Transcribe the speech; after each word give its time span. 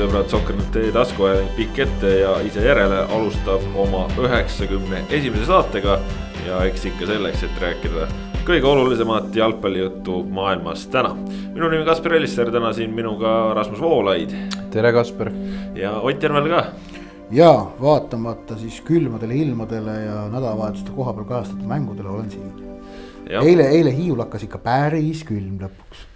jalgpallisõbrad, 0.00 0.30
Sokker.ee 0.30 0.92
taskuajanik 0.94 1.50
pikk 1.56 1.78
ette 1.84 2.10
ja 2.22 2.32
ise 2.46 2.62
järele 2.64 3.02
alustab 3.12 3.60
oma 3.76 4.06
üheksakümne 4.18 5.04
esimese 5.10 5.44
saatega. 5.46 5.98
ja 6.46 6.62
eks 6.64 6.86
ikka 6.88 7.06
selleks, 7.06 7.42
et 7.44 7.58
rääkida 7.60 8.06
kõige 8.46 8.64
olulisemat 8.64 9.34
jalgpallijuttu 9.36 10.22
maailmas 10.24 10.86
täna. 10.86 11.14
minu 11.52 11.68
nimi 11.68 11.84
Kaspar 11.84 12.14
Ellister, 12.14 12.50
täna 12.50 12.72
siin 12.72 12.94
minuga 12.94 13.52
Rasmus 13.54 13.80
Voolaid. 13.80 14.30
tere, 14.70 14.92
Kaspar. 14.92 15.30
ja 15.74 16.00
Ott 16.00 16.22
Järvel 16.22 16.48
ka. 16.48 16.64
ja 17.30 17.66
vaatamata 17.80 18.56
siis 18.56 18.80
külmadele 18.80 19.34
ilmadele 19.34 20.00
ja 20.04 20.28
nädalavahetuste 20.28 20.90
kohapeal 20.96 21.24
kajastatud 21.24 21.66
mängudele 21.66 22.08
olen 22.08 22.30
siin. 22.30 22.52
eile, 23.28 23.68
eile 23.68 23.96
Hiiul 23.96 24.18
hakkas 24.18 24.42
ikka 24.42 24.58
päris 24.58 25.24
külm 25.24 25.60
lõpuks 25.60 26.09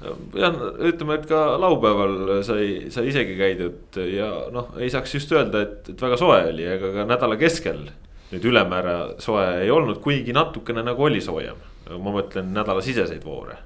jah, 0.00 0.60
ütleme, 0.88 1.16
et 1.18 1.26
ka 1.28 1.40
laupäeval 1.60 2.42
sai, 2.46 2.68
sai 2.92 3.10
isegi 3.10 3.36
käidud 3.38 3.98
ja 4.08 4.28
noh, 4.54 4.72
ei 4.80 4.90
saaks 4.92 5.16
just 5.18 5.32
öelda, 5.34 5.64
et, 5.66 5.92
et 5.92 6.04
väga 6.04 6.18
soe 6.20 6.38
oli, 6.52 6.64
ega 6.76 6.92
ka 6.94 7.06
nädala 7.08 7.36
keskel. 7.40 7.88
nüüd 8.30 8.44
ülemäära 8.46 8.96
soe 9.18 9.44
ei 9.64 9.70
olnud, 9.74 9.98
kuigi 10.04 10.32
natukene 10.32 10.84
nagu 10.86 11.02
oli 11.02 11.20
soojem, 11.24 11.58
ma 11.90 12.12
mõtlen 12.14 12.52
nädalasiseseid 12.54 13.24
voore. 13.26 13.58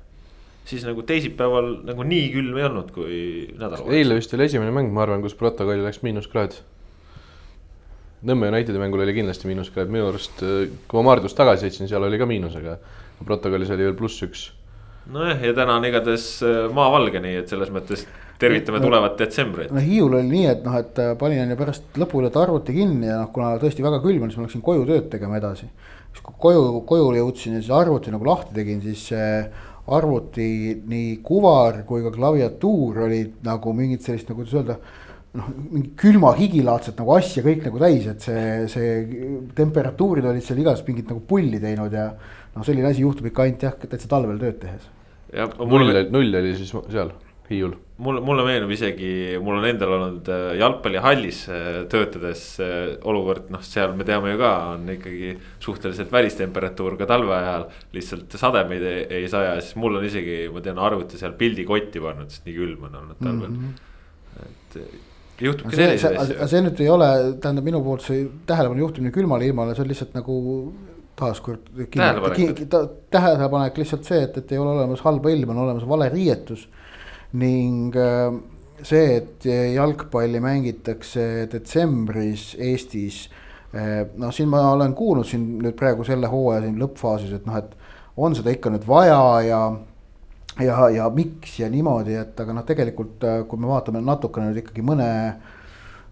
siis 0.65 0.85
nagu 0.89 1.03
teisipäeval 1.05 1.75
nagu 1.85 2.07
nii 2.09 2.31
külm 2.33 2.57
ei 2.59 2.65
olnud, 2.65 2.91
kui 2.91 3.17
nädalavahetusel. 3.53 3.99
eile 3.99 4.19
vist 4.19 4.35
oli 4.35 4.49
esimene 4.49 4.73
mäng, 4.73 4.93
ma 4.93 5.05
arvan, 5.05 5.23
kus 5.23 5.37
protokolli 5.39 5.85
läks 5.85 6.03
miinuskraad. 6.03 6.59
Nõmme 8.25 8.49
Unitedi 8.49 8.81
mängul 8.81 9.05
oli 9.05 9.13
kindlasti 9.13 9.51
miinuskraad, 9.51 9.91
minu 9.93 10.09
arust, 10.09 10.41
kui 10.41 10.97
ma 10.97 11.11
Maardust 11.11 11.37
tagasi 11.37 11.69
sõitsin, 11.69 11.91
seal 11.91 12.09
oli 12.09 12.19
ka 12.19 12.27
miinus, 12.27 12.57
aga 12.57 12.79
protokollis 13.21 13.71
oli 13.71 13.85
veel 13.85 13.99
pluss 13.99 14.25
üks 14.25 14.49
nojah, 15.13 15.43
ja 15.45 15.55
täna 15.57 15.79
on 15.79 15.89
igatahes 15.89 16.29
äh, 16.47 16.61
maavalge, 16.75 17.21
nii 17.25 17.41
et 17.43 17.51
selles 17.53 17.73
mõttes 17.75 18.07
tervitame 18.41 18.81
no, 18.81 18.89
tulevat 18.89 19.19
detsembrit. 19.21 19.73
no 19.75 19.83
Hiiul 19.83 20.19
oli 20.21 20.31
nii, 20.31 20.47
et 20.53 20.65
noh, 20.67 20.79
et 20.81 21.03
äh, 21.03 21.13
panin 21.21 21.45
onju 21.45 21.59
pärast 21.61 22.01
lõpuület 22.01 22.39
arvuti 22.41 22.77
kinni 22.77 23.11
ja 23.11 23.21
noh, 23.23 23.31
kuna 23.35 23.55
tõesti 23.63 23.85
väga 23.85 24.01
külm 24.05 24.25
on, 24.25 24.33
siis 24.33 24.41
ma 24.41 24.49
läksin 24.49 24.65
koju 24.65 24.89
tööd 24.89 25.11
tegema 25.13 25.39
edasi. 25.41 25.69
siis 26.15 26.25
kui 26.25 26.41
koju, 26.47 26.83
koju 26.89 27.15
jõudsin 27.19 27.59
ja 27.59 27.63
siis 27.63 27.75
arvuti 27.75 28.15
nagu 28.15 28.27
lahti 28.29 28.57
tegin, 28.57 28.83
siis 28.85 29.09
arvuti 29.85 30.49
nii 30.89 31.17
kuvar 31.25 31.83
kui 31.89 32.05
ka 32.05 32.13
klaviatuur 32.15 33.05
olid 33.05 33.43
nagu 33.45 33.75
mingit 33.77 34.05
sellist 34.05 34.31
nagu 34.31 34.41
kuidas 34.41 34.57
öelda 34.57 34.79
noh, 35.37 35.51
mingi 35.75 35.93
külma 36.01 36.33
higilaadset 36.39 36.97
nagu 37.01 37.13
asja 37.19 37.45
kõik 37.45 37.67
nagu 37.67 37.83
täis, 37.83 38.09
et 38.09 38.25
see, 38.25 38.47
see 38.73 38.95
temperatuurid 39.59 40.27
olid 40.31 40.47
seal 40.47 40.63
igast 40.63 40.89
mingit 40.89 41.11
nagu 41.13 41.21
pulli 41.29 41.61
teinud 41.63 41.93
ja 41.93 42.09
noh, 42.15 42.65
selline 42.65 42.89
asi 42.91 43.05
juhtub 43.05 43.29
ikka 43.29 43.45
ainult 43.45 43.67
jah, 43.67 43.77
täitsa 43.85 44.11
talvel 44.11 44.41
tööd 44.41 44.61
tehes 44.63 44.94
null, 45.35 46.03
null 46.15 46.41
oli 46.41 46.57
siis 46.59 46.75
seal 46.91 47.13
Hiiul. 47.45 47.75
mulle, 48.01 48.23
mulle 48.25 48.45
meenub 48.47 48.71
isegi, 48.73 49.09
mul 49.45 49.59
on 49.59 49.67
endal 49.69 49.91
olnud 49.99 50.29
äh, 50.33 50.45
jalgpallihallis 50.57 51.41
äh, 51.53 51.67
töötades 51.93 52.45
äh, 52.65 52.95
olukord, 53.05 53.51
noh, 53.53 53.61
seal 53.65 53.93
me 53.99 54.07
teame 54.09 54.33
ju 54.33 54.39
ka, 54.41 54.53
on 54.73 54.89
ikkagi 54.95 55.35
suhteliselt 55.63 56.13
välistemperatuur 56.13 56.97
ka 57.01 57.09
talve 57.11 57.35
ajal. 57.37 57.67
lihtsalt 57.93 58.39
sademeid 58.41 58.87
ei, 58.89 59.03
ei 59.21 59.29
saja, 59.29 59.59
siis 59.61 59.77
mul 59.81 60.01
on 60.01 60.09
isegi, 60.09 60.39
ma 60.55 60.65
tean, 60.65 60.81
arvuti 60.81 61.21
seal 61.21 61.37
pildikotti 61.41 62.03
pannud, 62.05 62.33
sest 62.33 62.49
nii 62.49 62.57
külm 62.57 62.89
on 62.89 62.97
olnud 63.03 63.21
talvel 63.21 63.53
mm. 63.53 63.69
-hmm. 63.69 64.49
et 64.49 65.45
juhtubki 65.45 65.77
selliseid 65.77 66.17
asju. 66.25 66.49
see 66.49 66.65
nüüd 66.65 66.81
ei 66.81 66.91
ole, 66.97 67.13
tähendab 67.45 67.69
minu 67.69 67.85
poolt 67.85 68.09
see 68.09 68.25
tähelepanu 68.49 68.87
juhtimine 68.87 69.13
külmale 69.13 69.53
ilmale, 69.53 69.77
see 69.77 69.85
on 69.85 69.93
lihtsalt 69.93 70.17
nagu 70.17 70.41
taaskord 71.17 71.69
tähelepanek. 71.95 72.65
tähelepanek 73.11 73.79
lihtsalt 73.79 74.09
see, 74.09 74.23
et, 74.27 74.37
et 74.39 74.53
ei 74.53 74.59
ole 74.59 74.75
olemas 74.79 75.05
halba 75.07 75.31
ilma, 75.31 75.53
on 75.53 75.63
olemas 75.67 75.87
vale 75.89 76.09
riietus. 76.13 76.69
ning 77.35 77.97
äh, 77.99 78.35
see, 78.83 79.17
et 79.17 79.47
jalgpalli 79.75 80.41
mängitakse 80.41 81.49
detsembris 81.53 82.53
Eestis. 82.59 83.25
Äh, 83.75 84.05
noh, 84.17 84.31
siin 84.35 84.49
ma 84.51 84.69
olen 84.73 84.95
kuulnud 84.95 85.27
siin 85.27 85.49
nüüd 85.63 85.75
praegu 85.79 86.07
selle 86.07 86.31
hooaja 86.31 86.63
siin 86.67 86.79
lõppfaasis, 86.79 87.35
et 87.35 87.49
noh, 87.49 87.59
et 87.59 87.75
on 88.17 88.37
seda 88.39 88.55
ikka 88.55 88.71
nüüd 88.71 88.87
vaja 88.87 89.19
ja 89.43 89.65
ja, 90.63 90.77
ja 90.95 91.09
miks 91.11 91.59
ja 91.59 91.67
niimoodi, 91.71 92.15
et 92.21 92.39
aga 92.41 92.55
noh, 92.55 92.67
tegelikult 92.67 93.27
äh, 93.27 93.43
kui 93.51 93.59
me 93.59 93.71
vaatame 93.71 94.03
natukene 94.05 94.53
nüüd 94.53 94.63
ikkagi 94.63 94.87
mõne 94.87 95.11
äh, 95.11 95.54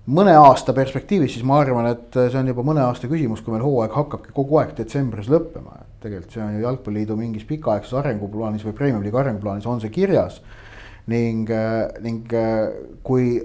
mõne 0.07 0.35
aasta 0.35 0.75
perspektiivis, 0.75 1.37
siis 1.37 1.47
ma 1.47 1.61
arvan, 1.63 1.87
et 1.93 2.19
see 2.19 2.41
on 2.41 2.51
juba 2.51 2.65
mõne 2.67 2.83
aasta 2.83 3.11
küsimus, 3.11 3.43
kui 3.45 3.55
meil 3.55 3.65
hooaeg 3.67 3.95
hakkabki 3.95 4.35
kogu 4.35 4.59
aeg 4.59 4.75
detsembris 4.79 5.31
lõppema, 5.31 5.79
et 5.83 6.05
tegelikult 6.07 6.35
see 6.35 6.43
on 6.43 6.57
ju 6.57 6.67
Jalgpalliliidu 6.67 7.17
mingis 7.19 7.47
pikaaegses 7.49 7.95
arenguplaanis 8.01 8.67
või 8.67 8.77
Premium 8.79 9.03
League 9.05 9.21
arenguplaanis 9.21 9.67
on 9.71 9.81
see 9.81 9.95
kirjas. 9.95 10.43
ning, 11.07 11.49
ning 12.01 12.35
kui 13.03 13.41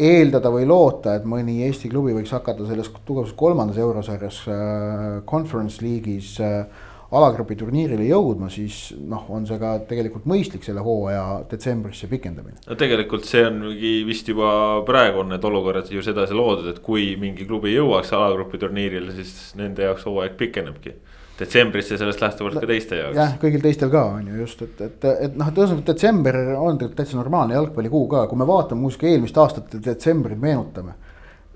eeldada 0.00 0.50
või 0.52 0.66
loota, 0.68 1.14
et 1.18 1.26
mõni 1.28 1.60
Eesti 1.66 1.90
klubi 1.92 2.14
võiks 2.16 2.32
hakata 2.32 2.64
selles 2.68 2.88
tugevas 3.04 3.34
kolmandas 3.36 3.78
eurosarjas 3.80 4.38
äh, 4.48 4.54
conference 5.28 5.84
liigis 5.84 6.32
äh, 6.40 6.62
alagrupi 7.10 7.56
turniirile 7.58 8.06
jõudma, 8.06 8.48
siis 8.52 8.92
noh, 8.94 9.24
on 9.34 9.46
see 9.48 9.58
ka 9.58 9.72
tegelikult 9.88 10.28
mõistlik 10.30 10.62
selle 10.66 10.82
hooaja 10.84 11.42
detsembrisse 11.50 12.06
pikendamine. 12.10 12.60
no 12.68 12.78
tegelikult 12.78 13.26
see 13.26 13.42
ongi 13.48 13.94
vist 14.06 14.30
juba 14.30 14.50
praegu 14.86 15.24
on 15.24 15.32
need 15.34 15.46
olukorrad 15.46 15.90
ju 15.90 16.04
sedasi 16.06 16.36
loodud, 16.38 16.70
et 16.70 16.82
kui 16.84 17.14
mingi 17.20 17.46
klubi 17.48 17.74
jõuaks 17.74 18.14
alagrupi 18.14 18.62
turniirile, 18.62 19.14
siis 19.18 19.56
nende 19.58 19.88
jaoks 19.88 20.06
hooaeg 20.06 20.38
pikenebki 20.38 20.94
detsembrisse 21.40 21.96
sellest 21.98 22.20
lähtuvalt 22.20 22.60
ka 22.60 22.68
teiste 22.68 23.00
jaoks. 23.00 23.16
jah, 23.16 23.36
kõigil 23.42 23.62
teistel 23.64 23.90
ka 23.92 24.04
on 24.14 24.30
ju 24.30 24.42
just, 24.44 24.62
et, 24.66 24.80
et, 24.86 25.06
et 25.26 25.38
noh, 25.40 25.50
et 25.50 25.60
ühesõnaga 25.62 25.86
detsember 25.92 26.40
on 26.52 26.78
tegelikult 26.78 26.98
täitsa 27.00 27.18
normaalne 27.18 27.56
jalgpallikuu 27.56 28.06
ka, 28.12 28.26
kui 28.30 28.38
me 28.38 28.46
vaatame 28.48 28.84
muuseas 28.84 29.00
ka 29.00 29.10
eelmist 29.10 29.40
aastat 29.40 29.78
detsembrit 29.82 30.38
meenutame 30.38 30.94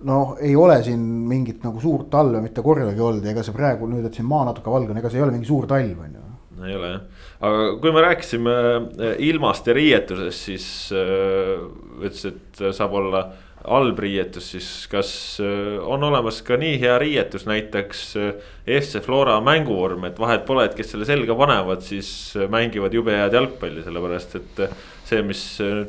noh, 0.09 0.35
ei 0.41 0.55
ole 0.57 0.79
siin 0.85 1.01
mingit 1.29 1.65
nagu 1.65 1.81
suurt 1.83 2.11
talve 2.13 2.43
mitte 2.45 2.65
kordagi 2.65 3.01
olnud 3.01 3.25
ja 3.25 3.33
ega 3.35 3.45
see 3.47 3.57
praegu 3.57 3.89
nüüd, 3.91 4.07
et 4.09 4.17
siin 4.17 4.29
maa 4.29 4.45
natuke 4.51 4.73
valge 4.73 4.93
on, 4.93 5.01
ega 5.01 5.13
see 5.13 5.21
ei 5.21 5.27
ole 5.27 5.37
mingi 5.37 5.49
suur 5.49 5.69
talv, 5.71 6.05
on 6.05 6.19
ju. 6.19 6.27
no 6.59 6.69
ei 6.69 6.77
ole 6.79 6.91
jah, 6.93 7.25
aga 7.49 7.65
kui 7.83 7.95
me 7.95 8.05
rääkisime 8.05 8.59
eh, 8.59 9.17
ilmast 9.31 9.71
ja 9.71 9.77
riietusest, 9.77 10.51
siis 10.51 10.69
äh, 10.97 11.57
ütles, 12.03 12.29
et 12.31 12.63
saab 12.77 12.97
olla 13.01 13.25
halb 13.65 14.01
riietus, 14.05 14.51
siis 14.53 14.69
kas 14.93 15.11
äh, 15.41 15.79
on 15.81 16.05
olemas 16.05 16.43
ka 16.45 16.59
nii 16.61 16.77
hea 16.83 16.99
riietus, 17.01 17.47
näiteks 17.49 18.03
äh, 18.21 18.51
FC 18.81 19.01
Flora 19.05 19.39
mänguvorm, 19.45 20.05
et 20.11 20.21
vahet 20.21 20.45
pole, 20.49 20.67
et 20.69 20.77
kes 20.77 20.93
selle 20.93 21.09
selga 21.09 21.37
panevad, 21.39 21.81
siis 21.87 22.11
mängivad 22.53 22.95
jube 22.97 23.17
head 23.17 23.37
jalgpalli, 23.37 23.87
sellepärast 23.87 24.37
et 24.41 24.67
see, 25.09 25.25
mis 25.25 25.47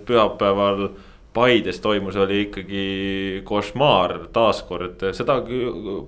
pühapäeval 0.08 0.88
Paides 1.36 1.82
toimus, 1.84 2.16
oli 2.16 2.46
ikkagi 2.46 2.84
košmaar 3.48 4.30
taaskord, 4.36 5.02
seda 5.18 5.42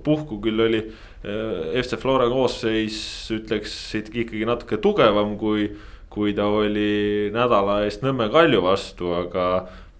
puhku 0.04 0.38
küll 0.40 0.62
oli 0.64 0.80
eh, 0.80 1.74
FC 1.82 1.98
Flora 2.00 2.30
koosseis, 2.32 2.96
ütleks 3.36 3.74
ikkagi 3.98 4.46
natuke 4.48 4.78
tugevam, 4.80 5.34
kui, 5.40 5.66
kui 6.08 6.32
ta 6.36 6.46
oli 6.48 7.28
nädala 7.34 7.82
eest 7.84 8.06
Nõmme 8.06 8.30
Kalju 8.32 8.62
vastu, 8.64 9.12
aga 9.18 9.50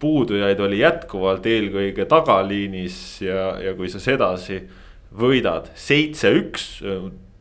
puudujaid 0.00 0.61
oli 0.65 0.81
jätkuvalt 0.81 1.47
eelkõige 1.50 2.06
tagaliinis 2.08 2.99
ja, 3.26 3.50
ja 3.61 3.75
kui 3.76 3.91
sa 3.93 4.00
sedasi 4.00 4.62
võidad 5.12 5.69
seitse-üks, 5.76 6.70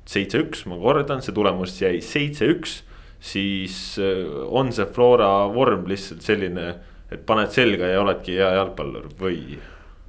seitse-üks, 0.07 0.65
ma 0.67 0.75
kordan, 0.81 1.23
see 1.23 1.35
tulemus 1.35 1.79
jäi 1.79 2.01
seitse-üks, 2.03 2.81
siis 3.23 3.79
eh, 4.03 4.27
on 4.51 4.75
see 4.75 4.91
Flora 4.91 5.31
vorm 5.55 5.87
lihtsalt 5.87 6.27
selline 6.27 6.67
et 7.11 7.25
paned 7.25 7.51
selga 7.55 7.89
ja 7.91 8.03
oledki 8.03 8.37
hea 8.37 8.53
jalgpallur 8.59 9.09
või? 9.19 9.57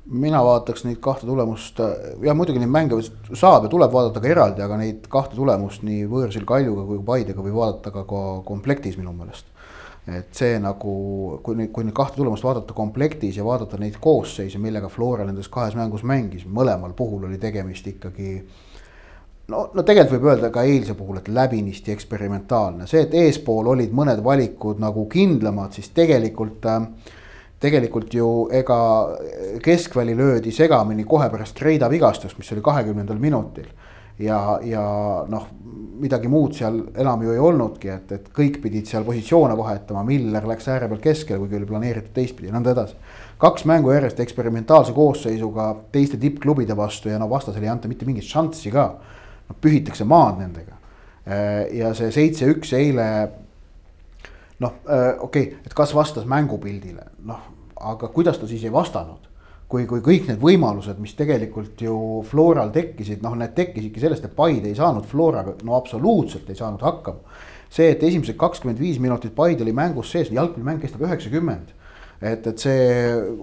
mina 0.09 0.41
vaataks 0.45 0.87
neid 0.87 1.01
kahte 1.05 1.27
tulemust 1.29 1.81
ja 2.25 2.35
muidugi 2.35 2.63
neid 2.63 2.73
mänge 2.73 2.97
saab 3.37 3.67
ja 3.67 3.73
tuleb 3.73 3.93
vaadata 3.93 4.23
ka 4.25 4.31
eraldi, 4.31 4.65
aga 4.65 4.79
neid 4.81 5.05
kahte 5.13 5.37
tulemust 5.37 5.85
nii 5.85 6.07
võõrsil 6.09 6.47
Kaljuga 6.49 6.87
kui 6.89 7.03
Paidega 7.05 7.45
võib 7.45 7.59
vaadata 7.59 7.93
ka, 7.93 8.07
ka 8.09 8.23
komplektis 8.49 8.97
minu 9.01 9.13
meelest. 9.13 9.53
et 10.09 10.33
see 10.33 10.57
nagu, 10.65 10.93
kui 11.45 11.59
nüüd, 11.59 11.69
kui 11.77 11.85
neid 11.85 11.97
kahte 11.97 12.17
tulemust 12.17 12.47
vaadata 12.47 12.73
komplektis 12.73 13.37
ja 13.37 13.45
vaadata 13.45 13.77
neid 13.77 13.99
koosseise, 14.01 14.57
millega 14.59 14.89
Flora 14.89 15.27
nendes 15.29 15.51
kahes 15.53 15.77
mängus 15.77 16.03
mängis, 16.03 16.47
mõlemal 16.49 16.97
puhul 16.97 17.29
oli 17.29 17.37
tegemist 17.39 17.87
ikkagi 17.93 18.39
no, 19.49 19.69
no 19.75 19.83
tegelikult 19.83 20.19
võib 20.19 20.33
öelda 20.33 20.51
ka 20.55 20.65
eilse 20.69 20.97
puhul, 20.99 21.21
et 21.21 21.29
läbinisti 21.29 21.95
eksperimentaalne, 21.95 22.87
see, 22.91 23.07
et 23.07 23.15
eespool 23.15 23.73
olid 23.75 23.95
mõned 23.97 24.21
valikud 24.25 24.81
nagu 24.83 25.07
kindlamad, 25.13 25.77
siis 25.77 25.91
tegelikult 25.97 26.69
äh, 26.69 26.85
tegelikult 27.61 28.15
ju 28.15 28.29
ega 28.55 28.79
keskväli 29.63 30.17
löödi 30.17 30.53
segamini 30.55 31.05
kohe 31.05 31.29
pärast 31.31 31.63
Reida 31.63 31.91
vigastust, 31.91 32.39
mis 32.39 32.53
oli 32.53 32.63
kahekümnendal 32.63 33.19
minutil. 33.19 33.67
ja, 34.19 34.59
ja 34.67 34.83
noh, 35.31 35.45
midagi 36.03 36.27
muud 36.29 36.57
seal 36.57 36.81
enam 36.99 37.21
ju 37.23 37.35
ei 37.35 37.39
olnudki, 37.39 37.91
et, 37.95 38.13
et 38.13 38.25
kõik 38.35 38.57
pidid 38.63 38.87
seal 38.91 39.05
positsioone 39.07 39.55
vahetama, 39.59 40.03
Miller 40.07 40.47
läks 40.47 40.67
ääre 40.69 40.89
pealt 40.91 41.05
keskele, 41.05 41.39
kuigi 41.39 41.55
oli 41.55 41.69
planeeritud 41.69 42.11
teistpidi 42.17 42.51
ja 42.51 42.55
nõnda 42.57 42.75
edasi. 42.75 42.97
kaks 43.39 43.65
mängu 43.71 43.93
järjest 43.95 44.21
eksperimentaalse 44.21 44.93
koosseisuga 44.93 45.69
teiste 45.93 46.19
tippklubide 46.19 46.77
vastu 46.77 47.09
ja 47.09 47.19
no 47.19 47.31
vastasele 47.31 47.67
ei 47.67 47.71
anta 47.71 47.89
mitte 47.89 48.07
mingit 48.07 48.27
šanssi 48.27 48.75
ka 48.75 48.89
pühitakse 49.61 50.05
maad 50.05 50.43
nendega. 50.43 50.77
Äh, 51.29 51.77
ja 51.79 51.95
see 51.95 52.11
seitse-üks 52.15 52.73
eile. 52.79 53.07
noh 54.59 54.75
äh,, 54.91 55.15
okei 55.21 55.43
okay,, 55.43 55.59
et 55.67 55.75
kas 55.75 55.95
vastas 55.95 56.25
mängupildile, 56.27 57.05
noh, 57.25 57.43
aga 57.81 58.09
kuidas 58.11 58.39
ta 58.39 58.47
siis 58.47 58.65
ei 58.65 58.73
vastanud 58.73 59.29
kui, 59.69 59.85
kui 59.89 60.01
kõik 60.05 60.29
need 60.31 60.41
võimalused, 60.43 60.99
mis 61.03 61.15
tegelikult 61.19 61.81
ju 61.85 61.95
Floral 62.29 62.73
tekkisid, 62.75 63.23
noh, 63.25 63.37
need 63.39 63.55
tekkisidki 63.57 64.03
sellest, 64.03 64.25
et 64.25 64.37
Paide 64.37 64.71
ei 64.71 64.79
saanud 64.79 65.07
Floraga, 65.09 65.55
no 65.69 65.77
absoluutselt 65.77 66.49
ei 66.49 66.59
saanud 66.59 66.85
hakkama. 66.85 67.37
see, 67.69 67.91
et 67.93 68.03
esimesed 68.03 68.37
kakskümmend 68.41 68.79
viis 68.81 68.97
minutit 68.99 69.35
Paide 69.37 69.63
oli 69.63 69.75
mängus 69.77 70.11
sees, 70.13 70.31
jalgpallimäng 70.33 70.81
kestab 70.81 71.03
üheksakümmend. 71.05 71.75
Et, 72.23 72.47
et 72.47 72.59
see, 72.59 72.79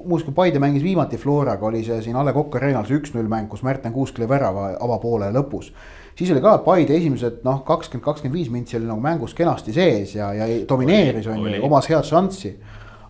muuseas, 0.03 0.25
kui 0.27 0.35
Paide 0.35 0.59
mängis 0.59 0.83
viimati 0.83 1.17
Floraga, 1.17 1.67
oli 1.67 1.83
see 1.85 2.01
siin 2.03 2.15
A 2.15 2.23
Le 2.25 2.33
Coq 2.35 2.57
Arena'l 2.59 2.87
see 2.87 2.99
üks-null 2.99 3.29
mäng, 3.31 3.47
kus 3.51 3.63
Märten 3.63 3.93
Kuusk 3.95 4.19
lõi 4.19 4.27
värava 4.29 4.73
avapoole 4.83 5.31
lõpus 5.35 5.71
siis 6.15 6.31
oli 6.31 6.41
ka 6.43 6.57
Paide 6.63 6.95
esimesed 6.95 7.43
noh, 7.45 7.61
kakskümmend, 7.67 8.05
kakskümmend 8.05 8.37
viis 8.37 8.51
mintsi 8.51 8.77
oli 8.79 8.87
nagu 8.87 9.03
mängus 9.03 9.35
kenasti 9.35 9.75
sees 9.75 10.15
ja, 10.15 10.31
ja 10.33 10.47
domineeris 10.67 11.27
on 11.27 11.43
ju, 11.43 11.61
omas 11.67 11.89
head 11.91 12.07
šanssi. 12.07 12.55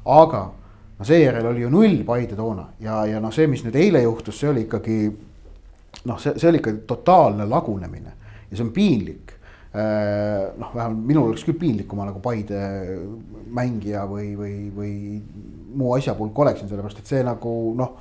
aga 0.05 0.41
no 0.99 1.05
seejärel 1.05 1.51
oli 1.51 1.61
ju 1.61 1.69
null 1.69 2.03
Paide 2.07 2.35
toona 2.35 2.69
ja, 2.79 3.03
ja 3.05 3.21
noh, 3.21 3.33
see, 3.33 3.47
mis 3.47 3.63
nüüd 3.65 3.77
eile 3.77 4.01
juhtus, 4.05 4.39
see 4.39 4.49
oli 4.49 4.65
ikkagi 4.65 4.99
noh, 6.05 6.19
see, 6.19 6.33
see 6.39 6.49
oli 6.49 6.61
ikka 6.63 6.75
totaalne 6.87 7.47
lagunemine 7.49 8.13
ja 8.49 8.57
see 8.57 8.65
on 8.65 8.73
piinlik. 8.73 9.34
Äh, 9.75 10.53
noh, 10.55 10.69
vähemalt 10.71 11.03
minul 11.03 11.31
oleks 11.33 11.43
küll 11.43 11.57
piinlik, 11.59 11.89
kui 11.91 11.97
ma 11.99 12.05
nagu 12.07 12.21
Paide 12.23 12.59
mängija 13.51 14.05
või, 14.07 14.29
või, 14.39 14.53
või 14.71 14.91
muu 15.75 15.89
asjapulk 15.97 16.37
oleksin, 16.45 16.69
sellepärast 16.69 17.01
et 17.01 17.11
see 17.11 17.23
nagu 17.27 17.51
noh. 17.75 17.97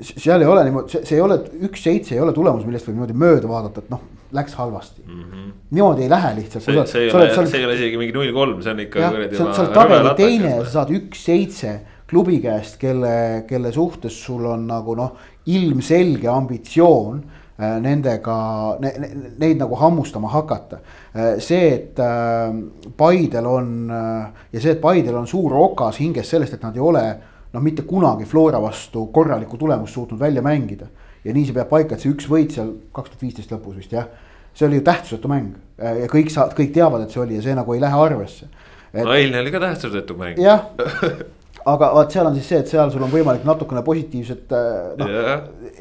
seal 0.00 0.42
ei 0.42 0.48
ole 0.50 0.64
niimoodi, 0.66 0.90
see, 0.90 1.04
see 1.06 1.20
ei 1.20 1.22
ole, 1.22 1.36
üks-seitse 1.68 2.16
ei 2.16 2.22
ole 2.24 2.34
tulemus, 2.34 2.66
millest 2.66 2.88
võib 2.88 2.96
niimoodi 2.96 3.14
mööda 3.14 3.50
vaadata, 3.50 3.84
et 3.84 3.92
noh, 3.94 4.02
läks 4.34 4.58
halvasti 4.58 5.04
mm. 5.04 5.20
-hmm. 5.22 5.52
niimoodi 5.78 6.02
ei 6.08 6.10
lähe 6.10 6.34
lihtsalt. 6.40 6.66
see, 6.66 6.86
see 6.90 7.04
ei 7.04 7.14
ole, 7.14 7.30
see 7.36 7.60
ei 7.60 7.68
ole 7.68 7.78
isegi 7.78 8.02
mingi 8.02 8.18
null 8.18 8.34
kolm, 8.34 8.58
see 8.66 8.74
on 8.74 8.82
ikka. 8.88 9.12
sa 9.38 9.48
oled 9.52 9.74
tabeli 9.78 10.14
teine 10.18 10.50
ja 10.56 10.64
sa 10.64 10.80
saad 10.80 10.94
üks-seitse 10.98 11.76
klubi 12.10 12.40
käest, 12.42 12.80
kelle, 12.82 13.44
kelle 13.46 13.70
suhtes 13.72 14.18
sul 14.24 14.50
on 14.50 14.66
nagu 14.66 14.98
noh, 14.98 15.14
ilmselge 15.46 16.26
ambitsioon 16.32 17.22
nendega 17.58 18.34
ne,, 18.78 18.92
ne, 19.02 19.08
neid 19.42 19.58
nagu 19.58 19.78
hammustama 19.80 20.30
hakata. 20.30 20.78
Äh, 21.14 21.32
see, 21.42 21.72
et 21.74 21.98
äh, 21.98 22.52
Paidel 22.96 23.48
on 23.50 23.72
ja 23.90 24.60
see, 24.60 24.76
et 24.76 24.80
Paidel 24.82 25.18
on 25.18 25.26
suur 25.26 25.56
okas 25.58 25.98
hinges 26.02 26.30
sellest, 26.30 26.54
et 26.54 26.62
nad 26.62 26.76
ei 26.76 26.84
ole 26.84 27.04
noh, 27.52 27.64
mitte 27.64 27.82
kunagi 27.88 28.28
Flora 28.28 28.60
vastu 28.62 29.08
korralikku 29.14 29.58
tulemust 29.58 29.98
suutnud 29.98 30.20
välja 30.20 30.42
mängida. 30.42 30.86
ja 31.24 31.34
nii 31.34 31.48
see 31.48 31.54
peab 31.56 31.68
paika, 31.68 31.96
et 31.96 32.04
see 32.04 32.12
üks 32.12 32.28
võit 32.30 32.52
seal 32.54 32.68
kaks 32.94 33.10
tuhat 33.10 33.22
viisteist 33.24 33.50
lõpus 33.50 33.80
vist 33.80 33.92
jah, 33.92 34.06
see 34.54 34.68
oli 34.68 34.78
ju 34.78 34.84
tähtsusetu 34.86 35.28
mäng 35.28 35.56
ja 35.76 36.06
kõik 36.08 36.30
sa, 36.30 36.46
kõik 36.54 36.70
teavad, 36.76 37.02
et 37.04 37.12
see 37.12 37.20
oli 37.20 37.34
ja 37.36 37.42
see 37.42 37.56
nagu 37.58 37.74
ei 37.74 37.82
lähe 37.82 37.98
arvesse 37.98 38.46
et.... 38.46 39.02
no 39.02 39.16
eilne 39.16 39.42
oli 39.42 39.50
ka 39.52 39.60
tähtsusetu 39.66 40.14
mäng. 40.16 40.38
jah 40.38 40.62
aga 41.66 41.90
vot 41.94 42.12
seal 42.12 42.28
on 42.28 42.36
siis 42.36 42.48
see, 42.50 42.60
et 42.62 42.70
seal 42.70 42.90
sul 42.92 43.04
on 43.04 43.12
võimalik 43.12 43.44
natukene 43.46 43.82
positiivset 43.86 44.52
no,. 44.98 45.08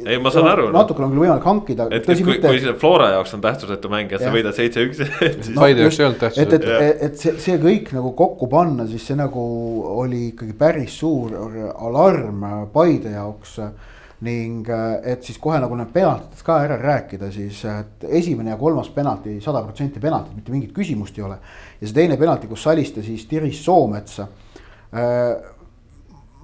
ei, 0.04 0.18
ma 0.22 0.32
saan 0.34 0.50
aru. 0.52 0.70
natukene 0.76 1.08
on 1.08 1.14
küll 1.14 1.24
võimalik 1.26 1.48
hankida. 1.48 1.90
et 1.94 2.08
kui, 2.08 2.24
mitte... 2.28 2.52
kui 2.52 2.76
Flora 2.82 3.12
jaoks 3.16 3.36
on 3.38 3.44
tähtsusetu 3.44 3.92
mäng 3.92 4.14
ja 4.14 4.22
sa 4.22 4.32
võidad 4.34 4.56
seitse-üks 4.58 5.02
siis 5.02 5.52
no,. 5.54 5.62
Paide 5.62 5.86
jaoks 5.86 6.00
ei 6.00 6.08
olnud 6.10 6.22
tähtsus. 6.24 6.44
et, 6.44 6.56
et, 6.58 6.70
et, 6.78 7.04
et 7.10 7.20
see, 7.22 7.36
see 7.44 7.60
kõik 7.62 7.92
nagu 7.98 8.14
kokku 8.18 8.50
panna, 8.52 8.88
siis 8.90 9.06
see 9.10 9.20
nagu 9.20 9.44
oli 9.98 10.32
ikkagi 10.32 10.58
päris 10.58 10.98
suur 11.04 11.36
alarm 11.76 12.48
Paide 12.74 13.14
jaoks 13.16 13.60
ning 14.26 14.66
et 15.06 15.22
siis 15.22 15.38
kohe 15.38 15.60
nagu 15.62 15.76
need 15.78 15.92
penaltidest 15.94 16.42
ka 16.46 16.56
ära 16.66 16.80
rääkida, 16.82 17.28
siis 17.30 17.60
et 17.70 18.08
esimene 18.18 18.50
ja 18.50 18.58
kolmas 18.58 18.90
penalti, 18.90 19.36
sada 19.46 19.62
protsenti 19.62 20.02
penaltid, 20.02 20.34
mitte 20.40 20.54
mingit 20.54 20.74
küsimust 20.74 21.20
ei 21.20 21.28
ole. 21.28 21.38
ja 21.78 21.86
see 21.86 22.00
teine 22.00 22.18
penalti, 22.18 22.50
kus 22.50 22.66
Saliste 22.66 23.06
siis 23.06 23.28
tiris 23.30 23.62
Soometsa 23.62 24.26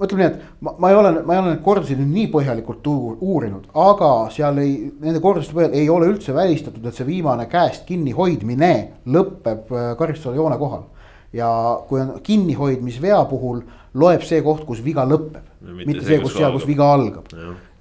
ütleme 0.01 0.23
nii, 0.23 0.29
et 0.31 0.63
ma, 0.65 0.73
ma 0.79 0.89
ei 0.89 0.97
ole, 0.97 1.11
ma 1.25 1.35
ei 1.35 1.41
ole 1.41 1.51
neid 1.51 1.61
kordusi 1.65 1.97
nüüd 1.97 2.09
nii 2.13 2.29
põhjalikult 2.33 2.87
uurinud, 2.89 3.69
aga 3.77 4.09
seal 4.33 4.57
ei, 4.63 4.73
nende 5.03 5.21
korduste 5.23 5.55
põhjal 5.55 5.77
ei 5.77 5.89
ole 5.93 6.09
üldse 6.09 6.35
välistatud, 6.35 6.85
et 6.87 6.97
see 6.97 7.07
viimane 7.07 7.45
käest 7.51 7.85
kinni 7.89 8.15
hoidmine 8.17 8.73
lõpeb 9.05 9.71
äh, 9.71 9.93
karistusala 9.99 10.39
joone 10.39 10.57
kohal. 10.61 10.89
ja 11.33 11.47
kui 11.89 12.01
on 12.01 12.19
kinnihoidmisvea 12.21 13.23
puhul 13.25 13.63
loeb 13.97 14.21
see 14.21 14.41
koht, 14.45 14.65
kus 14.67 14.83
viga 14.85 15.05
lõpeb, 15.05 15.41
mitte 15.85 16.05
see, 16.05 16.19
kus 16.21 16.35
seal, 16.37 16.53
kus 16.53 16.67
viga 16.67 16.91
algab. 16.93 17.29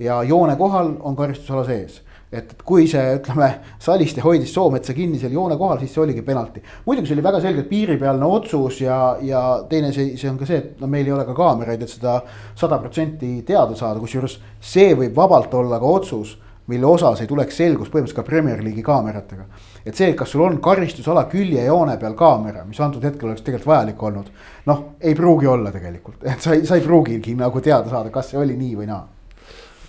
ja 0.01 0.23
joone 0.23 0.57
kohal 0.57 0.95
on 1.01 1.17
karistusala 1.17 1.65
sees 1.69 2.03
et, 2.33 2.53
et 2.55 2.63
kui 2.67 2.87
see, 2.91 3.03
ütleme, 3.19 3.49
Saliste 3.83 4.23
hoidis 4.25 4.53
Soometsa 4.55 4.95
kinni 4.97 5.21
seal 5.21 5.35
joone 5.37 5.59
kohal, 5.61 5.81
siis 5.83 5.93
see 5.95 6.03
oligi 6.03 6.25
penalti. 6.27 6.63
muidugi 6.87 7.11
see 7.11 7.17
oli 7.19 7.27
väga 7.27 7.43
selgelt 7.45 7.69
piiripealne 7.69 8.29
otsus 8.39 8.81
ja, 8.81 9.01
ja 9.21 9.43
teine 9.69 9.93
see, 9.93 10.17
see 10.21 10.31
on 10.31 10.39
ka 10.41 10.49
see, 10.49 10.63
et 10.63 10.81
no 10.81 10.89
meil 10.91 11.07
ei 11.07 11.13
ole 11.17 11.27
ka 11.29 11.37
kaameraid, 11.37 11.85
et 11.85 11.93
seda 11.93 12.21
sada 12.55 12.81
protsenti 12.81 13.35
teada 13.49 13.77
saada, 13.79 14.01
kusjuures 14.01 14.39
see 14.61 14.95
võib 14.99 15.17
vabalt 15.17 15.55
olla 15.61 15.81
ka 15.83 15.93
otsus, 16.01 16.39
mille 16.73 16.87
osas 16.87 17.21
ei 17.21 17.29
tuleks 17.29 17.57
selgus 17.59 17.91
põhimõtteliselt 17.91 18.23
ka 18.23 18.29
Premier 18.29 18.61
League'i 18.63 18.85
kaameratega. 18.87 19.45
et 19.85 19.99
see, 19.99 20.13
kas 20.15 20.31
sul 20.31 20.47
on 20.47 20.61
karistusala 20.63 21.25
küljejoone 21.29 21.97
peal 21.99 22.15
kaamera, 22.15 22.65
mis 22.65 22.81
antud 22.81 23.05
hetkel 23.05 23.29
oleks 23.29 23.43
tegelikult 23.43 23.75
vajalik 23.75 24.03
olnud, 24.03 24.29
noh, 24.71 24.85
ei 25.01 25.15
pruugi 25.19 25.51
olla 25.51 25.73
tegelikult, 25.75 26.23
et 26.23 26.41
sa 26.41 26.55
ei, 26.55 26.65
sa 26.67 26.79
ei 26.79 26.87
pruugigi 26.87 27.35
nagu 27.35 27.61
teada 27.61 27.91
saada, 27.91 28.15
kas 28.15 28.31
see 28.31 28.39
oli 28.41 28.57
nii 28.57 28.79
või 28.79 28.89
naa 28.89 29.03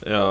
ja 0.06 0.22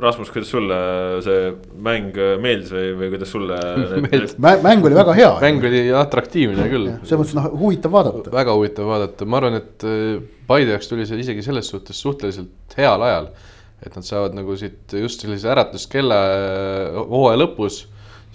Rasmus, 0.00 0.30
kuidas 0.30 0.50
sulle 0.52 0.76
see 1.24 1.52
mäng 1.82 2.16
meeldis 2.42 2.70
või, 2.74 2.90
või 2.98 3.08
kuidas 3.14 3.32
sulle 3.34 3.58
mäng 4.66 4.86
oli 4.86 4.98
väga 4.98 5.14
hea. 5.18 5.30
mäng 5.42 5.64
oli 5.66 5.82
atraktiivne 5.98 6.66
küll. 6.70 6.90
selles 7.02 7.22
mõttes 7.22 7.36
noh, 7.38 7.48
huvitav 7.62 7.94
vaadata. 7.94 8.32
väga 8.34 8.54
huvitav 8.58 8.90
vaadata, 8.90 9.26
ma 9.26 9.40
arvan, 9.40 9.58
et 9.60 9.86
äh, 9.86 10.20
Paide 10.50 10.74
jaoks 10.74 10.90
tuli 10.90 11.06
see 11.06 11.20
isegi 11.22 11.44
selles 11.46 11.68
suhtes 11.70 11.98
suhteliselt 12.02 12.76
heal 12.78 13.02
ajal. 13.06 13.30
et 13.80 13.96
nad 13.96 14.06
saavad 14.06 14.36
nagu 14.36 14.54
siit 14.60 14.94
just 15.00 15.24
sellise 15.24 15.50
äratuskella 15.50 16.20
äh, 16.36 17.00
hooaja 17.10 17.42
lõpus 17.42 17.82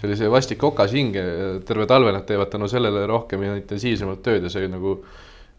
sellise 0.01 0.27
vastik 0.31 0.63
okas 0.63 0.91
hinge, 0.91 1.23
terve 1.65 1.87
talve 1.87 2.11
nad 2.11 2.27
teevad 2.27 2.51
tänu 2.51 2.67
sellele 2.71 3.05
rohkem 3.07 3.47
ja 3.47 3.55
intensiivsemalt 3.55 4.25
tööd 4.25 4.43
ja 4.43 4.51
see 4.51 4.67
nagu 4.67 4.99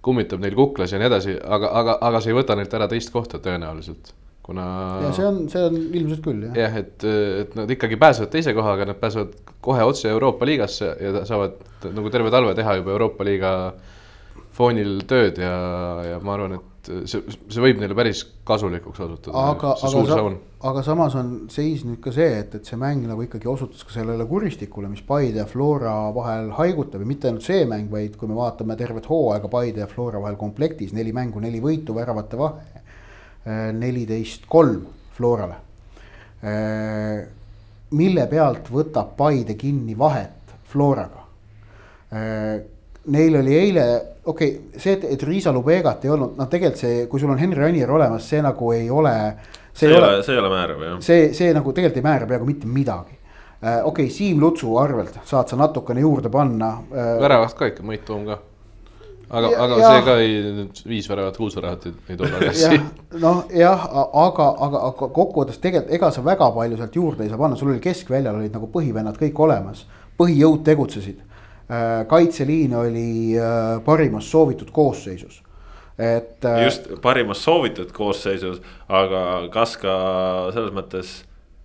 kummitab 0.04 0.44
neil 0.44 0.54
kuklas 0.54 0.92
ja 0.92 1.00
nii 1.00 1.08
edasi, 1.08 1.40
aga, 1.40 1.72
aga, 1.80 1.98
aga 2.04 2.20
see 2.22 2.34
ei 2.34 2.38
võta 2.38 2.54
neilt 2.58 2.74
ära 2.78 2.86
teist 2.90 3.10
kohta 3.14 3.40
tõenäoliselt 3.42 4.12
kuna. 4.46 4.66
ja 5.02 5.10
see 5.16 5.26
on, 5.26 5.42
see 5.50 5.64
on 5.66 5.76
ilmselt 5.90 6.22
küll 6.24 6.46
jah. 6.46 6.54
jah, 6.62 6.78
et, 6.82 7.08
et 7.42 7.58
nad 7.58 7.74
ikkagi 7.76 7.98
pääsevad 8.00 8.32
teise 8.32 8.54
kohaga, 8.56 8.86
nad 8.88 9.00
pääsevad 9.00 9.34
kohe 9.64 9.82
otse 9.90 10.08
Euroopa 10.12 10.46
liigasse 10.46 10.94
ja 11.02 11.26
saavad 11.26 11.58
nagu 11.96 12.14
terve 12.14 12.32
talve 12.34 12.54
teha 12.58 12.78
juba 12.80 12.94
Euroopa 12.94 13.26
liiga 13.26 13.52
foonil 14.56 15.02
tööd 15.10 15.42
ja, 15.42 15.56
ja 16.12 16.20
ma 16.24 16.36
arvan, 16.36 16.56
et 16.56 16.90
see, 17.10 17.20
see 17.50 17.60
võib 17.60 17.80
neile 17.82 17.96
päris 17.98 18.22
kasulikuks 18.46 19.02
osutuda. 19.04 19.34
aga, 19.50 19.74
aga, 19.84 20.30
aga 20.70 20.84
samas 20.86 21.18
on 21.18 21.34
seis 21.52 21.82
nüüd 21.84 21.98
ka 22.04 22.14
see, 22.14 22.30
et, 22.44 22.54
et 22.56 22.70
see 22.70 22.78
mäng 22.80 23.04
nagu 23.10 23.26
ikkagi 23.26 23.50
osutus 23.50 23.84
ka 23.84 23.92
sellele 23.98 24.24
kuristikule, 24.30 24.88
mis 24.92 25.02
Paide 25.06 25.42
ja 25.42 25.48
Flora 25.50 25.96
vahel 26.16 26.52
haigutab 26.56 27.02
ja 27.02 27.10
mitte 27.10 27.28
ainult 27.28 27.44
see 27.44 27.66
mäng, 27.68 27.90
vaid 27.92 28.16
kui 28.16 28.30
me 28.30 28.38
vaatame 28.38 28.78
tervet 28.78 29.10
hooaega 29.10 29.50
Paide 29.52 29.84
ja 29.84 29.90
Flora 29.90 30.22
vahel 30.22 30.38
komplektis, 30.40 30.94
neli 30.96 31.12
mängu, 31.16 31.42
neli 31.42 31.60
võitu, 31.60 31.98
väravate 31.98 32.40
vahe 32.40 32.85
neliteist 33.46 34.46
kolm 34.50 34.82
Florale. 35.16 35.54
mille 37.96 38.26
pealt 38.26 38.68
võtab 38.70 39.14
Paide 39.16 39.54
kinni 39.54 39.94
vahet 39.98 40.54
Floraga? 40.68 41.22
Neil 43.06 43.36
oli 43.38 43.54
eile, 43.54 43.84
okei 44.24 44.48
okay,, 44.50 44.80
see, 44.82 44.96
et, 44.98 45.22
Riisa 45.22 45.52
Lubegat 45.54 46.04
ei 46.04 46.10
olnud, 46.10 46.34
noh, 46.38 46.48
tegelikult 46.50 46.80
see, 46.82 47.04
kui 47.06 47.22
sul 47.22 47.30
on 47.30 47.38
Henri 47.38 47.62
Anier 47.68 47.90
olemas, 47.94 48.26
see 48.26 48.42
nagu 48.42 48.72
ei 48.74 48.90
ole. 48.90 49.14
see 49.72 49.88
ei 49.88 49.94
ole, 49.94 50.10
see 50.26 50.34
ei 50.34 50.40
ole 50.42 50.50
määrav 50.50 50.82
jah. 50.82 50.98
see, 51.06 51.28
see 51.34 51.54
nagu 51.54 51.72
tegelikult 51.72 52.02
ei 52.02 52.06
määra 52.08 52.26
peaaegu 52.26 52.48
mitte 52.50 52.66
midagi 52.66 53.14
okei 53.62 53.82
okay,, 53.84 54.10
Siim 54.10 54.40
Lutsu 54.40 54.76
arvelt 54.76 55.18
saad 55.24 55.48
sa 55.48 55.56
natukene 55.56 56.00
juurde 56.00 56.28
panna. 56.30 56.76
väravast 56.90 57.56
ka 57.58 57.70
ikka, 57.70 57.82
Mait 57.86 58.04
Toom 58.04 58.26
ka 58.26 58.38
aga, 59.30 59.50
aga 59.64 59.78
ja, 59.80 59.90
see 59.90 60.02
ka 60.06 60.16
ei, 60.22 60.66
viis 60.88 61.08
väravat, 61.10 61.38
kuus 61.40 61.56
väravat 61.58 61.86
ei, 61.88 61.94
ei 62.08 62.18
too 62.20 62.30
tagasi. 62.30 62.80
noh, 63.24 63.44
jah, 63.54 63.86
aga, 63.92 64.50
aga, 64.66 64.82
aga 64.90 65.08
kokkuvõttes 65.20 65.62
tegelikult 65.62 65.94
ega 65.98 66.10
sa 66.14 66.24
väga 66.26 66.50
palju 66.56 66.80
sealt 66.80 67.00
juurde 67.00 67.26
ei 67.26 67.32
saa 67.32 67.40
panna, 67.40 67.58
sul 67.58 67.72
oli 67.74 67.82
keskväljal 67.84 68.38
olid 68.40 68.54
nagu 68.56 68.70
põhivennad 68.74 69.18
kõik 69.20 69.40
olemas, 69.46 69.86
põhijõud 70.20 70.62
tegutsesid. 70.66 71.24
Äh, 71.66 72.04
kaitseliin 72.06 72.76
oli 72.78 73.08
äh, 73.34 73.80
parimas 73.84 74.28
soovitud 74.30 74.70
koosseisus 74.74 75.42
et. 75.98 76.44
Äh, 76.44 76.64
just 76.64 76.88
parimas 77.02 77.44
soovitud 77.44 77.92
koosseisus, 77.92 78.60
aga 78.88 79.22
kas 79.52 79.76
ka 79.80 79.96
selles 80.54 80.74
mõttes 80.76 81.16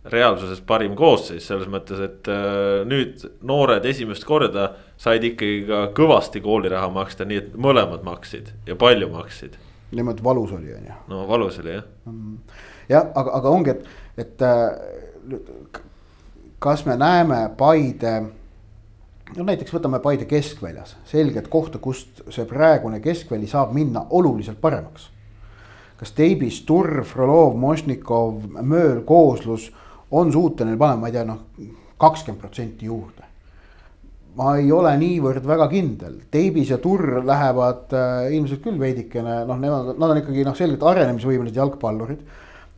reaalsuses 0.05 0.62
parim 0.65 0.96
koosseis 0.98 1.46
selles 1.48 1.70
mõttes, 1.70 2.00
et 2.01 2.29
äh, 2.31 2.81
nüüd 2.89 3.22
noored 3.46 3.86
esimest 3.86 4.25
korda 4.25 4.72
said 5.01 5.24
ikkagi 5.25 5.62
ka 5.67 5.84
kõvasti 5.98 6.41
kooliraha 6.41 6.89
maksta, 6.93 7.27
nii 7.29 7.38
et 7.38 7.53
mõlemad 7.53 8.05
maksid 8.05 8.50
ja 8.67 8.75
palju 8.75 9.12
maksid. 9.13 9.60
niimoodi 9.91 10.24
valus 10.24 10.51
oli, 10.58 10.74
on 10.74 10.89
ju. 10.89 10.98
no 11.12 11.27
valus 11.29 11.60
oli 11.60 11.75
jah. 11.75 11.88
Mm. 12.10 12.38
jah, 12.89 13.08
aga, 13.15 13.38
aga 13.39 13.50
ongi, 13.50 13.75
et, 13.77 13.88
et 14.17 14.46
äh, 14.48 15.81
kas 16.60 16.86
me 16.86 16.98
näeme 16.98 17.50
Paide 17.58 18.15
no 19.38 19.46
näiteks 19.46 19.74
võtame 19.74 20.01
Paide 20.01 20.25
keskväljas, 20.25 20.96
selget 21.05 21.48
kohta, 21.48 21.77
kust 21.77 22.24
see 22.34 22.46
praegune 22.50 23.00
keskväli 23.03 23.48
saab 23.48 23.74
minna 23.77 24.05
oluliselt 24.10 24.62
paremaks. 24.62 25.10
kas 26.01 26.12
Teibis, 26.17 26.63
Turr, 26.65 27.03
Frolov, 27.05 27.53
Mošnikov, 27.62 28.48
Mööl, 28.65 29.03
Kooslus 29.05 29.70
on 30.12 30.32
suuteline 30.34 30.77
panema, 30.77 31.06
ma 31.06 31.12
ei 31.12 31.15
tea, 31.15 31.25
noh, 31.27 31.44
kakskümmend 32.01 32.41
protsenti 32.41 32.89
juurde. 32.89 33.27
ma 34.36 34.53
ei 34.56 34.70
ole 34.72 34.94
niivõrd 34.96 35.44
väga 35.44 35.65
kindel, 35.68 36.13
Teibis 36.32 36.70
ja 36.72 36.77
Turr 36.80 37.20
lähevad 37.27 37.91
äh, 37.91 38.30
ilmselt 38.38 38.62
küll 38.63 38.80
veidikene, 38.80 39.41
noh, 39.48 39.58
nemad, 39.60 39.91
nad 40.00 40.13
on 40.13 40.22
ikkagi 40.22 40.46
noh, 40.48 40.56
selgelt 40.56 40.86
arenemisvõimelised 40.88 41.60
jalgpallurid 41.60 42.22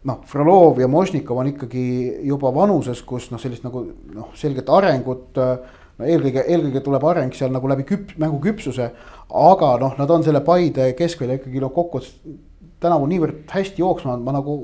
noh, 0.09 0.23
Frolov 0.27 0.81
ja 0.81 0.89
Mošnikov 0.89 1.39
on 1.39 1.51
ikkagi 1.53 1.85
juba 2.27 2.51
vanuses, 2.55 3.01
kus 3.07 3.29
noh, 3.31 3.41
sellist 3.41 3.63
nagu 3.65 3.85
noh, 4.15 4.31
selget 4.39 4.69
arengut 4.73 5.39
äh, 5.39 5.53
no 5.99 6.07
eelkõige, 6.09 6.45
eelkõige 6.49 6.83
tuleb 6.83 7.05
areng 7.07 7.37
seal 7.37 7.53
nagu 7.53 7.69
läbi 7.71 7.85
küp-, 7.87 8.15
mängu 8.21 8.41
küpsuse. 8.43 8.91
aga 9.29 9.69
noh, 9.81 9.95
nad 9.99 10.11
on 10.11 10.25
selle 10.25 10.43
Paide 10.45 10.91
keskvälja 10.97 11.39
ikkagi 11.39 11.63
noh, 11.63 11.73
kokkuvõttes 11.73 12.13
tänavu 12.83 13.07
niivõrd 13.07 13.45
hästi 13.53 13.81
jooksma, 13.81 14.17
ma 14.19 14.35
nagu 14.35 14.57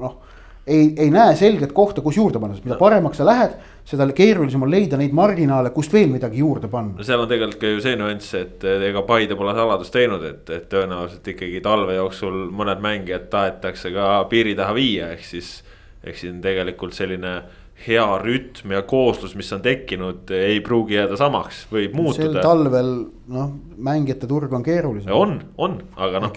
noh. 0.00 0.20
Ei, 0.66 0.94
ei 0.98 1.10
näe 1.12 1.36
selget 1.36 1.72
kohta, 1.72 2.02
kus 2.04 2.16
juurde 2.16 2.40
panna, 2.40 2.56
sest 2.56 2.66
mida 2.66 2.78
paremaks 2.80 3.20
sa 3.20 3.26
lähed, 3.28 3.56
seda 3.88 4.06
keerulisem 4.16 4.62
on 4.64 4.70
leida 4.72 4.98
neid 5.00 5.12
marginaale, 5.16 5.72
kust 5.74 5.92
veel 5.92 6.08
midagi 6.12 6.40
juurde 6.40 6.70
panna. 6.72 6.96
no 6.98 7.06
seal 7.06 7.24
on 7.24 7.28
tegelikult 7.30 7.60
ka 7.60 7.72
ju 7.74 7.82
see 7.84 7.98
nüanss, 8.00 8.36
et 8.38 8.64
ega 8.88 9.04
Paide 9.08 9.36
pole 9.36 9.52
saladust 9.56 9.92
teinud, 9.94 10.24
et, 10.28 10.48
et 10.56 10.68
tõenäoliselt 10.72 11.28
ikkagi 11.34 11.60
talve 11.64 11.98
jooksul 11.98 12.46
mõned 12.56 12.80
mängijad 12.84 13.28
tahetakse 13.32 13.92
ka 13.94 14.08
piiri 14.30 14.56
taha 14.58 14.76
viia, 14.76 15.12
ehk 15.16 15.28
siis. 15.34 15.58
ehk 16.04 16.18
siin 16.20 16.40
tegelikult 16.44 16.92
selline 16.92 17.38
hea 17.84 18.04
rütm 18.20 18.72
ja 18.72 18.82
kooslus, 18.88 19.34
mis 19.36 19.50
on 19.52 19.62
tekkinud, 19.64 20.30
ei 20.34 20.60
pruugi 20.64 20.96
jääda 20.96 21.18
samaks, 21.20 21.64
võib 21.72 21.96
muutuda. 21.98 22.30
sel 22.30 22.38
talvel 22.44 22.92
noh, 23.34 23.50
mängijate 23.88 24.28
turg 24.30 24.52
on 24.56 24.64
keerulisem. 24.64 25.12
on, 25.12 25.34
on, 25.58 25.76
aga 25.96 26.22
noh, 26.24 26.32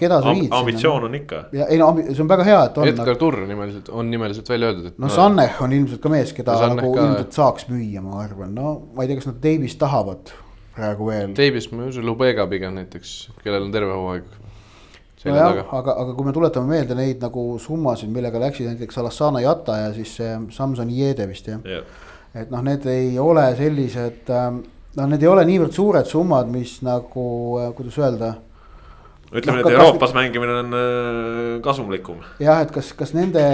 ambitsioon 0.60 1.08
on 1.08 1.16
ikka. 1.20 1.44
ja 1.56 1.68
ei 1.72 1.80
no 1.80 1.90
see 2.08 2.24
on 2.24 2.32
väga 2.32 2.48
hea, 2.48 2.58
et 2.70 2.82
on. 2.82 2.90
Edgar 2.92 3.20
Turr 3.20 3.46
nimeliselt, 3.48 3.88
on 3.88 4.10
nimeliselt 4.12 4.50
välja 4.52 4.72
öeldud, 4.72 4.90
et. 4.92 4.98
no 5.00 5.12
Sanneh 5.12 5.62
on 5.64 5.72
ilmselt 5.76 6.04
ka 6.04 6.12
mees, 6.12 6.34
keda 6.36 6.58
nagu 6.74 6.92
ka... 6.92 7.06
ilmselt 7.06 7.40
saaks 7.40 7.70
müüa, 7.72 8.04
ma 8.04 8.20
arvan, 8.24 8.52
no 8.56 8.74
ma 8.94 9.04
ei 9.04 9.12
tea, 9.12 9.20
kas 9.22 9.30
nad 9.30 9.40
Davis 9.44 9.78
tahavad 9.80 10.34
praegu 10.76 11.08
veel. 11.08 11.32
Davis, 11.38 11.70
ma 11.72 11.86
ei 11.86 11.94
usu, 11.94 12.04
Lubega 12.04 12.46
pigem 12.50 12.76
näiteks, 12.78 13.16
kellel 13.42 13.64
on 13.66 13.72
terve 13.74 13.96
hooaeg 13.96 14.28
nojah, 15.26 15.62
aga, 15.74 15.94
aga 16.02 16.14
kui 16.14 16.26
me 16.26 16.34
tuletame 16.34 16.70
meelde 16.70 16.96
neid 16.98 17.22
nagu 17.22 17.44
summasid, 17.62 18.10
millega 18.14 18.40
läksid 18.42 18.68
näiteks 18.70 19.00
Alassana 19.02 19.42
Jata 19.42 19.78
ja 19.82 19.88
siis 19.96 20.14
see 20.20 20.34
Samson 20.54 20.90
Jede 20.94 21.26
vist 21.30 21.48
jah 21.50 21.64
yeah.. 21.66 21.86
et 22.34 22.52
noh, 22.54 22.62
need 22.66 22.86
ei 22.90 23.16
ole 23.22 23.48
sellised, 23.58 24.28
ähm, 24.34 24.62
noh, 24.98 25.08
need 25.10 25.24
ei 25.24 25.32
ole 25.32 25.46
niivõrd 25.48 25.74
suured 25.74 26.06
summad, 26.10 26.50
mis 26.52 26.78
nagu, 26.86 27.24
äh, 27.62 27.72
kuidas 27.76 27.98
öelda. 27.98 28.36
ütleme 29.32 29.58
no,, 29.58 29.66
et 29.66 29.74
Euroopas 29.74 30.12
kas, 30.12 30.16
mängimine 30.20 30.62
on 30.62 30.78
äh, 30.78 31.58
kasumlikum. 31.66 32.22
jah, 32.42 32.62
et 32.62 32.72
kas, 32.74 32.94
kas 32.96 33.14
nende 33.16 33.44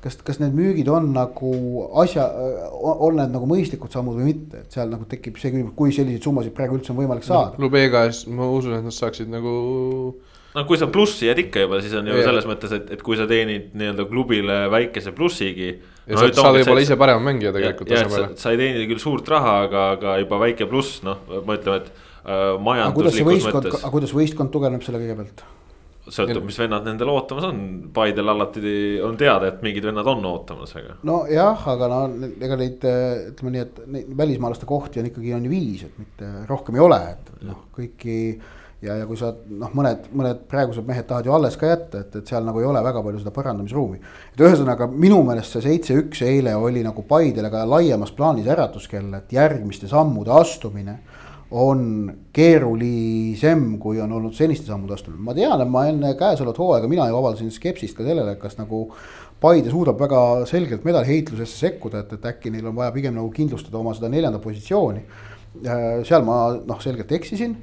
kas, 0.00 0.16
kas 0.24 0.40
need 0.40 0.56
müügid 0.56 0.88
on 0.88 1.10
nagu 1.12 1.52
asja, 2.00 2.24
on 2.80 3.18
need 3.20 3.34
nagu 3.34 3.48
mõistlikud 3.50 3.92
sammud 3.92 4.16
või 4.16 4.30
mitte, 4.32 4.64
et 4.64 4.72
seal 4.72 4.88
nagu 4.88 5.04
tekib 5.08 5.36
see 5.36 5.52
küsimus, 5.52 5.76
kui 5.76 5.92
selliseid 5.92 6.24
summasid 6.24 6.56
praegu 6.56 6.78
üldse 6.78 6.94
on 6.94 7.02
võimalik 7.02 7.26
saada 7.26 7.52
no,. 7.52 7.66
Lubega, 7.66 8.06
ma 8.32 8.48
usun, 8.48 8.78
et 8.78 8.86
nad 8.86 8.96
saaksid 8.96 9.28
nagu 9.28 9.52
no 10.56 10.64
kui 10.68 10.80
sa 10.80 10.88
plussi 10.90 11.28
jääd 11.28 11.44
ikka 11.44 11.64
juba, 11.66 11.80
siis 11.84 11.94
on 11.98 12.10
ju 12.10 12.18
ja. 12.18 12.26
selles 12.26 12.48
mõttes, 12.48 12.74
et, 12.76 12.90
et 12.96 13.04
kui 13.06 13.18
sa 13.18 13.26
teenid 13.30 13.70
nii-öelda 13.78 14.06
klubile 14.10 14.58
väikese 14.72 15.14
plussigi. 15.16 15.70
ja 16.06 16.16
no, 16.16 16.26
sa 16.26 16.48
oled 16.50 16.64
võib-olla 16.64 16.84
ise 16.86 16.98
parem 17.00 17.22
mängija 17.26 17.54
tegelikult 17.56 17.92
tasemele. 17.92 18.32
sa 18.40 18.54
ei 18.54 18.60
teeni 18.60 18.90
küll 18.90 19.02
suurt 19.02 19.30
raha, 19.30 19.56
aga, 19.68 19.86
aga 19.96 20.18
juba 20.24 20.42
väike 20.46 20.68
pluss, 20.70 21.00
noh, 21.06 21.22
ma 21.46 21.56
ütlen, 21.58 21.84
et 21.84 21.94
äh, 22.26 22.44
majanduslikus 22.66 23.48
mõttes. 23.48 23.80
aga 23.80 23.94
kuidas 23.94 24.14
võistkond 24.16 24.54
tugevneb 24.54 24.86
selle 24.86 25.02
kõigepealt? 25.02 25.46
sõltub, 26.10 26.42
mis 26.48 26.56
vennad 26.58 26.86
nendel 26.88 27.10
ootamas 27.12 27.44
on, 27.46 27.58
Paidel 27.94 28.32
alati 28.32 28.70
on 29.06 29.18
teada, 29.20 29.52
et 29.52 29.60
mingid 29.62 29.84
vennad 29.86 30.08
on 30.10 30.24
ootamas, 30.26 30.72
aga. 30.80 30.96
nojah, 31.06 31.66
aga 31.74 31.90
no 31.92 32.00
ega 32.32 32.56
neid 32.58 32.86
ütleme 32.88 33.52
nii, 33.54 33.66
et 33.66 33.82
neid 33.94 34.08
välismaalaste 34.18 34.66
kohti 34.66 34.98
on 34.98 35.10
ikkagi 35.12 35.36
on 35.36 35.46
ju 35.46 35.52
viis, 35.52 35.84
et 35.86 36.00
mitte 36.00 36.32
rohkem 36.48 36.80
ei 36.80 36.82
ole, 36.82 36.98
et 37.12 37.30
noh, 37.46 37.68
kõiki 37.76 38.16
ja, 38.82 38.96
ja 38.96 39.06
kui 39.08 39.18
sa 39.20 39.30
noh, 39.32 39.72
mõned, 39.76 40.08
mõned 40.16 40.42
praegused 40.50 40.86
mehed 40.88 41.06
tahavad 41.08 41.28
ju 41.28 41.34
alles 41.36 41.56
ka 41.60 41.68
jätta, 41.70 42.02
et, 42.04 42.16
et 42.16 42.32
seal 42.32 42.44
nagu 42.46 42.62
ei 42.62 42.68
ole 42.68 42.82
väga 42.84 43.02
palju 43.04 43.20
seda 43.20 43.32
parandamisruumi. 43.36 44.00
et 44.32 44.44
ühesõnaga 44.46 44.88
minu 44.90 45.20
meelest 45.26 45.56
see 45.56 45.66
seitse-üks 45.68 46.24
eile 46.26 46.56
oli 46.56 46.84
nagu 46.86 47.04
Paidele 47.08 47.50
ka 47.52 47.66
laiemas 47.68 48.12
plaanis 48.16 48.48
äratuskell, 48.48 49.12
et 49.18 49.32
järgmiste 49.36 49.88
sammude 49.90 50.32
astumine 50.32 50.98
on 51.50 51.80
keerulisem, 52.32 53.64
kui 53.82 53.98
on 54.00 54.12
olnud 54.14 54.36
seniste 54.38 54.70
sammude 54.70 54.94
astumine. 54.94 55.22
ma 55.22 55.34
tean, 55.34 55.60
et 55.60 55.70
ma 55.70 55.86
enne 55.90 56.14
käesolevat 56.18 56.60
hooaega, 56.62 56.88
mina 56.88 57.08
ju 57.10 57.18
avaldasin 57.18 57.50
skepsist 57.50 57.98
ka 57.98 58.06
sellele, 58.06 58.36
kas 58.40 58.58
nagu 58.60 58.88
Paide 59.40 59.70
suudab 59.72 59.96
väga 59.96 60.44
selgelt 60.44 60.82
medaliheitlusesse 60.84 61.62
sekkuda, 61.62 62.02
et, 62.02 62.10
et 62.12 62.24
äkki 62.28 62.50
neil 62.52 62.66
on 62.68 62.74
vaja 62.76 62.92
pigem 62.92 63.14
nagu 63.16 63.30
kindlustada 63.32 63.78
oma 63.78 63.94
seda 63.96 64.10
neljanda 64.12 64.36
positsiooni. 64.38 65.00
seal 66.04 66.22
ma 66.22 66.36
noh, 66.60 66.82
selgelt 66.84 67.10
eksisin 67.16 67.56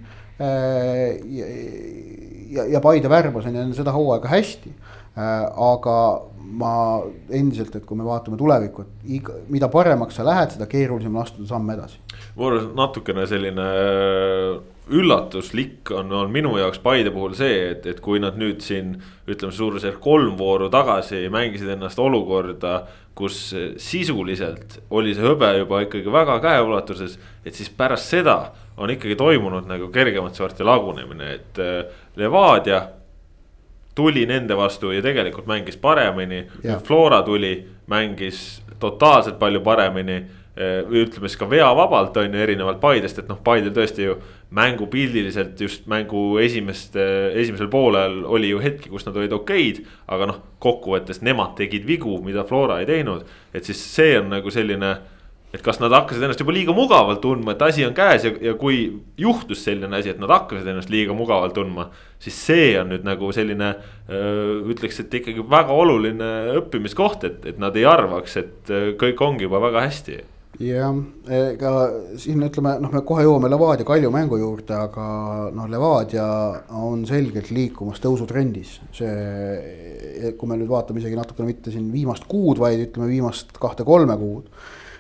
ja, 2.52 2.66
ja 2.72 2.82
Paide 2.84 3.10
värbas 3.10 3.46
on 3.50 3.56
ju 3.56 3.74
seda 3.78 3.92
hooaega 3.96 4.30
hästi. 4.32 4.74
Äh, 5.18 5.46
aga 5.50 5.98
ma 6.38 7.02
endiselt, 7.34 7.74
et 7.76 7.86
kui 7.88 7.98
me 7.98 8.06
vaatame 8.06 8.38
tulevikku, 8.38 8.84
et 8.86 9.14
iga, 9.18 9.34
mida 9.50 9.66
paremaks 9.74 10.20
sa 10.20 10.26
lähed, 10.28 10.54
seda 10.54 10.68
keerulisem 10.70 11.16
on 11.16 11.24
astuda 11.24 11.50
samm 11.50 11.72
edasi. 11.74 11.98
mul 12.38 12.60
on 12.60 12.68
natukene 12.78 13.26
selline 13.28 13.66
äh, 13.66 14.60
üllatuslik 14.94 15.90
on, 15.92 16.14
on 16.14 16.30
minu 16.32 16.54
jaoks 16.62 16.78
Paide 16.84 17.10
puhul 17.16 17.34
see, 17.38 17.72
et, 17.72 17.88
et 17.90 18.00
kui 18.04 18.22
nad 18.22 18.38
nüüd 18.38 18.62
siin 18.62 18.94
ütleme 19.28 19.56
suurusjärk 19.58 19.98
kolm 20.04 20.38
vooru 20.38 20.70
tagasi 20.70 21.26
mängisid 21.34 21.74
ennast 21.74 22.00
olukorda, 22.00 22.84
kus 23.18 23.42
sisuliselt 23.82 24.78
oli 24.94 25.16
see 25.18 25.26
hõbe 25.26 25.50
juba 25.58 25.82
ikkagi 25.88 26.14
väga 26.14 26.38
käeulatuses, 26.46 27.18
et 27.42 27.58
siis 27.58 27.74
pärast 27.74 28.14
seda 28.14 28.38
on 28.78 28.94
ikkagi 28.94 29.18
toimunud 29.18 29.66
nagu 29.66 29.90
kergemat 29.90 30.38
sorti 30.38 30.62
lagunemine, 30.62 31.34
et 31.40 31.64
äh, 31.66 32.06
Levadia 32.22 32.86
tuli 33.98 34.28
nende 34.30 34.58
vastu 34.58 34.94
ja 34.94 35.02
tegelikult 35.02 35.50
mängis 35.50 35.78
paremini. 35.82 36.46
Flora 36.86 37.24
tuli, 37.26 37.56
mängis 37.90 38.62
totaalselt 38.80 39.40
palju 39.42 39.64
paremini 39.66 40.22
või 40.58 41.04
ütleme 41.06 41.30
siis 41.30 41.38
ka 41.38 41.46
veavabalt 41.50 42.16
on 42.18 42.34
ju 42.34 42.42
erinevalt 42.42 42.80
Paidest, 42.82 43.20
et 43.22 43.28
noh, 43.30 43.38
Paidel 43.46 43.76
tõesti 43.76 44.08
ju 44.08 44.16
mängupildiliselt 44.58 45.60
just 45.62 45.86
mängu 45.92 46.40
esimest, 46.42 46.96
esimesel 46.98 47.70
poolel 47.70 48.24
oli 48.26 48.50
ju 48.50 48.62
hetki, 48.64 48.90
kus 48.90 49.06
nad 49.06 49.18
olid 49.20 49.36
okeid. 49.38 49.84
aga 50.08 50.32
noh, 50.32 50.40
kokkuvõttes 50.64 51.22
nemad 51.22 51.54
tegid 51.60 51.86
vigu, 51.86 52.18
mida 52.26 52.46
Flora 52.48 52.80
ei 52.82 52.90
teinud, 52.90 53.28
et 53.54 53.70
siis 53.70 53.78
see 53.78 54.18
on 54.20 54.32
nagu 54.34 54.52
selline 54.52 54.96
et 55.54 55.64
kas 55.64 55.80
nad 55.80 55.94
hakkasid 55.94 56.26
ennast 56.26 56.42
juba 56.42 56.54
liiga 56.56 56.74
mugavalt 56.76 57.22
tundma, 57.24 57.54
et 57.54 57.62
asi 57.62 57.86
on 57.88 57.94
käes 57.96 58.26
ja, 58.28 58.34
ja 58.50 58.54
kui 58.60 58.82
juhtus 59.18 59.64
selline 59.64 59.96
asi, 59.96 60.12
et 60.12 60.20
nad 60.20 60.32
hakkasid 60.32 60.68
ennast 60.68 60.92
liiga 60.92 61.16
mugavalt 61.18 61.56
tundma. 61.56 61.90
Siis 62.20 62.40
see 62.48 62.72
on 62.80 62.90
nüüd 62.94 63.06
nagu 63.06 63.30
selline, 63.36 63.74
ütleks, 64.74 65.02
et 65.04 65.20
ikkagi 65.20 65.44
väga 65.50 65.76
oluline 65.76 66.32
õppimiskoht, 66.58 67.28
et, 67.28 67.46
et 67.54 67.62
nad 67.62 67.76
ei 67.78 67.86
arvaks, 67.86 68.38
et 68.42 68.74
kõik 68.98 69.22
ongi 69.22 69.46
juba 69.46 69.62
väga 69.68 69.86
hästi 69.86 70.18
jah, 70.64 70.96
ega 71.30 71.72
siin 72.20 72.42
ütleme, 72.46 72.78
noh, 72.82 72.92
me 72.94 73.04
kohe 73.06 73.26
jõuame 73.26 73.50
Levadia 73.52 73.86
Kalju 73.88 74.10
mängu 74.14 74.40
juurde, 74.42 74.74
aga 74.88 75.06
noh, 75.54 75.68
Levadia 75.70 76.26
on 76.78 77.06
selgelt 77.10 77.52
liikumas 77.54 78.02
tõusutrendis. 78.04 78.80
see, 78.96 80.34
kui 80.38 80.50
me 80.50 80.58
nüüd 80.58 80.72
vaatame 80.72 81.02
isegi 81.04 81.20
natukene 81.20 81.52
mitte 81.52 81.74
siin 81.74 81.92
viimast 81.94 82.26
kuud, 82.30 82.58
vaid 82.62 82.88
ütleme 82.88 83.10
viimast 83.12 83.54
kahte-kolme 83.62 84.18
kuud 84.18 84.50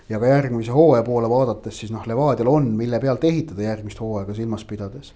ja 0.10 0.22
ka 0.22 0.30
järgmise 0.30 0.72
hooaja 0.76 1.04
poole 1.04 1.30
vaadates, 1.30 1.82
siis 1.82 1.92
noh, 1.92 2.06
Levadial 2.08 2.52
on, 2.52 2.70
mille 2.78 3.00
pealt 3.02 3.26
ehitada 3.28 3.66
järgmist 3.72 4.00
hooaega 4.04 4.38
silmas 4.38 4.64
pidades. 4.68 5.14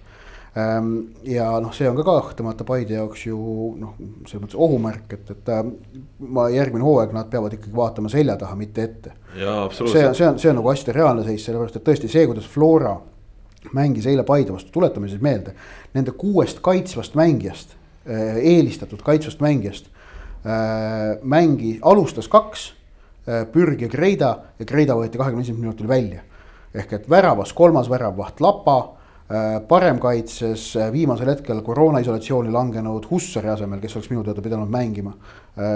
Ehm, 0.56 0.96
ja 1.24 1.46
noh, 1.64 1.72
see 1.72 1.88
on 1.88 1.96
ka 1.96 2.04
kahtlemata 2.04 2.64
Paide 2.68 2.98
jaoks 2.98 3.22
ju 3.24 3.36
noh, 3.80 3.94
selles 4.28 4.42
mõttes 4.42 4.58
ohumärk, 4.60 5.14
et, 5.16 5.30
et 5.32 5.48
äh, 5.48 5.62
ma 6.28 6.44
järgmine 6.52 6.84
hooaeg 6.84 7.14
nad 7.16 7.30
peavad 7.32 7.56
ikkagi 7.56 7.72
vaatama 7.76 8.12
selja 8.12 8.34
taha, 8.36 8.58
mitte 8.60 8.84
ette. 8.84 9.14
see 9.94 10.04
on, 10.04 10.18
see 10.18 10.26
on, 10.28 10.36
see 10.42 10.50
on 10.52 10.60
nagu 10.60 10.68
asjade 10.68 10.98
reaalne 10.98 11.24
seis, 11.24 11.46
sellepärast 11.48 11.80
et 11.80 11.86
tõesti 11.88 12.12
see, 12.12 12.26
kuidas 12.28 12.50
Flora 12.52 12.98
mängis 13.72 14.10
eile 14.12 14.26
Paide 14.28 14.52
vastu, 14.52 14.68
tuletame 14.74 15.08
siis 15.08 15.24
meelde. 15.24 15.56
Nende 15.96 16.12
kuuest 16.20 16.60
kaitsvast 16.60 17.16
mängijast, 17.16 17.72
äh, 18.04 18.36
eelistatud 18.52 19.00
kaitsvast 19.08 19.40
mängijast 19.40 19.88
äh, 19.88 21.16
mängi, 21.22 21.78
alustas 21.80 22.28
kaks 22.28 22.72
Pürg 23.22 23.78
ja 23.78 23.86
Kreida 23.86 24.28
ja 24.58 24.64
Kreida 24.66 24.96
võeti 24.98 25.14
kahekümne 25.14 25.44
esimesel 25.46 25.62
minutil 25.62 25.86
välja. 25.86 26.24
ehk 26.74 26.92
et 26.96 27.04
väravas 27.10 27.52
kolmas 27.52 27.86
väravvaht 27.88 28.40
Lapa, 28.40 28.96
äh, 29.32 29.60
paremkaitses 29.68 30.66
äh, 30.76 30.90
viimasel 30.92 31.32
hetkel 31.32 31.62
koroona 31.64 32.02
isolatsiooni 32.04 32.52
langenud 32.52 33.08
Hussari 33.10 33.48
asemel, 33.48 33.80
kes 33.80 33.96
oleks 33.96 34.10
minu 34.12 34.24
teada 34.26 34.44
pidanud 34.44 34.70
mängima. 34.70 35.16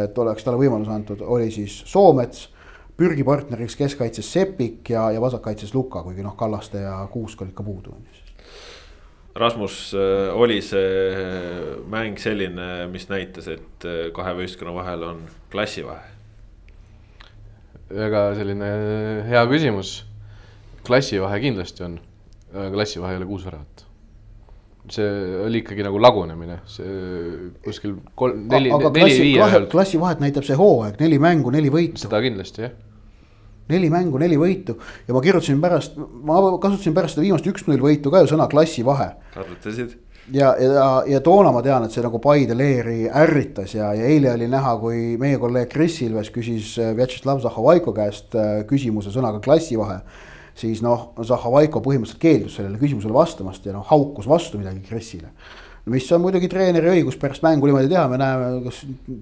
et 0.04 0.18
oleks 0.18 0.44
talle 0.44 0.56
võimalus 0.56 0.88
antud, 0.88 1.20
oli 1.20 1.50
siis 1.50 1.82
Soomets. 1.86 2.52
pürgipartneriks 2.96 3.76
keskkaitses 3.76 4.32
Sepik 4.32 4.88
ja, 4.90 5.10
ja 5.12 5.20
vasakkaitses 5.20 5.75
Luka, 5.75 6.02
kuigi 6.02 6.22
noh, 6.25 6.36
Kallaste 6.36 6.80
ja 6.80 7.06
Kuusk 7.12 7.42
olid 7.42 7.52
ka 7.52 7.62
puudu. 7.62 7.92
Rasmus, 9.36 9.94
äh, 9.94 10.32
oli 10.32 10.62
see 10.64 11.16
mäng 11.92 12.16
selline, 12.16 12.86
mis 12.88 13.04
näitas, 13.10 13.50
et 13.52 13.84
äh, 13.84 14.06
kahe 14.16 14.32
võistkonna 14.38 14.72
vahel 14.78 15.02
on 15.04 15.25
klassivahe? 15.52 16.14
väga 17.86 18.22
selline 18.34 18.68
hea 19.28 19.42
küsimus. 19.46 19.90
klassivahe 20.86 21.38
kindlasti 21.42 21.84
on, 21.84 21.98
klassivahe 22.52 23.16
ei 23.16 23.22
ole 23.22 23.28
kuus 23.28 23.44
väravat 23.48 23.86
see 24.92 25.36
oli 25.44 25.60
ikkagi 25.62 25.84
nagu 25.86 26.00
lagunemine, 26.00 26.60
see 26.70 27.50
kuskil 27.64 27.96
kolm, 28.18 28.46
neli, 28.50 28.70
neli, 28.70 29.18
viie. 29.24 29.60
klassivahet 29.70 30.22
näitab 30.22 30.46
see 30.46 30.56
hooaeg, 30.58 30.98
neli 31.02 31.18
mängu, 31.22 31.52
neli 31.54 31.72
võitu. 31.72 32.00
seda 32.04 32.20
kindlasti, 32.22 32.66
jah. 32.66 32.74
neli 33.72 33.90
mängu, 33.90 34.20
neli 34.22 34.38
võitu 34.38 34.76
ja 35.08 35.16
ma 35.16 35.22
kirjutasin 35.24 35.62
pärast, 35.62 35.96
ma 35.98 36.40
kasutasin 36.62 36.94
pärast 36.96 37.16
seda 37.16 37.26
viimast 37.26 37.48
üks-null 37.50 37.82
võitu 37.82 38.12
ka 38.14 38.22
ju 38.22 38.30
sõna 38.30 38.46
klassivahe. 38.50 39.08
kasutasid? 39.34 39.96
ja, 40.34 40.52
ja, 40.60 40.86
ja 41.16 41.22
toona 41.24 41.50
ma 41.54 41.64
tean, 41.66 41.86
et 41.86 41.94
see 41.94 42.06
nagu 42.06 42.22
Paide 42.22 42.54
leeri 42.58 43.10
ärritas 43.10 43.74
ja, 43.74 43.90
ja 43.96 44.06
eile 44.06 44.32
oli 44.36 44.50
näha, 44.50 44.76
kui 44.82 45.02
meie 45.22 45.42
kolleeg 45.42 45.70
Kris 45.72 45.98
Ilves 46.06 46.30
küsis 46.34 46.76
Vjatšeslav 46.78 47.42
Zahhovaiko 47.42 47.94
käest 47.96 48.38
äh, 48.38 48.62
küsimuse 48.70 49.14
sõnaga 49.14 49.42
klassivahe 49.42 50.00
siis 50.56 50.82
noh, 50.84 51.10
Zahhovaiko 51.26 51.82
põhimõtteliselt 51.84 52.22
keeldus 52.22 52.56
sellele 52.58 52.80
küsimusele 52.80 53.14
vastamast 53.14 53.66
ja 53.66 53.75
noh, 53.76 53.84
haukus 53.90 54.28
vastu 54.28 54.60
midagi 54.60 54.80
Kressile. 54.86 55.32
mis 55.86 56.08
on 56.12 56.25
muidugi 56.25 56.48
treeneri 56.50 56.90
õigus 56.96 57.18
pärast 57.20 57.44
mängu 57.46 57.68
niimoodi 57.68 57.92
teha, 57.92 58.08
me 58.10 58.18
näeme, 58.18 58.48
kas 58.64 58.80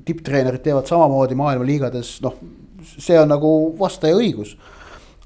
tipptreenerid 0.09 0.63
teevad 0.65 0.89
samamoodi 0.89 1.37
maailma 1.37 1.67
liigades, 1.69 2.17
noh, 2.25 2.39
see 2.85 3.19
on 3.21 3.29
nagu 3.29 3.51
vastaja 3.79 4.17
õigus 4.17 4.57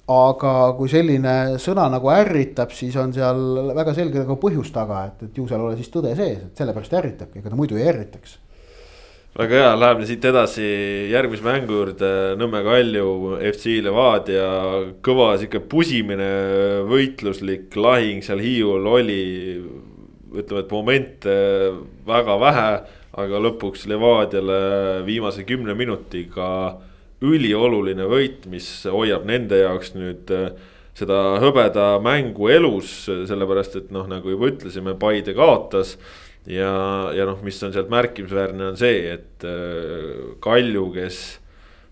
aga 0.09 0.53
kui 0.79 0.89
selline 0.89 1.61
sõna 1.61 1.85
nagu 1.93 2.09
ärritab, 2.09 2.73
siis 2.73 2.97
on 2.97 3.13
seal 3.13 3.71
väga 3.77 3.93
selge 3.95 4.23
nagu 4.23 4.39
põhjus 4.41 4.73
taga, 4.73 5.05
et, 5.11 5.27
et 5.29 5.37
ju 5.37 5.45
seal 5.47 5.61
ole 5.67 5.77
siis 5.77 5.93
tõde 5.93 6.15
sees, 6.17 6.47
et 6.47 6.61
sellepärast 6.63 6.97
ärritabki, 6.97 7.43
ega 7.43 7.53
ta 7.53 7.59
muidu 7.59 7.77
ei 7.77 7.91
ärritaks 7.93 8.39
väga 9.39 9.55
hea, 9.55 9.75
läheme 9.79 10.07
siit 10.09 10.25
edasi 10.27 10.65
järgmise 11.13 11.45
mängu 11.47 11.77
juurde, 11.77 12.09
Nõmme 12.41 12.59
Kalju, 12.67 13.37
FC 13.53 13.77
Levadia, 13.87 14.49
kõva 15.05 15.29
sihuke 15.39 15.61
pusimine, 15.71 16.27
võitluslik 16.91 17.77
lahing 17.79 18.25
seal 18.27 18.43
Hiiul 18.43 18.89
oli. 18.91 19.23
ütleme, 20.29 20.61
et 20.61 20.73
momente 20.75 21.37
väga 22.07 22.35
vähe, 22.41 22.73
aga 23.15 23.39
lõpuks 23.47 23.87
Levadiale 23.89 25.07
viimase 25.07 25.47
kümne 25.47 25.75
minutiga 25.75 26.77
ülioluline 27.23 28.11
võit, 28.11 28.45
mis 28.51 28.67
hoiab 28.91 29.25
nende 29.25 29.63
jaoks 29.63 29.95
nüüd 29.95 30.29
seda 30.99 31.39
hõbeda 31.39 32.01
mängu 32.03 32.51
elus, 32.51 33.07
sellepärast 33.07 33.77
et 33.77 33.91
noh, 33.95 34.11
nagu 34.11 34.35
juba 34.35 34.51
ütlesime, 34.51 34.99
Paide 34.99 35.33
kaotas 35.35 35.95
ja, 36.47 36.73
ja 37.17 37.27
noh, 37.29 37.41
mis 37.45 37.59
on 37.67 37.75
sealt 37.75 37.91
märkimisväärne, 37.93 38.71
on 38.73 38.79
see, 38.79 39.03
et 39.15 39.47
äh, 39.47 40.35
Kalju, 40.45 40.89
kes 40.95 41.21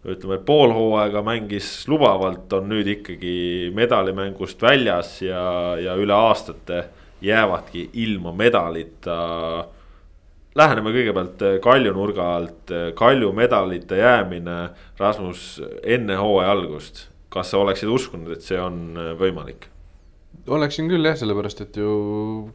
ütleme, 0.07 0.39
pool 0.47 0.75
hooaega 0.75 1.23
mängis 1.27 1.71
lubavalt, 1.91 2.53
on 2.55 2.69
nüüd 2.71 2.89
ikkagi 2.99 3.37
medalimängust 3.75 4.63
väljas 4.63 5.17
ja, 5.25 5.43
ja 5.83 5.97
üle 5.99 6.15
aastate 6.15 6.85
jäävadki 7.25 7.89
ilma 8.05 8.33
medalita. 8.37 9.17
Läheneme 10.57 10.93
kõigepealt 10.95 11.43
äh, 11.45 11.59
Kalju 11.65 11.93
nurga 11.97 12.31
alt, 12.39 12.75
Kalju 12.97 13.33
medalite 13.37 14.01
jäämine, 14.01 14.59
Rasmus, 15.01 15.57
enne 15.83 16.19
hooaja 16.21 16.55
algust. 16.55 17.09
kas 17.37 17.51
sa 17.53 17.59
oleksid 17.59 17.91
uskunud, 17.93 18.31
et 18.33 18.45
see 18.47 18.57
on 18.57 18.97
äh, 18.97 19.11
võimalik? 19.19 19.67
Oleksin 20.47 20.89
küll 20.91 21.07
jah, 21.07 21.17
sellepärast 21.19 21.63
et 21.65 21.79
ju 21.81 21.91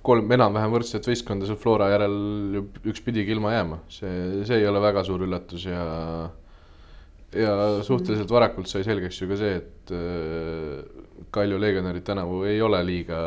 kolm 0.06 0.32
enam-vähem 0.32 0.74
võrdset 0.74 1.08
võistkonda 1.08 1.48
seal 1.48 1.60
Flora 1.60 1.90
järel 1.92 2.62
üks 2.88 3.04
pidigi 3.04 3.36
ilma 3.36 3.54
jääma, 3.56 3.82
see, 3.92 4.44
see 4.48 4.62
ei 4.62 4.68
ole 4.70 4.82
väga 4.84 5.04
suur 5.08 5.26
üllatus 5.28 5.66
ja. 5.68 5.86
ja 7.36 7.56
suhteliselt 7.88 8.32
varakult 8.32 8.72
sai 8.72 8.86
selgeks 8.88 9.22
ju 9.22 9.30
ka 9.32 9.40
see, 9.40 9.62
et 9.62 9.96
äh, 9.96 10.84
Kalju 11.32 11.60
legionärid 11.62 12.04
tänavu 12.08 12.44
ei 12.50 12.62
ole 12.64 12.82
liiga, 12.84 13.22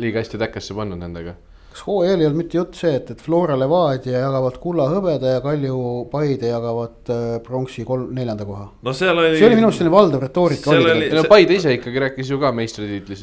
liiga 0.00 0.22
hästi 0.22 0.40
täkkesse 0.40 0.76
pannud 0.76 1.00
nendega 1.00 1.36
kas 1.70 1.82
hooajal 1.86 2.18
ei 2.18 2.26
olnud 2.26 2.40
mitte 2.40 2.58
jutt 2.58 2.78
see, 2.78 2.90
et, 2.98 3.10
et 3.14 3.20
Flora 3.22 3.54
Levadia 3.58 4.24
jagavad 4.24 4.56
kulla 4.62 4.88
hõbeda 4.90 5.36
ja 5.36 5.42
Kalju 5.44 5.76
Paide 6.10 6.50
jagavad 6.50 7.12
äh, 7.14 7.36
pronksi 7.46 7.84
kolm, 7.86 8.08
neljanda 8.16 8.46
koha? 8.48 8.66
no 8.86 8.94
seal 8.96 9.14
oli. 9.14 9.36
see 9.38 9.46
oli 9.46 9.58
minu 9.58 9.68
arust 9.68 9.82
selline 9.82 9.94
valdav 9.94 10.24
retoorika. 10.24 10.74
Oli... 10.74 11.08
no 11.14 11.24
Paide 11.30 11.58
ise 11.60 11.76
ikkagi 11.78 12.02
rääkis 12.06 12.32
ju 12.32 12.40
ka 12.42 12.50
meistritiitli 12.56 13.18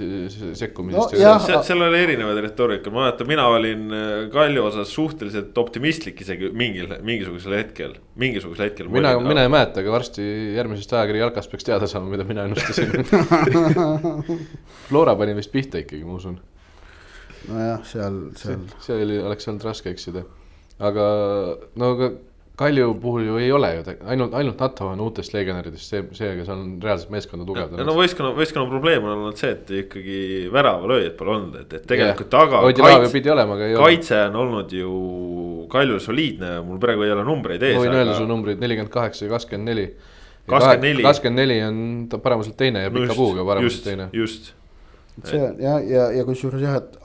sekkumisest 0.62 1.18
no,. 1.18 1.36
seal, 1.44 1.62
seal 1.68 1.86
oli 1.90 2.02
erinevaid 2.06 2.42
retoorikaid, 2.48 2.96
ma 2.96 3.06
mäletan, 3.08 3.32
mina 3.34 3.50
olin 3.52 3.86
äh, 3.92 4.16
Kalju 4.32 4.68
osas 4.72 4.96
suhteliselt 4.96 5.58
optimistlik 5.60 6.24
isegi 6.24 6.54
mingil, 6.56 6.92
mingisugusel 7.04 7.60
hetkel, 7.60 7.98
mingisugusel 8.16 8.70
hetkel. 8.70 8.92
mina, 8.94 9.18
mina 9.20 9.44
ei 9.44 9.52
mäleta, 9.52 9.84
aga 9.84 9.98
varsti 10.00 10.24
järgmisest 10.56 10.96
ajakiri 10.96 11.26
jalkast 11.26 11.52
peaks 11.52 11.68
teada 11.68 11.92
saama, 11.92 12.14
mida 12.16 12.24
mina 12.28 12.48
ennustasin 12.48 12.96
Flora 14.88 15.18
pani 15.20 15.36
vist 15.36 15.52
pihta 15.52 15.84
ikkagi, 15.84 16.06
ma 16.08 16.16
usun 16.16 16.40
nojah, 17.48 17.84
seal, 17.88 18.22
seal. 18.40 18.64
see 18.84 19.04
oli, 19.04 19.20
oleks 19.24 19.48
olnud 19.48 19.68
raske 19.68 19.92
eksida. 19.94 20.26
aga 20.80 21.06
no 21.76 21.94
aga 21.96 22.16
Kalju 22.58 22.96
puhul 22.98 23.22
ju 23.22 23.36
ei 23.38 23.52
ole 23.54 23.68
ju 23.76 23.82
ainult, 24.10 24.32
ainult 24.34 24.60
NATO 24.60 24.88
on 24.90 25.02
uutest 25.06 25.34
legionäridest 25.36 25.92
see, 25.92 26.00
see, 26.18 26.32
kes 26.40 26.48
on 26.50 26.64
reaalselt 26.82 27.12
meeskonda 27.14 27.46
tugevdanud. 27.46 27.86
no 27.86 27.94
võistkonna, 27.94 28.32
võistkonna 28.34 28.66
probleem 28.72 29.06
on 29.06 29.14
olnud 29.14 29.38
see, 29.38 29.52
et 29.54 29.70
ikkagi 29.84 30.22
väravalööjad 30.54 31.14
pole 31.20 31.36
olnud, 31.36 31.60
et, 31.62 31.76
et 31.78 31.86
tegelikult 31.92 32.32
taga. 32.34 32.64
kaitse, 32.66 33.12
pidi 33.14 33.30
olema, 33.30 33.60
aga 33.60 33.70
ei 33.70 33.78
kaitse 33.78 34.24
on 34.32 34.40
olnud 34.42 34.74
ju 34.74 34.96
Kaljul 35.70 36.02
soliidne, 36.02 36.56
mul 36.66 36.82
praegu 36.82 37.06
ei 37.06 37.14
ole 37.14 37.28
numbreid 37.28 37.62
ees. 37.62 37.78
ma 37.78 37.86
võin 37.86 37.94
aga... 37.94 38.02
öelda 38.02 38.18
su 38.18 38.26
numbrid 38.26 38.66
nelikümmend 38.66 38.94
kaheksa 38.94 39.28
ja 39.28 39.36
kakskümmend 39.36 39.70
neli. 39.70 39.88
kakskümmend 40.50 41.44
neli. 41.44 41.60
on 41.68 41.80
ta 42.10 42.18
paremuselt 42.24 42.58
teine 42.58 42.88
ja 42.88 42.94
pika 42.96 43.14
puuga 43.14 43.46
paremuselt 43.46 43.86
teine. 43.92 44.10
just 44.18 44.56
see 45.26 45.40
on 45.42 45.62
ja, 45.62 45.78
ja, 45.82 46.04
ja 46.14 46.26
kusjuures 46.28 46.62
jah, 46.62 46.78
et 46.78 46.98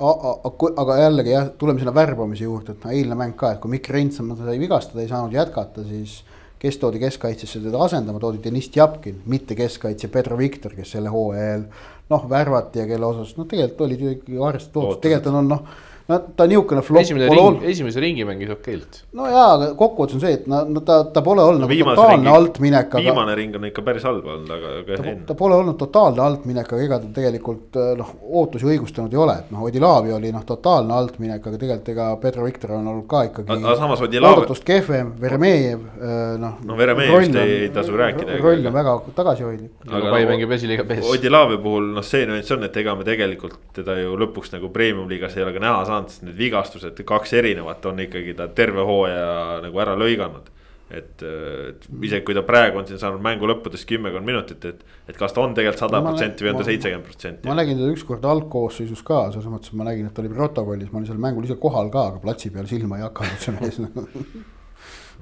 aga 0.82 0.98
jällegi 1.00 1.32
jah, 1.32 1.48
tuleme 1.58 1.80
sinna 1.80 1.94
värbamise 1.96 2.44
juurde, 2.44 2.76
et 2.76 2.84
noh, 2.84 2.92
eilne 2.92 3.16
mäng 3.18 3.36
ka, 3.38 3.54
et 3.54 3.62
kui 3.62 3.72
Mikk 3.72 3.88
Reinsamm 3.94 4.34
sai 4.36 4.58
vigastada, 4.60 5.00
ei 5.02 5.10
saanud 5.12 5.34
jätkata, 5.36 5.86
siis. 5.88 6.22
kes 6.62 6.76
toodi 6.78 7.00
keskkaitsesse 7.02 7.58
teda 7.58 7.80
asendama, 7.82 8.20
toodi 8.22 8.38
Deniss 8.44 8.70
Tjapkin, 8.70 9.16
mitte 9.26 9.56
keskkaitsja 9.58 10.08
Pedro 10.14 10.36
Viktor, 10.38 10.76
kes 10.76 10.92
selle 10.94 11.10
hooaja 11.10 11.48
eel 11.56 11.64
noh, 12.12 12.28
värvati 12.30 12.78
ja 12.78 12.84
kelle 12.86 13.08
osas 13.08 13.32
noh, 13.34 13.48
tegelikult 13.50 13.88
olid 13.88 14.04
ju 14.04 14.12
ikkagi 14.12 14.38
arvestatud 14.38 14.82
ootused, 14.82 15.00
tegelikult 15.02 15.40
on 15.40 15.50
noh 15.50 15.64
no 16.08 16.18
ta 16.36 16.46
niisugune 16.50 16.82
flop 16.82 17.02
esimene 17.02 17.28
pole 17.30 17.42
olnud. 17.42 17.64
esimese 17.70 18.00
ringi 18.02 18.24
mängis 18.26 18.50
okeilt. 18.54 19.02
no 19.18 19.28
jaa, 19.30 19.48
aga 19.56 19.68
kokkuvõttes 19.78 20.18
on 20.18 20.24
see, 20.24 20.36
et 20.38 20.48
no, 20.50 20.62
no 20.68 20.82
ta, 20.86 20.98
ta 21.14 21.22
pole 21.24 21.44
olnud 21.44 21.64
no, 21.64 21.68
nagu 21.70 21.88
totaalne 21.92 22.32
altminek. 22.32 22.88
Aga... 22.92 23.02
viimane 23.06 23.36
ring 23.38 23.58
on 23.58 23.68
ikka 23.68 23.84
päris 23.86 24.06
halb 24.08 24.26
olnud, 24.26 24.50
aga, 24.56 24.72
aga. 24.82 24.98
ta, 24.98 25.14
ta 25.30 25.36
pole 25.38 25.58
olnud 25.58 25.78
totaalne 25.80 26.24
altminek, 26.24 26.72
aga 26.72 26.86
ega 26.86 26.98
ta 27.02 27.10
tegelikult 27.20 27.78
äh, 27.78 27.92
noh, 27.98 28.12
ootusi 28.42 28.68
õigustanud 28.68 29.14
ei 29.14 29.22
ole, 29.22 29.38
et 29.44 29.52
noh, 29.54 29.64
Odilavi 29.68 30.14
oli 30.16 30.32
noh, 30.34 30.44
totaalne 30.48 30.96
altminek, 30.96 31.44
aga 31.46 31.60
tegelikult 31.62 31.92
ega 31.94 32.08
Pedro 32.22 32.46
Viktor 32.48 32.74
on 32.78 32.90
olnud 32.92 33.06
ka 33.10 33.24
ikkagi. 33.28 33.52
aga 33.56 33.76
samas 33.78 34.02
Odilav. 34.04 34.36
oodatust 34.36 34.66
kehvem, 34.66 35.14
Veremejev 35.22 35.86
äh, 36.00 36.18
noh. 36.42 36.58
no 36.66 36.78
Veremejevist 36.78 37.38
ei, 37.42 37.56
ei 37.66 37.72
tasu 37.74 37.96
rääkida. 37.98 38.40
roll 38.42 38.66
on 38.66 38.76
väga 38.78 38.96
tagasihoidlik. 39.16 39.72
aga 39.88 40.16
Pai 40.16 40.24
mängib 40.28 40.56
esiliiga 40.58 40.86
pees. 40.88 41.04
Odilavi 41.08 41.60
puhul 41.62 41.92
noh, 41.96 42.06
see 42.06 42.26
nüanss 42.28 42.56
on, 42.56 42.66
et 42.66 42.76
ega 42.82 42.96
me 42.98 43.06
tegelikult 43.06 43.58
teda 43.76 43.96
ju 44.00 44.16
lõpuks 44.20 44.52
nagu 44.56 44.70
premium 44.74 45.08
liigas 45.10 45.36
ei 45.36 45.44
ole 45.44 45.54
ka 45.54 45.62
näha 45.62 45.84
saanud, 45.88 45.91
sest 46.08 46.24
need 46.26 46.38
vigastused 46.38 47.04
kaks 47.08 47.36
erinevat 47.38 47.86
on 47.90 48.02
ikkagi 48.06 48.34
ta 48.38 48.48
terve 48.48 48.84
hooaja 48.88 49.60
nagu 49.64 49.84
ära 49.84 49.94
lõiganud. 49.98 50.50
et, 50.92 51.22
et 51.24 51.86
isegi 52.04 52.20
kui 52.26 52.34
ta 52.36 52.42
praegu 52.44 52.76
on 52.76 52.88
siin 52.88 52.98
saanud 53.00 53.22
mängu 53.24 53.48
lõppudes 53.48 53.86
kümmekond 53.88 54.28
minutit, 54.28 54.64
et, 54.68 54.82
et 55.08 55.16
kas 55.16 55.32
ta 55.32 55.40
on 55.40 55.54
tegelikult 55.56 55.86
sada 55.86 56.02
protsenti 56.04 56.44
või 56.44 56.50
on 56.52 56.58
ta 56.60 56.66
seitsekümmend 56.68 57.06
protsenti. 57.08 57.48
ma 57.48 57.56
nägin 57.56 57.80
teda 57.80 57.92
ükskord 57.94 58.26
algkoosseisus 58.28 59.00
ka, 59.06 59.22
selles 59.32 59.48
mõttes, 59.48 59.72
et 59.72 59.80
ma 59.80 59.88
nägin, 59.88 60.10
et 60.10 60.16
ta 60.16 60.20
oli 60.20 60.32
protokollis, 60.34 60.92
ma 60.92 61.00
olin 61.00 61.08
seal 61.08 61.22
mängul 61.22 61.48
ise 61.48 61.56
kohal 61.62 61.88
ka, 61.94 62.10
aga 62.12 62.20
platsi 62.24 62.52
peal 62.52 62.68
silma 62.68 63.00
ei 63.00 63.06
hakanud 63.08 63.46
see 63.46 63.56
mees 63.56 63.80
nagu 63.86 64.04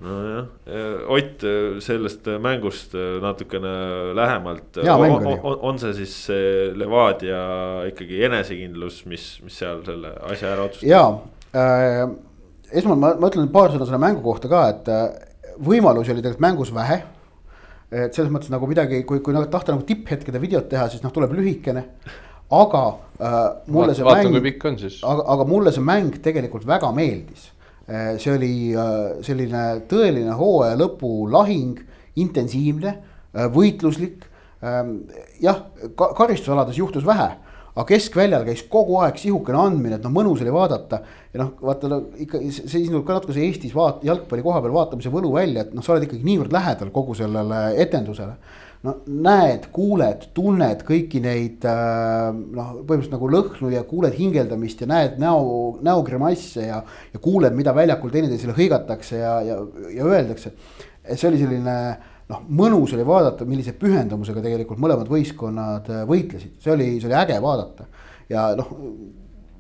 nojah, 0.01 0.47
Ott 1.11 1.45
sellest 1.85 2.29
mängust 2.41 2.95
natukene 3.23 3.73
lähemalt. 4.17 4.81
On, 4.85 5.27
on, 5.27 5.59
on 5.71 5.81
see 5.83 5.93
siis 6.03 6.15
Levadia 6.79 7.43
ikkagi 7.91 8.23
enesekindlus, 8.29 9.05
mis, 9.11 9.27
mis 9.45 9.61
seal 9.61 9.85
selle 9.87 10.15
asja 10.33 10.55
ära 10.55 10.69
otsustas? 10.69 10.89
jaa 10.89 11.11
äh,. 11.57 12.05
esmalt 12.71 13.03
ma, 13.03 13.15
ma 13.19 13.31
ütlen 13.33 13.51
paar 13.53 13.75
sõna 13.75 13.89
selle 13.89 14.01
mängu 14.01 14.23
kohta 14.25 14.49
ka, 14.51 14.69
et 14.73 14.91
võimalusi 15.65 16.13
oli 16.13 16.23
tegelikult 16.23 16.45
mängus 16.45 16.73
vähe. 16.75 17.03
et 17.91 18.15
selles 18.15 18.31
mõttes 18.31 18.53
nagu 18.53 18.69
midagi, 18.71 19.03
kui, 19.03 19.19
kui 19.19 19.35
nagu 19.35 19.49
tahta 19.51 19.75
nagu 19.75 19.83
tipphetkede 19.87 20.41
videot 20.41 20.69
teha, 20.71 20.87
siis 20.89 21.03
noh, 21.03 21.11
tuleb 21.11 21.33
lühikene. 21.35 21.85
aga 22.51 22.83
äh, 23.19 23.39
mulle 23.71 23.95
see 23.95 24.07
Vaatan, 24.07 24.33
mäng, 24.35 24.87
aga, 25.07 25.25
aga 25.35 25.47
mulle 25.47 25.73
see 25.75 25.85
mäng 25.85 26.21
tegelikult 26.23 26.67
väga 26.67 26.93
meeldis 26.95 27.51
see 28.23 28.35
oli 28.35 28.55
äh, 28.75 28.97
selline 29.27 29.65
tõeline 29.91 30.35
hooaja 30.39 30.79
lõpu 30.79 31.29
lahing, 31.31 31.81
intensiivne, 32.21 32.97
võitluslik 33.55 34.25
ähm, 34.67 34.97
jah, 35.43 35.63
karistusalades 35.97 36.79
juhtus 36.79 37.07
vähe 37.07 37.29
aga 37.71 37.87
keskväljal 37.87 38.45
käis 38.47 38.63
kogu 38.71 38.99
aeg 39.05 39.19
sihukene 39.21 39.59
andmine, 39.61 39.99
et 39.99 40.07
noh, 40.07 40.13
mõnus 40.15 40.43
oli 40.43 40.53
vaadata. 40.55 41.01
ja 41.33 41.43
noh, 41.43 41.53
vaata 41.63 41.91
no, 41.91 42.01
ikka 42.19 42.41
siis 42.51 42.91
ka 42.91 43.17
natuke 43.17 43.37
see 43.37 43.47
Eestis 43.47 43.75
vaat-, 43.77 44.03
jalgpalli 44.07 44.45
koha 44.45 44.63
peal 44.63 44.75
vaatamise 44.75 45.13
võlu 45.13 45.33
välja, 45.37 45.65
et 45.65 45.77
noh, 45.77 45.85
sa 45.87 45.95
oled 45.95 46.09
ikkagi 46.09 46.27
niivõrd 46.27 46.53
lähedal 46.55 46.91
kogu 46.95 47.15
sellele 47.19 47.63
etendusele. 47.85 48.35
No 48.87 48.95
näed, 49.07 49.67
kuuled, 49.75 50.29
tunned 50.37 50.85
kõiki 50.89 51.21
neid 51.25 51.65
äh, 51.69 52.31
noh, 52.33 52.71
põhimõtteliselt 52.79 53.17
nagu 53.17 53.29
lõhnu 53.35 53.73
ja 53.75 53.83
kuuled 53.89 54.17
hingeldamist 54.17 54.81
ja 54.85 54.89
näed 54.89 55.19
näo, 55.21 55.75
näogrimasse 55.85 56.65
ja. 56.71 56.81
ja 57.13 57.21
kuuled, 57.23 57.57
mida 57.57 57.75
väljakul 57.77 58.13
teineteisele 58.15 58.57
hõigatakse 58.57 59.21
ja, 59.21 59.35
ja, 59.45 59.59
ja 59.97 60.09
öeldakse. 60.09 60.55
see 61.13 61.29
oli 61.29 61.43
selline 61.43 61.77
noh, 62.31 62.45
mõnus 62.49 62.95
oli 62.97 63.05
vaadata, 63.07 63.49
millise 63.49 63.75
pühendumusega 63.77 64.43
tegelikult 64.45 64.81
mõlemad 64.81 65.11
võistkonnad 65.13 65.91
äh, 65.93 66.05
võitlesid, 66.09 66.57
see 66.63 66.73
oli, 66.73 66.93
see 67.03 67.11
oli 67.11 67.19
äge 67.21 67.41
vaadata. 67.45 67.89
ja 68.33 68.53
noh, 68.57 68.73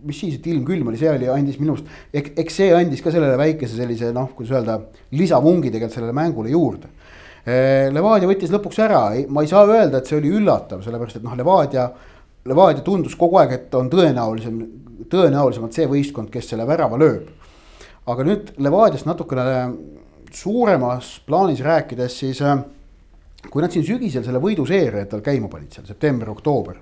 mis 0.07 0.17
siis, 0.17 0.39
et 0.39 0.47
ilm 0.49 0.65
külm 0.65 0.89
oli, 0.89 1.01
see 1.01 1.11
oli, 1.13 1.29
andis 1.29 1.59
minu 1.61 1.75
arust, 1.77 1.91
eks, 2.17 2.33
eks 2.41 2.57
see 2.63 2.73
andis 2.73 3.03
ka 3.05 3.13
sellele 3.13 3.37
väikese 3.41 3.77
sellise 3.77 4.15
noh, 4.17 4.31
kuidas 4.37 4.57
öelda, 4.57 4.79
lisavungi 5.13 5.69
tegelikult 5.69 5.99
sellele 5.99 6.17
mängule 6.17 6.53
juurde. 6.55 6.89
Äh, 7.41 7.89
Levadia 7.89 8.29
võttis 8.29 8.51
lõpuks 8.53 8.81
ära, 8.85 9.05
ma 9.33 9.45
ei 9.45 9.49
saa 9.49 9.65
öelda, 9.65 10.01
et 10.01 10.09
see 10.11 10.19
oli 10.19 10.33
üllatav, 10.37 10.83
sellepärast 10.85 11.21
et 11.21 11.25
noh, 11.25 11.37
Levadia, 11.39 11.87
Levadia 12.51 12.85
tundus 12.85 13.17
kogu 13.17 13.39
aeg, 13.41 13.55
et 13.57 13.77
on 13.79 13.89
tõenäolisem, 13.93 14.59
tõenäolisemalt 15.09 15.77
see 15.77 15.89
võistkond, 15.89 16.29
kes 16.33 16.53
selle 16.53 16.67
värava 16.69 17.01
lööb. 17.01 17.31
aga 18.11 18.25
nüüd 18.27 18.53
Levadiast 18.59 19.07
natukene 19.07 19.57
suuremas 20.35 21.21
plaanis 21.27 21.61
rääkides, 21.65 22.19
siis 22.19 22.43
äh, 22.43 22.61
kui 23.49 23.65
nad 23.65 23.73
siin 23.73 23.87
sügisel 23.89 24.25
selle 24.27 24.41
võiduseeria 24.43 25.07
endal 25.07 25.25
käima 25.25 25.49
panid 25.49 25.73
seal 25.73 25.89
september-oktoober, 25.89 26.77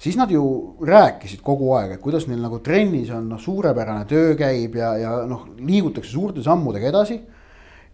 siis 0.00 0.16
nad 0.16 0.32
ju 0.32 0.42
rääkisid 0.88 1.44
kogu 1.44 1.74
aeg, 1.76 1.96
et 1.96 2.04
kuidas 2.04 2.24
neil 2.30 2.40
nagu 2.40 2.62
trennis 2.64 3.12
on 3.12 3.28
noh, 3.34 3.40
suurepärane 3.40 4.08
töö 4.08 4.32
käib 4.40 4.80
ja, 4.80 4.94
ja 4.96 5.14
noh, 5.28 5.50
liigutakse 5.60 6.14
suurte 6.14 6.44
sammudega 6.44 6.88
edasi 6.88 7.20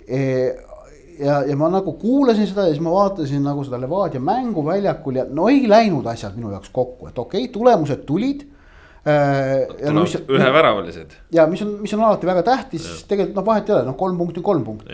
e 0.06 0.22
ja, 1.20 1.40
ja 1.48 1.56
ma 1.56 1.70
nagu 1.72 1.94
kuulasin 2.00 2.48
seda 2.48 2.68
ja 2.68 2.74
siis 2.74 2.84
ma 2.84 2.94
vaatasin 2.94 3.42
nagu 3.44 3.64
seda 3.66 3.80
Levadia 3.80 4.20
mängu 4.20 4.64
väljakul 4.66 5.20
ja 5.20 5.26
no 5.30 5.48
ei 5.52 5.66
läinud 5.68 6.06
asjad 6.06 6.38
minu 6.38 6.52
jaoks 6.54 6.72
kokku, 6.72 7.10
et 7.10 7.18
okei 7.18 7.44
okay,, 7.44 7.52
tulemused 7.52 8.06
tulid 8.08 8.46
Äh, 9.08 9.92
no, 9.92 10.02
mis, 10.02 10.18
üheväravad. 10.28 10.86
ja 11.32 11.46
mis 11.46 11.62
on, 11.62 11.68
mis 11.80 11.94
on 11.94 12.00
alati 12.02 12.26
väga 12.26 12.42
tähtis, 12.44 13.04
tegelikult 13.08 13.36
noh, 13.38 13.46
vahet 13.46 13.68
ei 13.70 13.74
ole, 13.76 13.84
noh, 13.86 13.96
kolm 13.96 14.18
punkti, 14.18 14.40
kolm 14.44 14.64
punkti. 14.66 14.90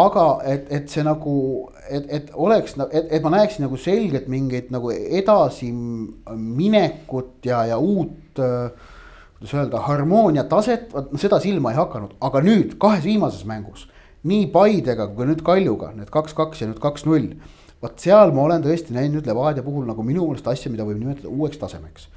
aga 0.00 0.40
et, 0.48 0.66
et 0.78 0.88
see 0.88 1.02
nagu, 1.04 1.34
et, 1.82 2.04
et 2.08 2.30
oleks, 2.32 2.74
et, 2.86 3.06
et 3.18 3.22
ma 3.24 3.30
näeksin 3.34 3.62
nagu 3.66 3.76
selgelt 3.80 4.28
mingeid 4.32 4.70
nagu 4.72 4.90
edasiminekut 4.94 7.46
ja, 7.50 7.58
ja 7.72 7.76
uut 7.76 8.38
kuidas 8.38 9.54
öelda, 9.56 9.78
harmoonia 9.88 10.44
taset, 10.48 10.92
vot 10.94 11.10
seda 11.20 11.38
silma 11.42 11.70
ei 11.74 11.78
hakanud, 11.80 12.12
aga 12.30 12.38
nüüd 12.46 12.68
kahes 12.80 13.04
viimases 13.04 13.44
mängus. 13.48 13.82
Nii 14.28 14.46
Paidega 14.52 15.08
kui 15.14 15.28
nüüd 15.28 15.44
Kaljuga, 15.46 15.94
need 15.96 16.10
kaks-kaks 16.12 16.60
ja 16.62 16.70
nüüd 16.70 16.80
kaks-null. 16.82 17.34
vot 17.80 18.00
seal 18.00 18.34
ma 18.36 18.42
olen 18.44 18.64
tõesti 18.64 18.92
näinud 18.92 19.20
nüüd 19.20 19.28
Levadia 19.30 19.62
puhul 19.64 19.86
nagu 19.88 20.02
minu 20.04 20.26
meelest 20.28 20.48
asja, 20.48 20.72
mida 20.72 20.84
võib 20.84 21.00
nimetada 21.00 21.32
uueks 21.32 21.60
tasemeks 21.60 22.10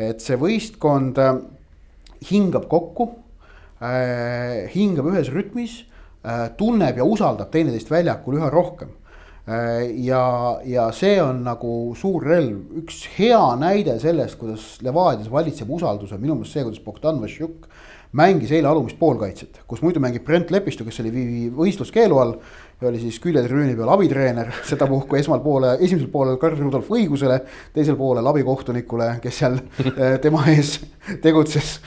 et 0.00 0.22
see 0.22 0.38
võistkond 0.40 1.18
äh, 1.20 1.34
hingab 2.30 2.68
kokku 2.70 3.10
äh,, 3.82 4.68
hingab 4.74 5.10
ühes 5.12 5.30
rütmis 5.32 5.80
äh,, 6.24 6.48
tunneb 6.58 7.00
ja 7.00 7.06
usaldab 7.06 7.50
teineteist 7.52 7.90
väljakul 7.92 8.38
üha 8.38 8.50
rohkem 8.52 8.92
äh,. 9.46 9.90
ja, 10.04 10.22
ja 10.64 10.88
see 10.96 11.18
on 11.22 11.42
nagu 11.46 11.94
suur 11.98 12.26
relv, 12.26 12.62
üks 12.82 13.04
hea 13.18 13.42
näide 13.60 13.98
sellest, 14.02 14.38
kuidas 14.40 14.76
Levadias 14.84 15.30
valitseb 15.32 15.70
usaldus 15.70 16.14
on 16.14 16.22
minu 16.22 16.38
meelest 16.38 16.56
see, 16.56 16.66
kuidas 16.66 16.84
Bogdan 16.84 17.20
Vassiuk 17.22 17.68
mängis 18.16 18.50
eile 18.50 18.68
alumist 18.68 18.98
poolkaitset, 18.98 19.60
kus 19.70 19.82
muidu 19.84 20.00
mängib 20.02 20.24
Brent 20.26 20.50
Lepistu, 20.50 20.84
kes 20.86 21.00
oli 21.02 21.12
võistluskeelu 21.54 22.18
all 22.18 22.34
ja 22.80 22.88
oli 22.88 23.00
siis 23.02 23.20
küljetrüüni 23.22 23.76
peal 23.78 23.92
abitreener, 23.94 24.50
sedapuhku 24.70 25.18
esmal 25.20 25.42
poole, 25.44 25.76
esimesel 25.78 26.10
poolel 26.12 26.38
Karl 26.42 26.58
Rudolf 26.58 26.90
õigusele, 26.90 27.40
teisel 27.76 27.98
poolel 28.00 28.26
abikohtunikule, 28.32 29.12
kes 29.22 29.42
seal 29.42 29.60
eh, 29.92 30.16
tema 30.22 30.46
ees 30.52 30.78
tegutses. 31.22 31.78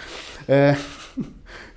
Eh, 0.47 0.89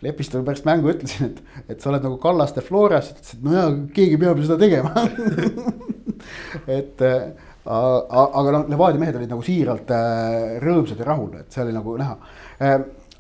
Lepistule 0.05 0.45
pärast 0.45 0.67
mängu 0.69 0.91
ütlesin, 0.93 1.31
et, 1.33 1.63
et 1.73 1.81
sa 1.81 1.89
oled 1.89 2.05
nagu 2.05 2.19
Kallaste 2.21 2.61
Floras, 2.63 3.09
ütles, 3.15 3.33
et 3.33 3.43
no 3.43 3.55
jaa, 3.57 3.71
keegi 3.97 4.19
peab 4.21 4.39
ju 4.39 4.45
seda 4.45 4.59
tegema. 4.61 4.93
Et 6.77 7.03
eh, 7.05 7.25
aga 7.67 8.53
noh, 8.55 8.69
Levadia 8.71 9.01
mehed 9.01 9.17
olid 9.19 9.33
nagu 9.33 9.43
siiralt 9.45 9.91
rõõmsad 10.63 11.01
ja 11.01 11.07
rahul, 11.09 11.33
et 11.41 11.53
see 11.53 11.65
oli 11.65 11.75
nagu 11.75 11.97
näha 12.01 12.77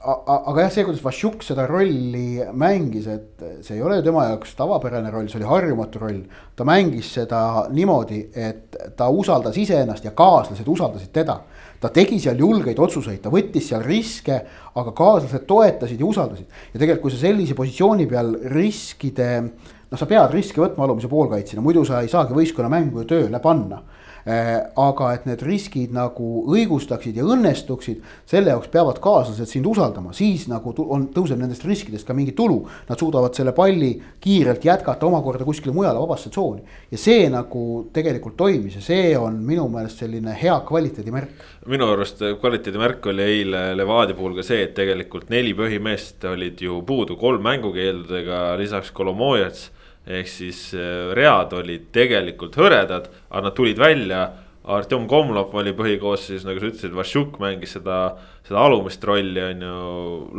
aga 0.06 0.64
jah, 0.64 0.70
see, 0.72 0.84
kuidas 0.86 1.02
Vassiuk 1.02 1.42
seda 1.44 1.64
rolli 1.68 2.38
mängis, 2.54 3.08
et 3.10 3.42
see 3.64 3.76
ei 3.76 3.82
ole 3.82 3.98
tema 4.04 4.26
jaoks 4.28 4.54
tavapärane 4.58 5.10
roll, 5.10 5.28
see 5.30 5.40
oli 5.40 5.48
harjumatu 5.50 6.02
roll. 6.02 6.20
ta 6.56 6.64
mängis 6.68 7.10
seda 7.16 7.66
niimoodi, 7.74 8.20
et 8.34 8.76
ta 8.96 9.08
usaldas 9.10 9.58
iseennast 9.58 10.06
ja 10.06 10.14
kaaslased 10.16 10.68
usaldasid 10.68 11.12
teda. 11.12 11.40
ta 11.80 11.90
tegi 11.92 12.16
seal 12.22 12.38
julgeid 12.40 12.78
otsuseid, 12.80 13.20
ta 13.20 13.30
võttis 13.32 13.66
seal 13.68 13.82
riske, 13.84 14.38
aga 14.74 14.94
kaaslased 14.96 15.44
toetasid 15.48 16.00
ja 16.00 16.06
usaldasid. 16.06 16.46
ja 16.72 16.78
tegelikult, 16.78 17.08
kui 17.08 17.16
sa 17.16 17.22
sellise 17.26 17.58
positsiooni 17.58 18.06
peal 18.06 18.32
riskide, 18.54 19.30
noh, 19.42 19.98
sa 19.98 20.06
pead 20.06 20.32
riske 20.34 20.62
võtma 20.62 20.86
alumise 20.86 21.10
poolkaitsjana, 21.10 21.64
muidu 21.64 21.84
sa 21.84 22.04
ei 22.04 22.12
saagi 22.12 22.36
võistkonna 22.36 22.70
mängu 22.72 23.02
ju 23.02 23.10
tööle 23.16 23.42
panna 23.42 23.82
aga 24.26 25.12
et 25.14 25.26
need 25.28 25.42
riskid 25.46 25.92
nagu 25.94 26.42
õigustaksid 26.50 27.18
ja 27.20 27.24
õnnestuksid, 27.30 28.00
selle 28.26 28.50
jaoks 28.50 28.70
peavad 28.72 28.98
kaaslased 29.02 29.46
sind 29.46 29.68
usaldama, 29.70 30.10
siis 30.16 30.48
nagu 30.50 30.72
on, 30.82 31.06
tõuseb 31.14 31.38
nendest 31.38 31.64
riskidest 31.66 32.06
ka 32.08 32.14
mingi 32.16 32.34
tulu. 32.34 32.58
Nad 32.88 32.98
suudavad 32.98 33.36
selle 33.38 33.54
palli 33.54 33.92
kiirelt 34.22 34.66
jätkata 34.66 35.06
omakorda 35.06 35.46
kuskile 35.46 35.74
mujale 35.74 36.02
vabasse 36.02 36.30
tsooni. 36.34 36.64
ja 36.90 36.98
see 36.98 37.28
nagu 37.30 37.86
tegelikult 37.92 38.36
toimis 38.36 38.76
ja 38.80 38.82
see 38.82 39.14
on 39.18 39.38
minu 39.46 39.68
meelest 39.70 40.02
selline 40.02 40.34
hea 40.42 40.58
kvaliteedimärk. 40.66 41.46
minu 41.66 41.86
arust 41.92 42.22
kvaliteedimärk 42.40 43.06
oli 43.06 43.22
eile 43.22 43.76
Levadia 43.76 44.14
puhul 44.14 44.34
ka 44.34 44.42
see, 44.42 44.62
et 44.62 44.74
tegelikult 44.74 45.30
neli 45.30 45.54
põhimeest 45.54 46.24
olid 46.32 46.60
ju 46.60 46.82
puudu 46.82 47.16
kolm 47.16 47.42
mängukeeldudega, 47.46 48.56
lisaks 48.58 48.90
Kolomojets 48.90 49.70
ehk 50.06 50.28
siis 50.30 50.70
äh, 50.74 51.12
read 51.16 51.54
olid 51.56 51.88
tegelikult 51.94 52.56
hõredad, 52.60 53.10
aga 53.30 53.48
nad 53.48 53.56
tulid 53.56 53.80
välja. 53.80 54.26
Artjom 54.66 55.04
Komlov 55.06 55.52
oli 55.54 55.70
põhikoosseisus, 55.78 56.42
nagu 56.46 56.58
sa 56.58 56.66
ütlesid, 56.72 56.94
Vašjuk 56.96 57.36
mängis 57.38 57.76
seda, 57.76 58.16
seda 58.46 58.64
alumist 58.66 59.04
rolli 59.06 59.42
on 59.44 59.62
ju 59.62 59.76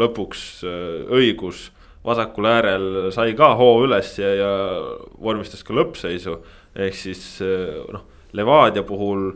lõpuks 0.04 0.46
äh, 0.68 1.18
õigus. 1.20 1.72
vasakul 2.08 2.46
äärel 2.48 3.12
sai 3.12 3.34
ka 3.36 3.50
hoo 3.60 3.82
üles 3.84 4.14
ja, 4.20 4.30
ja 4.36 4.52
vormistas 5.20 5.64
ka 5.64 5.74
lõppseisu, 5.76 6.38
ehk 6.76 6.96
siis 6.96 7.42
äh, 7.44 7.84
noh, 7.92 8.06
Levadia 8.36 8.84
puhul 8.84 9.32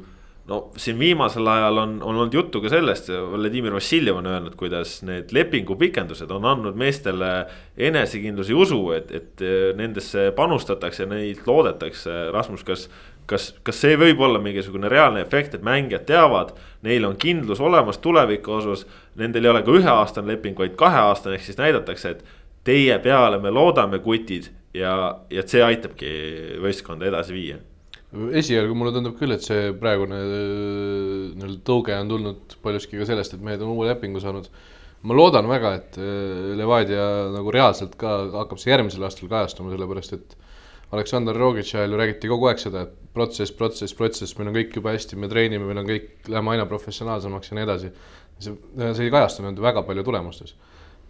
no 0.51 0.59
siin 0.79 0.99
viimasel 0.99 1.47
ajal 1.47 1.77
on, 1.77 1.93
on 2.03 2.15
olnud 2.15 2.33
juttu 2.33 2.61
ka 2.61 2.69
sellest, 2.71 3.07
Vladimir 3.31 3.73
Vassiljev 3.73 4.19
on 4.19 4.27
öelnud, 4.27 4.55
kuidas 4.59 4.97
need 5.07 5.31
lepingupikendused 5.35 6.31
on 6.35 6.45
andnud 6.49 6.75
meestele 6.79 7.29
enesekindluse 7.77 8.51
ja 8.51 8.59
usu, 8.59 8.81
et, 8.97 9.13
et 9.15 9.45
nendesse 9.79 10.27
panustatakse, 10.35 11.07
neid 11.09 11.45
loodetakse. 11.47 12.17
Rasmus, 12.35 12.65
kas, 12.67 12.85
kas, 13.31 13.51
kas 13.63 13.81
see 13.85 13.95
võib 13.99 14.19
olla 14.27 14.41
mingisugune 14.43 14.91
reaalne 14.91 15.23
efekt, 15.23 15.55
et 15.55 15.65
mängijad 15.65 16.05
teavad, 16.09 16.53
neil 16.85 17.07
on 17.07 17.17
kindlus 17.21 17.63
olemas 17.63 18.01
tuleviku 18.03 18.59
osas. 18.59 18.85
Nendel 19.21 19.47
ei 19.47 19.55
ole 19.55 19.63
ka 19.65 19.79
üheaastane 19.79 20.35
leping, 20.35 20.59
vaid 20.59 20.75
kaheaastane, 20.79 21.39
ehk 21.39 21.47
siis 21.47 21.59
näidatakse, 21.61 22.15
et 22.17 22.39
teie 22.67 22.99
peale 23.03 23.39
me 23.41 23.53
loodame, 23.53 24.03
kutid 24.03 24.51
ja, 24.75 24.93
ja 25.31 25.47
see 25.47 25.63
aitabki 25.63 26.15
võistkonda 26.61 27.07
edasi 27.07 27.35
viia 27.35 27.61
esialgu 28.11 28.75
mulle 28.75 28.91
tundub 28.95 29.15
küll, 29.19 29.31
et 29.35 29.45
see 29.45 29.71
praegune 29.79 30.17
äh, 30.19 30.35
nii-öelda 31.37 31.61
tõuge 31.67 31.95
on 31.95 32.11
tulnud 32.11 32.55
paljuski 32.63 32.99
ka 32.99 33.07
sellest, 33.07 33.37
et 33.37 33.43
mehed 33.45 33.63
on 33.63 33.71
uue 33.75 33.87
lepingu 33.87 34.19
saanud. 34.23 34.49
ma 35.01 35.15
loodan 35.17 35.47
väga, 35.49 35.73
et 35.79 35.97
äh, 35.97 36.51
Levadia 36.59 37.05
nagu 37.33 37.51
reaalselt 37.53 37.95
ka 37.97 38.17
hakkab 38.35 38.59
see 38.61 38.73
järgmisel 38.73 39.07
aastal 39.07 39.31
kajastuma, 39.31 39.71
sellepärast 39.73 40.17
et 40.17 40.35
Aleksandr 40.91 41.37
Rogic 41.39 41.71
ajal 41.71 41.95
ju 41.95 42.01
räägiti 42.01 42.27
kogu 42.27 42.49
aeg 42.51 42.59
seda, 42.59 42.83
et 42.83 43.13
protsess, 43.15 43.53
protsess, 43.55 43.95
protsess, 43.95 44.35
meil 44.37 44.51
on 44.51 44.57
kõik 44.59 44.75
jube 44.75 44.91
hästi, 44.91 45.15
me 45.15 45.31
treenime, 45.31 45.63
meil 45.69 45.79
on 45.79 45.87
kõik, 45.87 46.11
läheme 46.27 46.51
aina 46.51 46.67
professionaalsemaks 46.67 47.51
ja 47.51 47.57
nii 47.57 47.63
edasi. 47.63 47.93
see, 48.41 48.57
see 48.81 49.07
ei 49.07 49.13
kajastunud 49.13 49.63
väga 49.63 49.85
palju 49.87 50.03
tulemustes. 50.03 50.53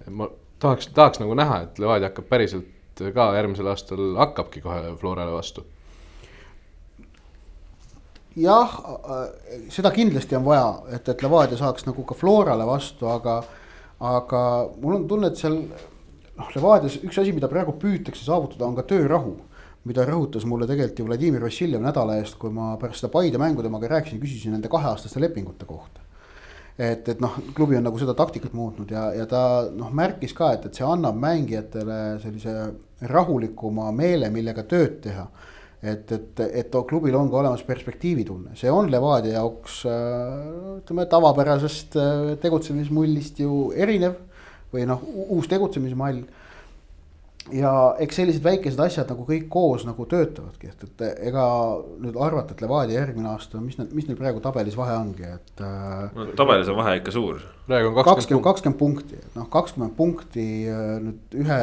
ma 0.08 0.30
tahaks, 0.62 0.94
tahaks 0.94 1.20
nagu 1.24 1.34
näha, 1.34 1.64
et 1.66 1.82
Levadia 1.82 2.14
hakkab 2.14 2.30
päriselt 2.30 3.02
ka 3.02 3.32
järgmisel 3.34 3.68
aastal 3.74 4.16
hakkabki 4.22 4.62
kohe 4.62 4.94
Florale 5.02 5.34
vastu 5.34 5.66
jah, 8.36 8.76
seda 9.72 9.92
kindlasti 9.92 10.38
on 10.38 10.46
vaja, 10.46 10.68
et, 10.96 11.10
et 11.10 11.24
Levadia 11.24 11.60
saaks 11.60 11.86
nagu 11.88 12.06
ka 12.08 12.16
Florale 12.16 12.66
vastu, 12.68 13.08
aga, 13.12 13.42
aga 14.00 14.44
mul 14.82 15.02
on 15.02 15.08
tunne, 15.10 15.32
et 15.32 15.40
seal 15.40 15.58
noh, 16.38 16.52
Levadias 16.56 17.00
üks 17.02 17.20
asi, 17.22 17.34
mida 17.36 17.50
praegu 17.52 17.76
püütakse 17.82 18.24
saavutada, 18.26 18.68
on 18.68 18.78
ka 18.80 18.88
töörahu. 18.88 19.40
mida 19.82 20.04
rõhutas 20.06 20.44
mulle 20.46 20.68
tegelikult 20.70 21.00
ju 21.00 21.04
Vladimir 21.08 21.42
Vassiljev 21.42 21.82
nädala 21.82 22.20
eest, 22.22 22.36
kui 22.38 22.52
ma 22.54 22.76
pärast 22.78 23.02
seda 23.02 23.10
Paide 23.10 23.40
mängu 23.42 23.64
temaga 23.66 23.88
rääkisin, 23.90 24.20
küsisin 24.22 24.54
nende 24.54 24.70
kaheaastaste 24.70 25.20
lepingute 25.20 25.66
kohta. 25.66 26.02
et, 26.78 27.10
et 27.10 27.20
noh, 27.20 27.34
klubi 27.56 27.76
on 27.78 27.84
nagu 27.84 27.98
seda 27.98 28.14
taktikat 28.14 28.54
muutnud 28.54 28.92
ja, 28.92 29.08
ja 29.14 29.26
ta 29.26 29.42
noh, 29.74 29.90
märkis 29.90 30.34
ka, 30.38 30.52
et, 30.54 30.66
et 30.66 30.78
see 30.78 30.86
annab 30.86 31.18
mängijatele 31.18 31.98
sellise 32.22 32.54
rahulikuma 33.10 33.90
meele, 33.92 34.30
millega 34.30 34.64
tööd 34.70 35.02
teha 35.02 35.26
et, 35.82 36.12
et, 36.14 36.42
et 36.62 36.76
klubil 36.90 37.16
on 37.18 37.30
ka 37.32 37.40
olemas 37.42 37.64
perspektiivitunne, 37.66 38.56
see 38.60 38.70
on 38.72 38.92
Levadia 38.92 39.40
jaoks 39.40 39.80
ütleme 39.88 41.08
tavapärasest 41.10 41.98
tegutsemismullist 42.44 43.42
ju 43.42 43.72
erinev 43.74 44.20
või 44.72 44.86
noh, 44.88 45.02
uus 45.34 45.50
tegutsemismall 45.52 46.22
ja 47.50 47.72
eks 48.02 48.20
sellised 48.20 48.44
väikesed 48.46 48.80
asjad 48.84 49.10
nagu 49.10 49.24
kõik 49.26 49.48
koos 49.52 49.84
nagu 49.88 50.06
töötavadki, 50.10 50.70
et, 50.72 50.84
et 50.86 51.04
ega 51.32 51.46
nüüd 52.04 52.18
arvata, 52.22 52.54
et 52.54 52.62
Levadia 52.64 53.00
järgmine 53.00 53.32
aasta, 53.32 53.62
mis 53.64 53.80
need, 53.80 53.94
mis 53.98 54.08
neil 54.08 54.20
praegu 54.20 54.44
tabelis 54.44 54.78
vahe 54.78 54.94
ongi, 55.00 55.26
et 55.26 55.64
äh, 55.66 56.04
no,. 56.16 56.28
tabelis 56.38 56.70
on 56.72 56.78
vahe 56.78 57.00
ikka 57.00 57.16
suur. 57.16 57.42
praegu 57.68 57.92
on 57.92 57.98
kakskümmend, 58.06 58.46
kakskümmend 58.46 58.80
punkti, 58.80 59.18
et 59.18 59.40
noh, 59.40 59.50
kakskümmend 59.52 59.98
punkti 59.98 60.46
äh, 60.70 60.94
nüüd 61.08 61.40
ühe, 61.42 61.60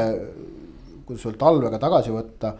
kuidas 1.06 1.28
öelda, 1.28 1.40
talvega 1.44 1.80
tagasi 1.86 2.14
võtta 2.16 2.56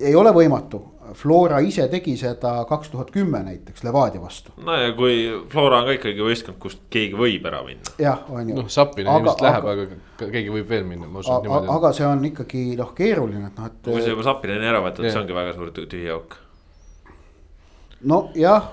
ei 0.00 0.14
ole 0.16 0.32
võimatu, 0.34 0.82
Flora 1.16 1.60
ise 1.62 1.84
tegi 1.86 2.16
seda 2.18 2.50
kaks 2.66 2.90
tuhat 2.90 3.12
kümme 3.14 3.38
näiteks 3.46 3.84
Levadia 3.86 4.20
vastu. 4.20 4.50
no 4.64 4.74
ja 4.74 4.90
kui 4.96 5.20
Flora 5.52 5.78
on 5.80 5.86
ka 5.90 5.94
ikkagi 5.96 6.24
võistkond, 6.26 6.58
kust 6.62 6.82
keegi 6.92 7.14
võib 7.18 7.46
ära 7.46 7.62
minna. 7.66 7.94
jah, 8.02 8.24
on 8.32 8.50
ju. 8.50 8.56
noh, 8.58 8.68
Sapina 8.72 9.14
ilmselt 9.20 9.44
läheb, 9.46 9.68
aga 9.72 9.86
keegi 10.24 10.50
võib 10.52 10.72
veel 10.72 10.84
minna, 10.88 11.06
ma 11.06 11.22
usun 11.22 11.46
niimoodi. 11.46 11.70
aga 11.76 11.92
see 11.96 12.08
on 12.08 12.26
ikkagi 12.30 12.64
noh, 12.80 12.90
keeruline, 12.96 13.52
et 13.52 13.62
noh, 13.62 13.70
et. 13.70 13.78
kui 13.86 14.02
see 14.02 14.12
juba 14.16 14.26
Sapinani 14.26 14.70
ära 14.72 14.82
võtad, 14.84 15.06
see 15.06 15.22
ongi 15.22 15.38
väga 15.38 15.54
suur 15.56 15.72
tühi 15.78 16.10
auk. 16.16 16.36
nojah, 18.12 18.70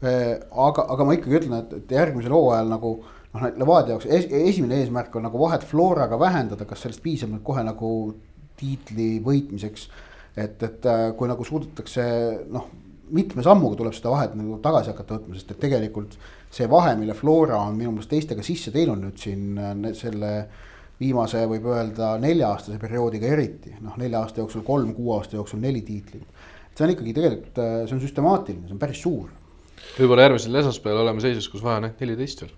eh, 0.00 0.34
aga, 0.68 0.88
aga 0.94 1.08
ma 1.08 1.18
ikkagi 1.18 1.40
ütlen, 1.42 1.58
et, 1.60 1.78
et 1.82 1.96
järgmisel 1.98 2.38
hooajal 2.38 2.70
nagu 2.70 2.96
noh, 3.02 3.48
Levadia 3.50 3.96
jaoks 3.96 4.06
es, 4.06 4.30
esimene 4.30 4.80
eesmärk 4.84 5.18
on 5.18 5.26
nagu 5.26 5.42
vahet 5.42 5.66
Floraga 5.66 6.20
vähendada, 6.20 6.64
kas 6.70 6.86
sellest 6.86 7.02
piisab 7.04 7.34
nüüd 7.34 7.44
kohe 7.44 7.66
nagu 7.66 7.90
tiitli 8.58 9.18
võitmiseks 9.22 9.90
et, 10.44 10.62
et 10.62 10.86
äh, 10.88 11.08
kui 11.18 11.30
nagu 11.30 11.44
suudetakse 11.46 12.04
noh, 12.52 12.68
mitme 13.14 13.44
sammuga 13.44 13.78
tuleb 13.78 13.96
seda 13.96 14.12
vahet 14.12 14.34
nagu 14.36 14.58
tagasi 14.64 14.92
hakata 14.92 15.18
võtma, 15.18 15.36
sest 15.38 15.54
et 15.54 15.60
tegelikult 15.62 16.16
see 16.52 16.68
vahe, 16.70 16.94
mille 17.00 17.16
Flora 17.16 17.60
on 17.64 17.76
minu 17.76 17.94
meelest 17.94 18.12
teistega 18.12 18.44
sisse 18.46 18.72
teinud 18.74 19.00
nüüd 19.02 19.20
siin 19.20 19.58
äh, 19.60 19.74
selle 19.98 20.32
viimase, 20.98 21.44
võib 21.46 21.68
öelda 21.70 22.16
nelja-aastase 22.18 22.78
perioodiga 22.82 23.28
eriti, 23.30 23.76
noh, 23.84 23.94
nelja 24.00 24.24
aasta 24.24 24.42
jooksul 24.42 24.64
kolm, 24.66 24.94
kuue 24.96 25.14
aasta 25.18 25.38
jooksul 25.38 25.60
neli 25.62 25.84
tiitlit. 25.86 26.46
see 26.74 26.86
on 26.86 26.94
ikkagi 26.94 27.14
tegelikult, 27.16 27.58
äh, 27.62 27.82
see 27.86 27.98
on 27.98 28.04
süstemaatiline, 28.04 28.66
see 28.66 28.76
on 28.76 28.82
päris 28.82 29.02
suur. 29.02 29.28
võib-olla 29.98 30.28
järgmisel 30.28 30.62
esmaspäeval 30.62 31.06
oleme 31.06 31.22
seisus, 31.24 31.50
kus 31.50 31.62
vahe 31.62 31.78
on 31.78 31.88
ainult 31.88 32.02
neliteist 32.02 32.42
veel 32.44 32.56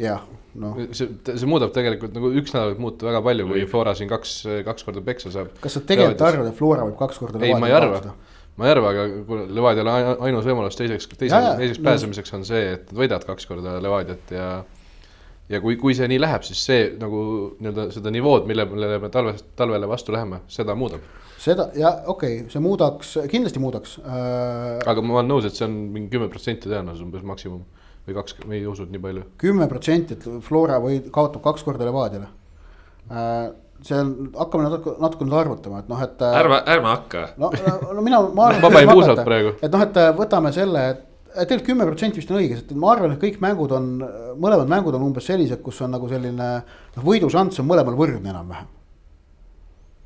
jah, 0.00 0.22
noh. 0.60 0.78
see, 0.96 1.08
see 1.26 1.48
muudab 1.48 1.72
tegelikult 1.76 2.14
nagu 2.16 2.30
üks 2.36 2.54
nädal 2.54 2.74
võib 2.74 2.86
muuta 2.86 3.08
väga 3.08 3.22
palju, 3.24 3.48
kui 3.50 3.66
Flora 3.70 3.96
siin 3.96 4.10
kaks, 4.10 4.38
kaks 4.66 4.86
korda 4.86 5.02
peksa 5.04 5.32
saab. 5.34 5.52
kas 5.62 5.78
sa 5.78 5.84
tegelikult 5.88 6.24
arvad, 6.28 6.50
et 6.50 6.58
Flora 6.58 6.86
võib 6.88 6.98
kaks 7.00 7.20
korda 7.22 7.42
ei, 7.44 7.56
ma 7.56 7.70
ei 7.70 7.76
arva, 7.76 8.14
ma 8.56 8.68
ei 8.68 8.74
arva, 8.76 8.92
aga 8.92 9.06
kui 9.28 9.44
Levadial 9.56 9.92
ainus 10.28 10.48
võimalus 10.48 10.78
teiseks, 10.78 11.08
teiseks, 11.14 11.52
teiseks 11.60 11.84
pääsemiseks 11.84 12.36
on 12.36 12.48
see, 12.48 12.64
et 12.76 12.90
nad 12.90 13.04
võidavad 13.04 13.28
kaks 13.30 13.48
korda 13.48 13.78
Levadiat 13.84 14.34
ja 14.36 14.50
ja 15.52 15.60
kui, 15.62 15.76
kui 15.80 15.94
see 15.94 16.08
nii 16.10 16.18
läheb, 16.20 16.44
siis 16.46 16.60
see 16.66 16.88
nagu 17.00 17.20
nii-öelda 17.60 17.88
seda 17.94 18.10
nivood, 18.12 18.48
mille, 18.50 18.66
millele 18.68 18.98
me 19.04 19.10
talve, 19.14 19.36
talvele 19.58 19.88
vastu 19.88 20.14
läheme, 20.14 20.42
seda 20.50 20.74
muudab. 20.78 21.04
seda 21.40 21.68
ja 21.78 21.92
okei 22.10 22.40
okay,, 22.40 22.50
see 22.52 22.62
muudaks, 22.64 23.16
kindlasti 23.30 23.62
muudaks 23.62 23.96
äh.... 24.02 24.82
aga 24.90 25.04
ma 25.04 25.20
olen 25.20 25.30
nõus, 25.30 25.46
et 25.46 25.56
see 25.56 25.68
on 25.68 25.76
mingi 25.94 26.10
kümme 26.16 26.28
protsenti 26.32 26.68
tõenäosus 26.68 27.04
umbes 27.06 27.24
maksimum 27.26 27.62
või 28.06 28.16
kaks, 28.20 28.36
me 28.46 28.58
ei 28.58 28.66
usu 28.66 28.86
nii 28.88 29.02
palju. 29.02 29.24
kümme 29.40 29.68
protsenti, 29.70 30.16
et 30.16 30.26
Flora 30.46 30.78
või 30.82 31.00
kaotab 31.12 31.42
kaks 31.44 31.64
korda 31.66 31.86
Levadiale 31.88 32.28
äh,. 33.10 33.48
see 33.86 33.98
on, 34.00 34.30
hakkame 34.36 34.68
natuke, 34.70 34.94
natuke 35.02 35.26
nüüd 35.26 35.36
arvutama, 35.36 35.82
et 35.82 35.90
noh, 35.90 35.98
et. 36.02 36.22
Äh, 36.22 36.38
ärme, 36.40 36.62
ärme 36.76 36.92
hakka. 36.92 37.26
no, 37.42 37.50
no 37.92 38.04
mina, 38.04 38.22
ma 38.30 38.48
arvan. 38.50 38.62
vaba 38.64 38.82
ei 38.82 38.88
puusalt 38.90 39.24
praegu. 39.26 39.56
et 39.60 39.72
noh, 39.72 39.84
et 39.84 40.00
äh, 40.00 40.12
võtame 40.16 40.52
selle, 40.54 40.86
et 40.94 41.04
tegelikult 41.36 41.66
kümme 41.72 41.88
protsenti 41.90 42.22
vist 42.22 42.32
on 42.32 42.40
õige, 42.40 42.60
sest 42.60 42.72
ma 42.78 42.94
arvan, 42.94 43.16
et 43.16 43.20
kõik 43.20 43.42
mängud 43.44 43.74
on, 43.76 43.90
mõlemad 44.40 44.70
mängud 44.70 44.96
on 44.96 45.04
umbes 45.10 45.28
sellised, 45.28 45.60
kus 45.66 45.82
on 45.84 45.92
nagu 45.92 46.08
selline 46.08 46.48
noh, 46.62 47.04
võidušanss 47.04 47.60
on 47.60 47.68
mõlemal 47.68 47.98
võrdne 47.98 48.32
enam-vähem. 48.32 48.72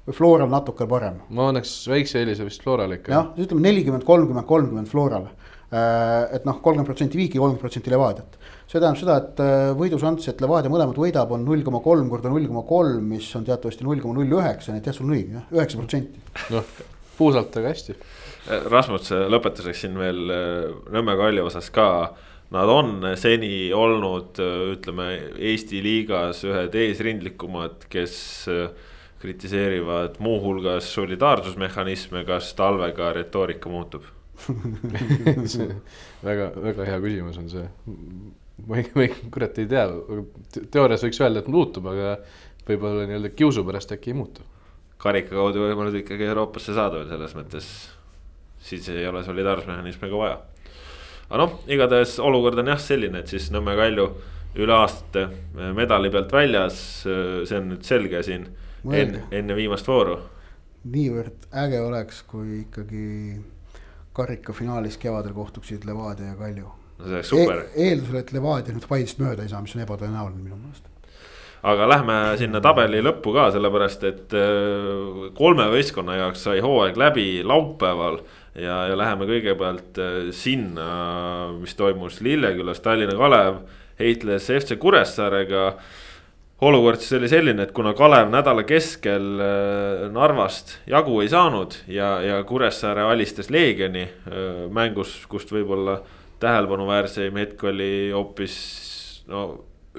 või 0.09 0.17
Floral 0.17 0.51
natuke 0.51 0.89
parem. 0.91 1.21
ma 1.29 1.53
annaks 1.53 1.77
väikse 1.89 2.25
eelise 2.25 2.49
vist 2.49 2.65
Florale 2.65 2.99
ikka. 2.99 3.13
jah, 3.13 3.31
ütleme 3.39 3.69
nelikümmend, 3.69 4.09
kolmkümmend, 4.09 4.49
kolmkümmend 4.49 4.91
Florale 4.91 5.31
Äh, 5.31 5.40
et 5.71 6.47
noh, 6.49 6.57
kolmkümmend 6.59 6.89
protsenti 6.89 7.19
Viiki, 7.19 7.39
kolmkümmend 7.39 7.63
protsenti 7.63 7.93
Levadiat. 7.93 8.39
see 8.67 8.79
tähendab 8.79 8.99
seda, 8.99 9.17
et 9.23 9.43
äh, 9.43 9.69
võidušanss, 9.79 10.31
et 10.33 10.41
Levadia 10.43 10.71
mõlemad 10.71 10.99
võidab, 10.99 11.31
on 11.35 11.45
null 11.47 11.63
koma 11.67 11.79
kolm 11.85 12.11
korda 12.11 12.31
null 12.31 12.47
koma 12.51 12.65
kolm, 12.67 13.05
mis 13.13 13.29
on 13.39 13.47
teatavasti 13.47 13.87
null 13.87 14.03
koma 14.03 14.19
null 14.19 14.39
üheksa, 14.41 14.75
nii 14.75 14.83
et 14.83 14.91
jah, 14.91 14.97
sul 14.97 15.07
on 15.07 15.15
õige 15.15 15.37
jah, 15.39 15.47
üheksa 15.55 15.79
protsenti. 15.79 16.25
noh, 16.55 16.75
puusalt, 17.19 17.61
aga 17.63 17.71
hästi. 17.71 17.97
Äh, 18.51 18.67
Rasmus, 18.71 19.15
lõpetuseks 19.31 19.87
siin 19.87 19.99
veel 20.01 20.35
Nõmme 20.91 21.17
Kalju 21.21 21.47
osas 21.51 21.71
ka 21.75 21.89
Nad 22.51 22.67
on 22.67 23.05
seni 23.15 23.69
olnud, 23.71 24.41
ütleme 24.73 25.05
Eesti 25.39 25.79
liigas 25.85 26.41
ühed 26.43 26.75
eesrindlikumad, 26.75 27.85
kes 27.87 28.17
kritiseerivad 29.23 30.19
muuhulgas 30.19 30.89
solidaarsusmehhanisme, 30.97 32.25
kas 32.27 32.51
talvega 32.59 33.13
retoorika 33.15 33.71
muutub 33.71 34.09
väga, 36.29 36.51
väga 36.57 36.87
hea 36.89 37.01
küsimus 37.03 37.39
on 37.41 37.49
see. 37.53 37.67
ma 38.67 38.81
ei, 38.81 38.87
ma 38.95 39.07
ei, 39.07 39.13
kurat 39.33 39.59
ei 39.61 39.69
tea, 39.71 39.87
teoorias 40.73 41.05
võiks 41.07 41.21
öelda, 41.23 41.43
et 41.43 41.51
muutub, 41.53 41.87
aga 41.93 42.17
võib-olla 42.69 43.07
nii-öelda 43.09 43.33
kiusu 43.37 43.65
pärast 43.67 43.95
äkki 43.97 44.13
ei 44.13 44.19
muutu. 44.19 44.45
karika 45.01 45.33
kaudu 45.33 45.65
võimalus 45.65 45.97
ikkagi 46.03 46.29
Euroopasse 46.29 46.75
saada 46.77 47.01
veel 47.01 47.09
selles 47.09 47.37
mõttes, 47.39 47.69
siis 48.61 48.89
ei 48.93 49.07
ole 49.09 49.25
solidaarsusmehhanismi 49.25 50.11
ka 50.11 50.21
vaja. 50.25 50.41
aga 51.29 51.41
noh, 51.45 51.57
igatahes 51.69 52.19
olukord 52.21 52.61
on 52.61 52.73
jah 52.75 52.83
selline, 52.83 53.23
et 53.23 53.33
siis 53.33 53.51
Nõmme 53.55 53.77
Kalju 53.79 54.11
üle 54.61 54.75
aastate 54.75 55.29
medali 55.77 56.11
pealt 56.11 56.33
väljas, 56.35 56.83
see 57.05 57.57
on 57.57 57.71
nüüd 57.71 57.87
selge 57.87 58.23
siin 58.27 58.49
enne, 58.89 59.25
enne 59.31 59.57
viimast 59.57 59.89
vooru. 59.89 60.19
niivõrd 60.91 61.49
äge 61.63 61.81
oleks, 61.81 62.23
kui 62.29 62.63
ikkagi 62.65 63.07
karikafinaalis 64.13 64.99
kevadel 65.01 65.35
kohtuksid 65.37 65.87
Levadia 65.89 66.33
ja 66.33 66.39
Kalju 66.39 66.71
see 67.01 67.17
oleks 67.17 67.33
super 67.33 67.63
e. 67.63 67.89
eeldusel, 67.89 68.21
et 68.21 68.33
Levadia 68.35 68.75
nüüd 68.77 68.87
Paidest 68.89 69.21
mööda 69.23 69.45
ei 69.45 69.53
saa, 69.53 69.63
mis 69.65 69.75
on 69.77 69.85
ebatõenäoline 69.85 70.43
minu 70.43 70.59
meelest. 70.59 70.87
aga 71.71 71.89
lähme 71.89 72.19
sinna 72.41 72.61
tabeli 72.65 73.03
lõppu 73.05 73.35
ka, 73.37 73.51
sellepärast 73.55 74.05
et 74.09 74.37
äh, 74.37 75.25
kolme 75.37 75.69
võistkonna 75.73 76.19
jaoks 76.21 76.45
sai 76.49 76.61
hooaeg 76.65 77.01
läbi 77.01 77.27
laupäeval. 77.45 78.21
ja, 78.55 78.85
ja 78.91 78.99
läheme 78.99 79.29
kõigepealt 79.29 80.01
äh, 80.01 80.21
sinna, 80.37 80.91
mis 81.61 81.77
toimus 81.79 82.21
Lillekülas, 82.25 82.81
Tallinna 82.85 83.17
Kalev 83.19 83.65
heitles 84.01 84.49
FC 84.49 84.79
Kuressaarega 84.81 85.75
olukord 86.61 87.01
siis 87.01 87.17
oli 87.19 87.29
selline, 87.29 87.65
et 87.65 87.73
kuna 87.77 87.95
Kalev 87.97 88.29
nädala 88.33 88.65
keskel 88.69 89.41
äh, 89.41 90.05
Narvast 90.13 90.77
jagu 90.91 91.21
ei 91.23 91.31
saanud 91.33 91.77
ja, 91.89 92.19
ja 92.25 92.43
Kuressaare 92.45 93.07
alistas 93.09 93.51
Leegioni 93.51 94.05
äh, 94.05 94.67
mängus, 94.73 95.17
kust 95.31 95.53
võib-olla 95.55 96.01
tähelepanuväärseim 96.41 97.37
hetk 97.41 97.65
oli 97.69 97.91
hoopis 98.13 98.55
no 99.31 99.45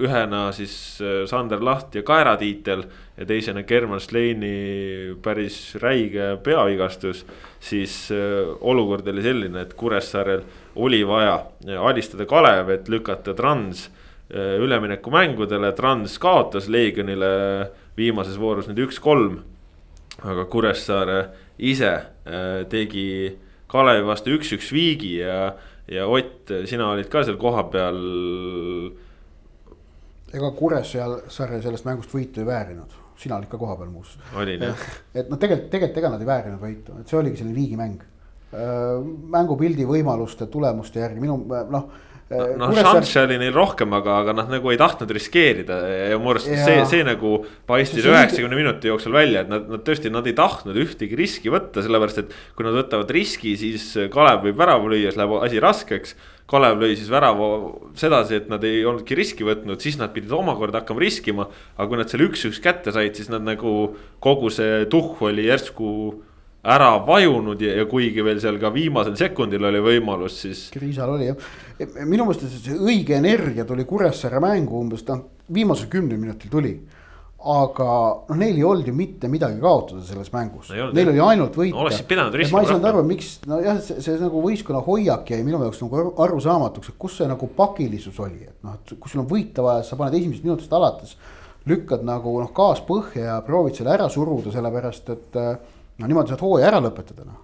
ühena 0.01 0.47
siis 0.55 0.75
äh, 1.01 1.23
Sander 1.29 1.63
Laht 1.65 1.97
ja 1.97 2.03
Kaera 2.05 2.35
tiitel 2.37 2.85
ja 3.17 3.25
teisena 3.27 3.63
German 3.67 4.01
Sleini 4.01 5.15
päris 5.21 5.75
räige 5.81 6.35
peavigastus. 6.43 7.25
siis 7.59 8.09
olukord 8.61 9.07
oli 9.07 9.21
selline, 9.21 9.61
et 9.61 9.73
Kuressaarel 9.73 10.41
oli 10.75 11.01
vaja 11.07 11.41
alistada 11.81 12.25
Kalev, 12.25 12.69
et 12.69 12.89
lükata 12.89 13.33
Trans 13.33 13.89
üleminekumängudele, 14.31 15.73
Trans 15.75 16.17
kaotas 16.21 16.69
Leegionile 16.71 17.31
viimases 17.97 18.37
voorus 18.39 18.69
nüüd 18.69 18.85
üks-kolm. 18.87 19.41
aga 20.21 20.43
Kuressaare 20.45 21.19
ise 21.57 21.91
äh, 21.91 22.63
tegi 22.69 23.37
Kalevi 23.71 24.03
vastu 24.05 24.33
üks-üks 24.35 24.71
viigi 24.75 25.15
ja, 25.21 25.55
ja 25.89 26.07
Ott, 26.07 26.51
sina 26.69 26.91
olid 26.91 27.09
ka 27.09 27.23
seal 27.25 27.39
kohapeal. 27.41 27.99
ega 30.31 30.51
Kuressaare 30.57 31.61
sellest 31.63 31.87
mängust 31.87 32.13
võitu 32.13 32.43
ei 32.43 32.47
väärinud, 32.47 32.93
sina 33.19 33.39
olid 33.39 33.49
ka 33.51 33.59
kohapeal 33.59 33.89
muuseas. 33.91 34.21
et 35.17 35.31
noh, 35.31 35.39
tegelikult, 35.39 35.71
tegelikult 35.73 35.99
ega 36.03 36.13
nad 36.13 36.23
ei 36.23 36.31
väärinud 36.31 36.61
võitu, 36.61 36.99
et 37.01 37.11
see 37.11 37.19
oligi 37.19 37.41
selline 37.41 37.57
viigimäng. 37.57 38.07
Äh, 38.51 38.95
mängupildi 39.31 39.87
võimaluste, 39.87 40.47
tulemuste 40.51 41.03
järgi 41.03 41.23
minu 41.23 41.39
noh 41.47 41.91
noh 42.31 42.71
Kuressaar..., 42.71 42.97
šansse 42.97 43.23
oli 43.25 43.37
neil 43.41 43.53
rohkem, 43.55 43.91
aga, 43.97 44.17
aga 44.23 44.35
nad 44.37 44.51
nagu 44.53 44.71
ei 44.71 44.79
tahtnud 44.79 45.11
riskeerida 45.15 45.77
ja 46.11 46.19
mu 46.21 46.31
arust 46.33 46.49
see, 46.49 46.77
see 46.89 47.05
nagu 47.07 47.33
paistis 47.69 48.07
üheksakümne 48.07 48.57
minuti 48.57 48.91
jooksul 48.91 49.15
välja, 49.15 49.43
et 49.45 49.51
nad, 49.51 49.67
nad 49.71 49.83
tõesti, 49.87 50.11
nad 50.13 50.27
ei 50.29 50.35
tahtnud 50.37 50.77
ühtegi 50.81 51.17
riski 51.19 51.51
võtta, 51.53 51.83
sellepärast 51.83 52.23
et. 52.23 52.35
kui 52.55 52.67
nad 52.67 52.77
võtavad 52.77 53.11
riski, 53.13 53.55
siis 53.59 53.87
Kalev 54.13 54.45
võib 54.47 54.59
värava 54.61 54.91
lüüa, 54.91 55.11
siis 55.11 55.19
läheb 55.19 55.35
asi 55.41 55.61
raskeks. 55.63 56.15
Kalev 56.51 56.81
lõi 56.81 56.95
siis 56.99 57.11
värava 57.11 57.51
sedasi, 57.99 58.41
et 58.41 58.49
nad 58.51 58.63
ei 58.67 58.81
olnudki 58.83 59.15
riski 59.15 59.45
võtnud, 59.47 59.79
siis 59.83 59.95
nad 59.99 60.11
pidid 60.15 60.33
omakorda 60.35 60.81
hakkama 60.81 61.03
riskima. 61.03 61.47
aga 61.77 61.87
kui 61.87 62.01
nad 62.01 62.11
selle 62.11 62.27
üks-üks 62.27 62.59
kätte 62.63 62.91
said, 62.91 63.15
siis 63.15 63.31
nad 63.31 63.45
nagu 63.47 63.95
kogu 64.19 64.51
see 64.51 64.83
tuhh 64.91 65.23
oli 65.29 65.47
järsku 65.47 65.91
ära 66.61 66.91
vajunud 67.05 67.61
ja, 67.61 67.73
ja 67.81 67.87
kuigi 67.89 68.23
veel 68.25 68.39
seal 68.41 68.59
ka 68.61 68.69
viimasel 68.73 69.15
sekundil 69.17 69.65
oli 69.65 69.81
võimalus, 69.81 70.37
siis. 70.43 70.67
Kriisal 70.73 71.15
oli 71.15 71.31
jah, 71.31 71.47
minu 72.05 72.25
meelest 72.27 72.63
see 72.63 72.77
õige 72.77 73.17
energia 73.17 73.65
tuli 73.67 73.85
Kuressaare 73.87 74.41
mängu 74.43 74.79
umbes, 74.81 75.05
ta 75.07 75.17
viimasel 75.53 75.89
kümnel 75.91 76.19
minutil 76.21 76.51
tuli. 76.51 76.73
aga 77.41 77.85
noh, 78.27 78.37
neil 78.37 78.59
ei 78.59 78.63
olnud 78.69 78.85
ju 78.85 78.93
mitte 78.93 79.25
midagi 79.25 79.57
kaotada 79.57 80.03
selles 80.05 80.27
mängus 80.29 80.67
no,, 80.69 80.91
neil 80.93 81.09
oli 81.09 81.21
ainult 81.25 81.55
võita 81.57 81.73
no,. 81.73 81.87
oleksid 81.87 82.05
pidanud 82.11 82.35
riskima. 82.37 82.59
ma 82.59 82.61
ei 82.61 82.69
saanud 82.69 82.85
aru, 82.91 83.01
miks, 83.09 83.31
nojah, 83.49 83.79
see, 83.81 83.97
see 84.05 84.19
nagu 84.21 84.43
võistkonna 84.43 84.83
hoiak 84.85 85.31
jäi 85.33 85.41
minu 85.47 85.57
jaoks 85.63 85.81
nagu 85.81 86.03
arusaamatuks, 86.21 86.91
et 86.93 86.99
kus 87.01 87.17
see 87.17 87.29
nagu 87.31 87.49
pakilisus 87.57 88.19
oli, 88.21 88.45
et 88.45 88.59
noh, 88.61 88.77
et 88.77 88.93
kui 88.93 89.09
sul 89.09 89.23
on 89.23 89.29
võita 89.31 89.65
vaja, 89.65 89.87
sa 89.87 89.97
paned 89.97 90.19
esimesest 90.19 90.45
minutist 90.45 90.77
alates. 90.77 91.17
lükkad 91.65 92.05
nagu 92.05 92.35
noh, 92.43 92.53
gaas 92.53 92.85
põhja 92.85 93.25
ja 93.25 93.41
proovid 93.45 93.79
selle 93.79 93.95
ära 93.97 94.09
suruda, 94.09 94.53
sellepärast 94.53 95.09
et 95.15 95.41
äh, 95.41 95.55
no 95.97 96.09
niimoodi 96.13 96.35
saad 96.35 96.45
hooaja 96.45 96.69
ära 96.69 96.83
lõpetada 96.85 97.25
noh. 97.25 97.41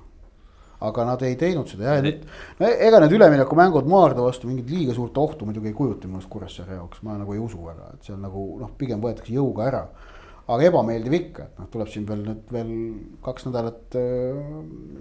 Aga 0.85 1.05
nad 1.07 1.23
ei 1.25 1.37
teinud 1.39 1.69
seda 1.69 1.95
ja 1.95 2.01
nüüd, 2.05 2.25
no 2.59 2.69
ega 2.69 2.99
need 3.01 3.15
üleminekumängud 3.17 3.87
Maardu 3.89 4.27
vastu 4.27 4.49
mingit 4.49 4.69
liiga 4.69 4.93
suurt 4.93 5.17
ohtu 5.17 5.47
muidugi 5.47 5.71
ei 5.71 5.77
kujuta 5.77 6.09
minu 6.09 6.19
arust 6.19 6.29
Kuressaare 6.29 6.77
jaoks, 6.77 7.01
ma 7.05 7.17
nagu 7.17 7.33
ei 7.33 7.41
usu 7.41 7.63
väga, 7.65 7.93
et 7.95 8.09
seal 8.09 8.19
nagu 8.21 8.43
noh, 8.61 8.73
pigem 8.77 9.01
võetakse 9.01 9.33
jõuga 9.33 9.65
ära. 9.71 9.87
aga 10.47 10.63
ebameeldiv 10.63 11.13
ikka, 11.17 11.45
et 11.49 11.57
noh, 11.59 11.69
tuleb 11.71 11.89
siin 11.91 12.05
veel 12.07 12.21
nüüd 12.23 12.53
veel 12.55 12.69
kaks 13.25 13.49
nädalat 13.49 13.97
äh, 13.99 14.37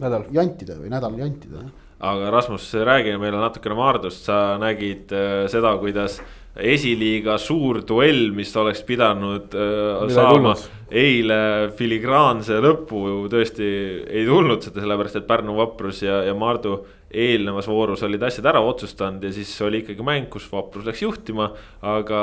nädal 0.01 0.25
jantida 0.35 0.79
või 0.81 0.91
nädal 0.91 1.21
jantida. 1.21 1.69
aga 2.01 2.33
Rasmus, 2.33 2.73
räägi 2.89 3.19
meile 3.21 3.39
natukene 3.43 3.77
Maardust, 3.77 4.25
sa 4.25 4.57
nägid 4.63 5.13
äh, 5.13 5.45
seda, 5.53 5.77
kuidas 5.83 6.23
esiliiga 6.57 7.37
suur 7.41 7.83
duell, 7.87 8.31
mis 8.37 8.55
oleks 8.57 8.83
pidanud 8.87 9.55
äh, 9.57 10.07
saama 10.15 10.55
eile 10.87 11.73
filigraanse 11.77 12.61
lõpu 12.63 13.01
ju 13.09 13.17
tõesti 13.31 13.67
ei 14.07 14.27
tulnud 14.27 14.63
seda, 14.63 14.83
sellepärast 14.85 15.19
et 15.19 15.27
Pärnu 15.27 15.57
Vaprus 15.59 16.05
ja, 16.05 16.21
ja 16.27 16.35
Maardu 16.39 16.79
eelnevas 17.11 17.67
voorus 17.71 18.05
olid 18.07 18.23
asjad 18.27 18.47
ära 18.53 18.63
otsustanud 18.63 19.25
ja 19.25 19.33
siis 19.35 19.51
oli 19.67 19.83
ikkagi 19.83 20.07
mäng, 20.07 20.29
kus 20.31 20.47
Vaprus 20.53 20.87
läks 20.87 21.03
juhtima. 21.03 21.53
aga 21.83 22.21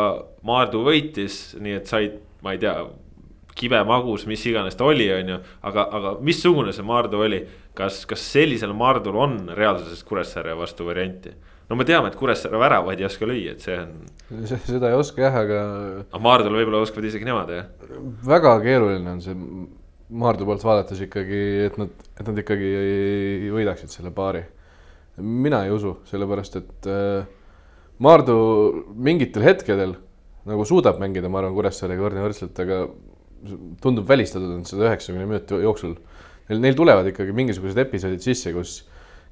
Maardu 0.47 0.83
võitis, 0.87 1.57
nii 1.59 1.79
et 1.79 1.91
said, 1.91 2.19
ma 2.43 2.55
ei 2.55 2.61
tea, 2.63 2.77
kibe 3.53 3.83
magus, 3.85 4.25
mis 4.29 4.43
iganes 4.49 4.77
ta 4.79 4.87
oli, 4.87 5.09
on 5.13 5.35
ju. 5.35 5.39
aga, 5.61 5.87
aga 5.99 6.17
missugune 6.23 6.73
see 6.73 6.87
Maardu 6.87 7.21
oli, 7.27 7.43
kas, 7.77 8.03
kas 8.09 8.23
sellisel 8.33 8.73
Maardul 8.77 9.19
on 9.19 9.39
reaalsuses 9.53 10.03
Kuressaare 10.07 10.55
vastu 10.57 10.87
varianti? 10.87 11.35
No 11.69 11.77
me 11.79 11.85
teame, 11.87 12.09
et 12.11 12.17
Kuressaare 12.19 12.59
väravaid 12.61 13.01
ei 13.01 13.07
oska 13.07 13.29
lüüa, 13.29 13.55
et 13.55 13.63
see 13.63 13.77
on. 13.79 13.93
seda 14.67 14.91
ei 14.91 14.97
oska 14.97 15.23
jah, 15.25 15.37
aga. 15.43 15.61
aga 16.07 16.23
Maardul 16.23 16.57
võib-olla 16.59 16.83
oskavad 16.83 17.09
isegi 17.09 17.27
nemad 17.27 17.53
jah. 17.53 17.69
väga 18.27 18.57
keeruline 18.65 19.15
on 19.15 19.23
see 19.23 19.37
Maardu 20.13 20.45
poolt 20.45 20.61
vaadates 20.61 20.99
ikkagi, 21.01 21.39
et 21.69 21.77
nad, 21.81 21.93
et 22.19 22.27
nad 22.27 22.41
ikkagi 22.43 22.73
võidaksid 23.53 23.93
selle 23.93 24.11
paari. 24.13 24.43
mina 25.17 25.63
ei 25.65 25.71
usu, 25.73 25.95
sellepärast 26.09 26.59
et 26.59 26.89
äh, 26.89 27.25
Maardu 28.03 28.35
mingitel 28.93 29.45
hetkedel 29.45 29.95
nagu 30.49 30.65
suudab 30.67 30.99
mängida, 30.99 31.29
ma 31.31 31.39
arvan, 31.39 31.55
Kuressaarega 31.55 32.03
võrdne-võrdselt, 32.03 32.57
aga 32.59 32.79
tundub 33.83 34.07
välistatud 34.07 34.51
on 34.51 34.65
seda 34.67 34.89
üheksakümne 34.89 35.27
minuti 35.27 35.59
jooksul. 35.63 35.95
Neil, 36.49 36.59
neil 36.63 36.75
tulevad 36.75 37.07
ikkagi 37.07 37.35
mingisugused 37.35 37.79
episoodid 37.85 38.23
sisse, 38.23 38.51
kus 38.55 38.81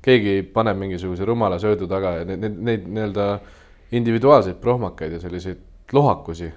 keegi 0.01 0.41
paneb 0.53 0.79
mingisuguse 0.81 1.25
rumala 1.27 1.59
söödu 1.61 1.87
taga 1.89 2.15
ja 2.19 2.25
neid, 2.25 2.41
neid, 2.41 2.57
neid 2.67 2.87
nii-öelda 2.87 3.27
individuaalseid 3.97 4.57
prohmakaid 4.61 5.17
ja 5.17 5.21
selliseid 5.21 5.93
lohakusi 5.93 6.49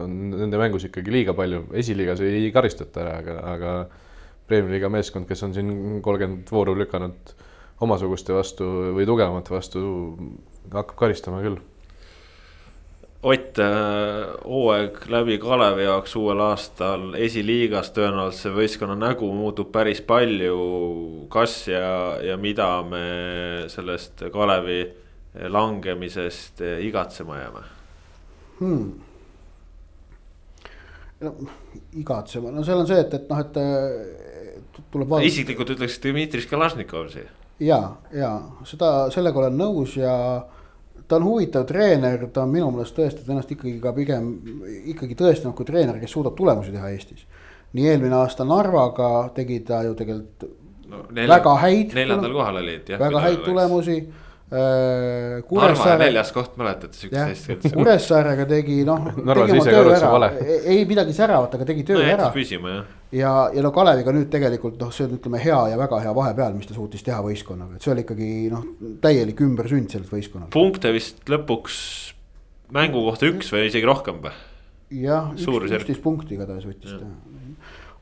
on 0.00 0.16
nende 0.34 0.58
mängus 0.60 0.86
ikkagi 0.88 1.12
liiga 1.12 1.34
palju, 1.36 1.64
esiliigas 1.76 2.22
ei 2.24 2.50
karistata 2.54 3.04
ära, 3.04 3.18
aga, 3.22 3.36
aga 3.54 3.74
Premiumi 4.50 4.74
liiga 4.74 4.88
meeskond, 4.90 5.28
kes 5.28 5.44
on 5.46 5.52
siin 5.54 5.68
kolmkümmend 6.02 6.48
vooru 6.50 6.72
lükanud 6.78 7.34
omasuguste 7.86 8.34
vastu 8.34 8.66
või 8.96 9.06
tugevamate 9.06 9.54
vastu, 9.54 9.82
hakkab 10.72 10.96
karistama 10.98 11.38
küll 11.44 11.60
Ott, 13.22 13.58
äh, 13.58 13.66
hooaeg 14.44 15.02
läbi 15.12 15.36
Kalevi 15.38 15.84
jaoks 15.84 16.14
uuel 16.16 16.40
aastal 16.40 17.10
esiliigas 17.20 17.90
tõenäoliselt 17.92 18.46
see 18.46 18.54
võistkonna 18.54 18.96
nägu 18.96 19.28
muutub 19.36 19.68
päris 19.72 20.00
palju. 20.00 21.26
kas 21.28 21.68
ja, 21.68 22.16
ja 22.24 22.36
mida 22.40 22.70
me 22.82 23.04
sellest 23.68 24.24
Kalevi 24.32 24.80
langemisest 25.52 26.64
igatsema 26.80 27.36
jääme 27.38 27.62
hmm.? 28.58 28.90
no 31.20 31.34
igatsema, 31.92 32.50
no 32.50 32.64
seal 32.64 32.80
on 32.82 32.88
see, 32.88 33.00
et, 33.04 33.14
et 33.14 33.28
noh, 33.28 33.42
et 33.44 34.80
tuleb 34.92 35.10
vaadata. 35.10 35.28
isiklikult 35.28 35.74
ütleks 35.76 35.98
Dmitri 36.02 36.42
Kalašnikov 36.48 37.10
siia. 37.12 37.28
ja, 37.60 37.80
ja 38.16 38.32
seda, 38.68 39.10
sellega 39.12 39.42
olen 39.42 39.58
nõus 39.60 39.96
ja 40.00 40.14
ta 41.10 41.18
on 41.18 41.26
huvitav 41.26 41.66
treener, 41.66 42.22
ta 42.30 42.44
on 42.46 42.54
minu 42.54 42.70
meelest 42.70 42.94
tõestanud 42.96 43.34
ennast 43.34 43.52
ikkagi 43.56 43.76
ka 43.82 43.92
pigem 43.96 44.30
ikkagi 44.94 45.18
tõestanud 45.18 45.56
kui 45.58 45.68
treener, 45.68 45.98
kes 46.00 46.14
suudab 46.14 46.38
tulemusi 46.38 46.74
teha 46.74 46.94
Eestis. 46.94 47.26
nii 47.74 47.90
eelmine 47.90 48.16
aasta 48.22 48.46
Narvaga 48.46 49.10
tegi 49.34 49.60
ta 49.66 49.82
ju 49.86 49.94
tegelikult 49.98 50.48
no, 50.90 51.04
nelja, 51.10 51.36
väga 51.36 51.54
häid. 51.66 51.94
neljandal 51.98 52.34
kohal 52.38 52.62
olid 52.62 52.94
jah. 52.94 53.02
väga 53.02 53.26
häid 53.26 53.44
tulemusi 53.46 54.00
Äh, 54.50 55.42
Kuressaare. 55.46 56.08
neljas 56.08 56.32
koht, 56.34 56.56
mäletate 56.58 56.96
siukest 56.98 57.22
asja. 57.22 57.70
Kuressaarega 57.70 58.48
tegi 58.50 58.80
noh. 58.82 59.04
ei 60.64 60.80
midagi 60.90 61.14
säravat, 61.14 61.54
aga 61.54 61.68
tegi 61.68 61.84
töö 61.86 62.00
no, 62.00 62.08
ära. 62.16 62.32
püsima 62.34 62.72
jah. 62.72 62.88
Ja, 63.12 63.32
ja 63.54 63.64
no 63.64 63.72
Kaleviga 63.74 64.14
nüüd 64.14 64.30
tegelikult 64.32 64.80
noh, 64.80 64.92
see 64.94 65.06
on, 65.06 65.16
ütleme 65.18 65.40
hea 65.42 65.58
ja 65.72 65.78
väga 65.80 66.00
hea 66.04 66.14
vahepeal, 66.16 66.54
mis 66.56 66.68
ta 66.70 66.76
suutis 66.76 67.04
teha 67.06 67.20
võistkonnaga, 67.24 67.76
et 67.76 67.86
see 67.86 67.94
oli 67.94 68.04
ikkagi 68.06 68.30
noh, 68.52 68.66
täielik 69.02 69.42
ümbersünd 69.46 69.92
sellelt 69.92 70.12
võistkonnalt. 70.14 70.52
punkte 70.54 70.92
vist 70.94 71.22
lõpuks 71.30 71.80
mängu 72.74 73.02
kohta 73.08 73.30
üks 73.30 73.50
või 73.54 73.66
isegi 73.70 73.88
rohkem 73.88 74.22
või? 74.24 74.34
jah, 75.02 75.30
üksteist 75.36 76.02
punkti 76.02 76.36
igatahes 76.38 76.66
võttis 76.66 76.98
ta 76.98 77.10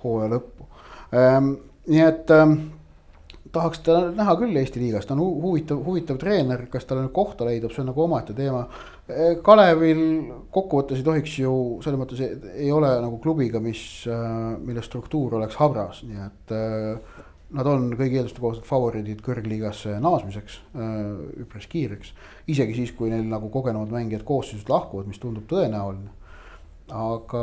hooaja 0.04 0.32
lõppu 0.36 0.68
ähm,. 1.16 1.54
nii 1.88 2.04
et 2.04 2.34
ähm, 2.34 2.58
tahaks 3.52 3.82
teda 3.87 4.11
näha 4.16 4.34
küll 4.40 4.56
Eesti 4.61 4.82
liigas, 4.82 5.06
ta 5.06 5.14
on 5.14 5.22
huvitav, 5.42 5.80
huvitav 5.84 6.18
treener, 6.20 6.66
kas 6.72 6.87
talle 6.88 7.06
nüüd 7.06 7.14
kohta 7.16 7.46
leidub, 7.48 7.72
see 7.74 7.82
on 7.84 7.90
nagu 7.92 8.04
omaette 8.04 8.37
teema. 8.37 8.64
Kalevil 9.44 10.02
kokkuvõttes 10.52 11.00
ei 11.00 11.06
tohiks 11.06 11.38
ju 11.40 11.52
selles 11.84 12.00
mõttes 12.00 12.20
ei 12.24 12.68
ole 12.74 12.90
nagu 13.00 13.20
klubiga, 13.24 13.61
mis, 13.64 13.80
mille 14.64 14.84
struktuur 14.84 15.38
oleks 15.38 15.56
habras, 15.62 16.02
nii 16.04 16.26
et 16.26 16.54
äh, 16.56 17.24
nad 17.56 17.70
on 17.70 17.88
kõigi 17.96 18.20
eelduste 18.20 18.42
kohaselt 18.42 18.68
favoriidid 18.68 19.22
kõrgliigasse 19.24 19.96
naasmiseks 20.04 20.58
äh, 20.76 20.92
üpris 21.44 21.68
kiireks. 21.72 22.12
isegi 22.52 22.76
siis, 22.76 22.92
kui 22.96 23.08
neil 23.12 23.24
nagu 23.30 23.48
kogenud 23.52 23.92
mängijad 23.92 24.26
koosseisust 24.28 24.68
lahkuvad, 24.68 25.09
mis 25.09 25.20
tundub 25.22 25.49
tõenäoline. 25.49 26.12
aga, 26.88 27.42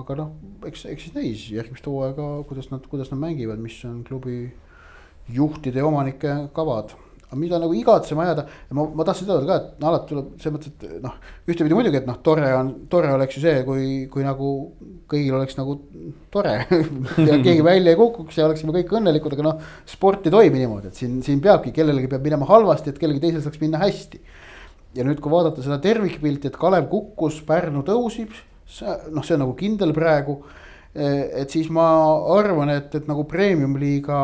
aga 0.00 0.18
noh, 0.18 0.34
eks, 0.66 0.84
eks 0.90 1.08
siis 1.08 1.14
näis 1.14 1.46
järgmist 1.50 1.86
hooaega, 1.86 2.28
kuidas 2.48 2.70
nad, 2.70 2.84
kuidas 2.90 3.10
nad 3.10 3.22
mängivad, 3.22 3.62
mis 3.62 3.78
on 3.86 4.02
klubi 4.06 4.52
juhtide 5.32 5.80
ja 5.80 5.86
omanike 5.86 6.36
kavad. 6.54 6.94
mida 7.34 7.58
nagu 7.58 7.74
igatsema 7.74 8.28
jääda, 8.28 8.44
ma, 8.78 8.84
ma 8.94 9.04
tahtsin 9.04 9.26
öelda 9.26 9.46
ka, 9.48 9.54
et 9.58 9.80
no 9.82 9.88
alati 9.88 10.06
tuleb 10.06 10.26
selles 10.38 10.52
mõttes, 10.54 10.74
et 10.76 11.00
noh, 11.02 11.14
ühtepidi 11.50 11.74
muidugi, 11.74 11.98
et 11.98 12.04
noh, 12.06 12.20
tore 12.22 12.50
on, 12.54 12.68
tore 12.92 13.08
oleks 13.10 13.34
ju 13.34 13.40
see, 13.42 13.56
kui, 13.66 13.86
kui 14.12 14.22
nagu 14.22 14.50
kõigil 15.10 15.34
oleks 15.34 15.56
nagu 15.58 15.74
tore 16.30 16.52
ja 17.30 17.38
keegi 17.42 17.64
välja 17.66 17.90
ei 17.90 17.98
kukuks 17.98 18.38
ja 18.38 18.46
oleksime 18.46 18.70
kõik 18.76 18.94
õnnelikud, 19.00 19.34
aga 19.34 19.46
noh, 19.48 19.64
sport 19.90 20.28
ei 20.28 20.34
toimi 20.34 20.60
niimoodi, 20.62 20.92
et 20.92 21.00
siin, 21.00 21.16
siin 21.26 21.42
peabki, 21.42 21.72
kellelegi 21.74 22.12
peab 22.12 22.22
minema 22.22 22.46
halvasti, 22.52 22.92
et 22.92 23.00
kellelgi 23.02 23.24
teisel 23.24 23.42
saaks 23.42 23.58
minna 23.64 23.80
hästi. 23.82 24.20
ja 24.94 25.06
nüüd, 25.08 25.18
kui 25.18 25.32
vaadata 25.32 25.64
seda 25.64 25.80
tervikpilti, 25.82 26.52
et 26.52 26.60
Kalev 26.60 26.86
kukkus, 26.92 27.40
Pärnu 27.48 27.82
tõusib, 27.88 28.30
noh, 29.10 29.26
see 29.26 29.34
on 29.34 29.42
nagu 29.42 29.56
kindel 29.58 29.90
praegu. 29.96 30.38
et 30.94 31.50
siis 31.50 31.66
ma 31.74 31.88
arvan, 32.36 32.70
et, 32.76 32.94
et 32.94 33.10
nagu 33.10 33.26
premium-liiga 33.26 34.20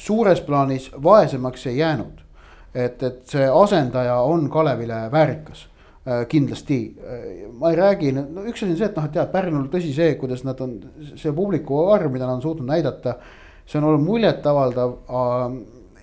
suures 0.00 0.40
plaanis 0.46 0.90
vaesemaks 1.02 1.66
ei 1.70 1.78
jäänud. 1.78 2.22
et, 2.74 3.02
et 3.02 3.26
see 3.26 3.48
asendaja 3.50 4.20
on 4.22 4.44
Kalevile 4.50 5.08
väärikas 5.12 5.64
äh, 6.06 6.26
kindlasti, 6.28 6.96
ma 7.58 7.72
ei 7.72 7.76
räägi, 7.76 8.12
no 8.14 8.44
üks 8.46 8.62
asi 8.62 8.70
on 8.70 8.76
see, 8.78 8.86
et 8.86 8.96
noh, 8.96 9.08
et 9.08 9.16
tead 9.16 9.32
Pärnul 9.32 9.66
tõsi 9.72 9.90
see, 9.94 10.14
kuidas 10.20 10.44
nad 10.46 10.60
on, 10.62 10.76
see 11.18 11.32
publiku 11.34 11.80
arv, 11.90 12.12
mida 12.14 12.28
nad 12.28 12.38
on 12.38 12.44
suutnud 12.44 12.70
näidata. 12.70 13.16
see 13.66 13.78
on 13.78 13.88
olnud 13.88 14.06
muljetavaldav 14.06 14.94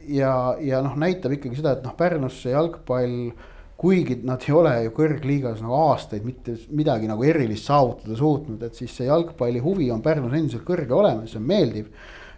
ja, 0.08 0.34
ja 0.60 0.82
noh, 0.84 0.96
näitab 1.00 1.38
ikkagi 1.38 1.62
seda, 1.62 1.78
et 1.78 1.88
noh, 1.88 1.96
Pärnus 1.96 2.42
see 2.44 2.52
jalgpall 2.52 3.32
kuigi 3.78 4.18
nad 4.26 4.42
ei 4.48 4.54
ole 4.58 4.74
ju 4.88 4.94
kõrgliigas 4.98 5.60
nagu 5.62 5.76
aastaid 5.92 6.26
mitte 6.26 6.56
midagi 6.74 7.10
nagu 7.10 7.24
erilist 7.24 7.70
saavutada 7.70 8.18
suutnud, 8.18 8.64
et 8.66 8.78
siis 8.78 8.94
see 8.98 9.10
jalgpalli 9.10 9.62
huvi 9.62 9.92
on 9.94 10.02
Pärnus 10.06 10.34
endiselt 10.34 10.66
kõrge 10.66 10.96
olemas, 10.98 11.32
see 11.32 11.42
on 11.42 11.46
meeldiv. 11.52 11.92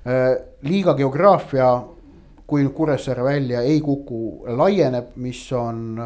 Äh, 0.08 0.36
liiga 0.64 0.96
geograafia, 0.96 1.70
kui 2.48 2.64
nüüd 2.64 2.74
Kuressaare 2.74 3.24
välja 3.24 3.62
ei 3.62 3.82
kuku, 3.84 4.46
laieneb, 4.58 5.12
mis 5.20 5.44
on 5.54 6.00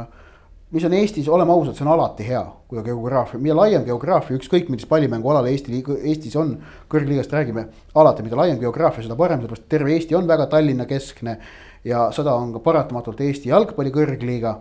mis 0.74 0.86
on 0.88 0.94
Eestis, 0.98 1.28
oleme 1.30 1.54
ausad, 1.54 1.76
see 1.78 1.86
on 1.86 1.92
alati 1.94 2.26
hea, 2.26 2.42
kui 2.70 2.82
geograafia, 2.82 3.40
mida 3.42 3.56
laiem 3.60 3.84
geograafia, 3.86 4.40
ükskõik 4.40 4.72
millist 4.72 4.90
pallimängualal 4.90 5.46
Eesti 5.52 5.84
Eestis 6.00 6.34
on, 6.40 6.56
kõrgliigast 6.90 7.34
räägime, 7.36 7.68
alati, 8.02 8.26
mida 8.26 8.40
laiem 8.40 8.58
geograafia, 8.62 9.06
seda 9.06 9.18
parem, 9.20 9.44
sellepärast 9.44 9.68
terve 9.70 9.94
Eesti 9.94 10.18
on 10.18 10.30
väga 10.30 10.50
Tallinna 10.50 10.90
keskne. 10.90 11.38
ja 11.84 12.08
seda 12.16 12.34
on 12.40 12.54
ka 12.54 12.60
paratamatult 12.64 13.22
Eesti 13.22 13.50
jalgpalli 13.50 13.92
kõrgliiga. 13.94 14.56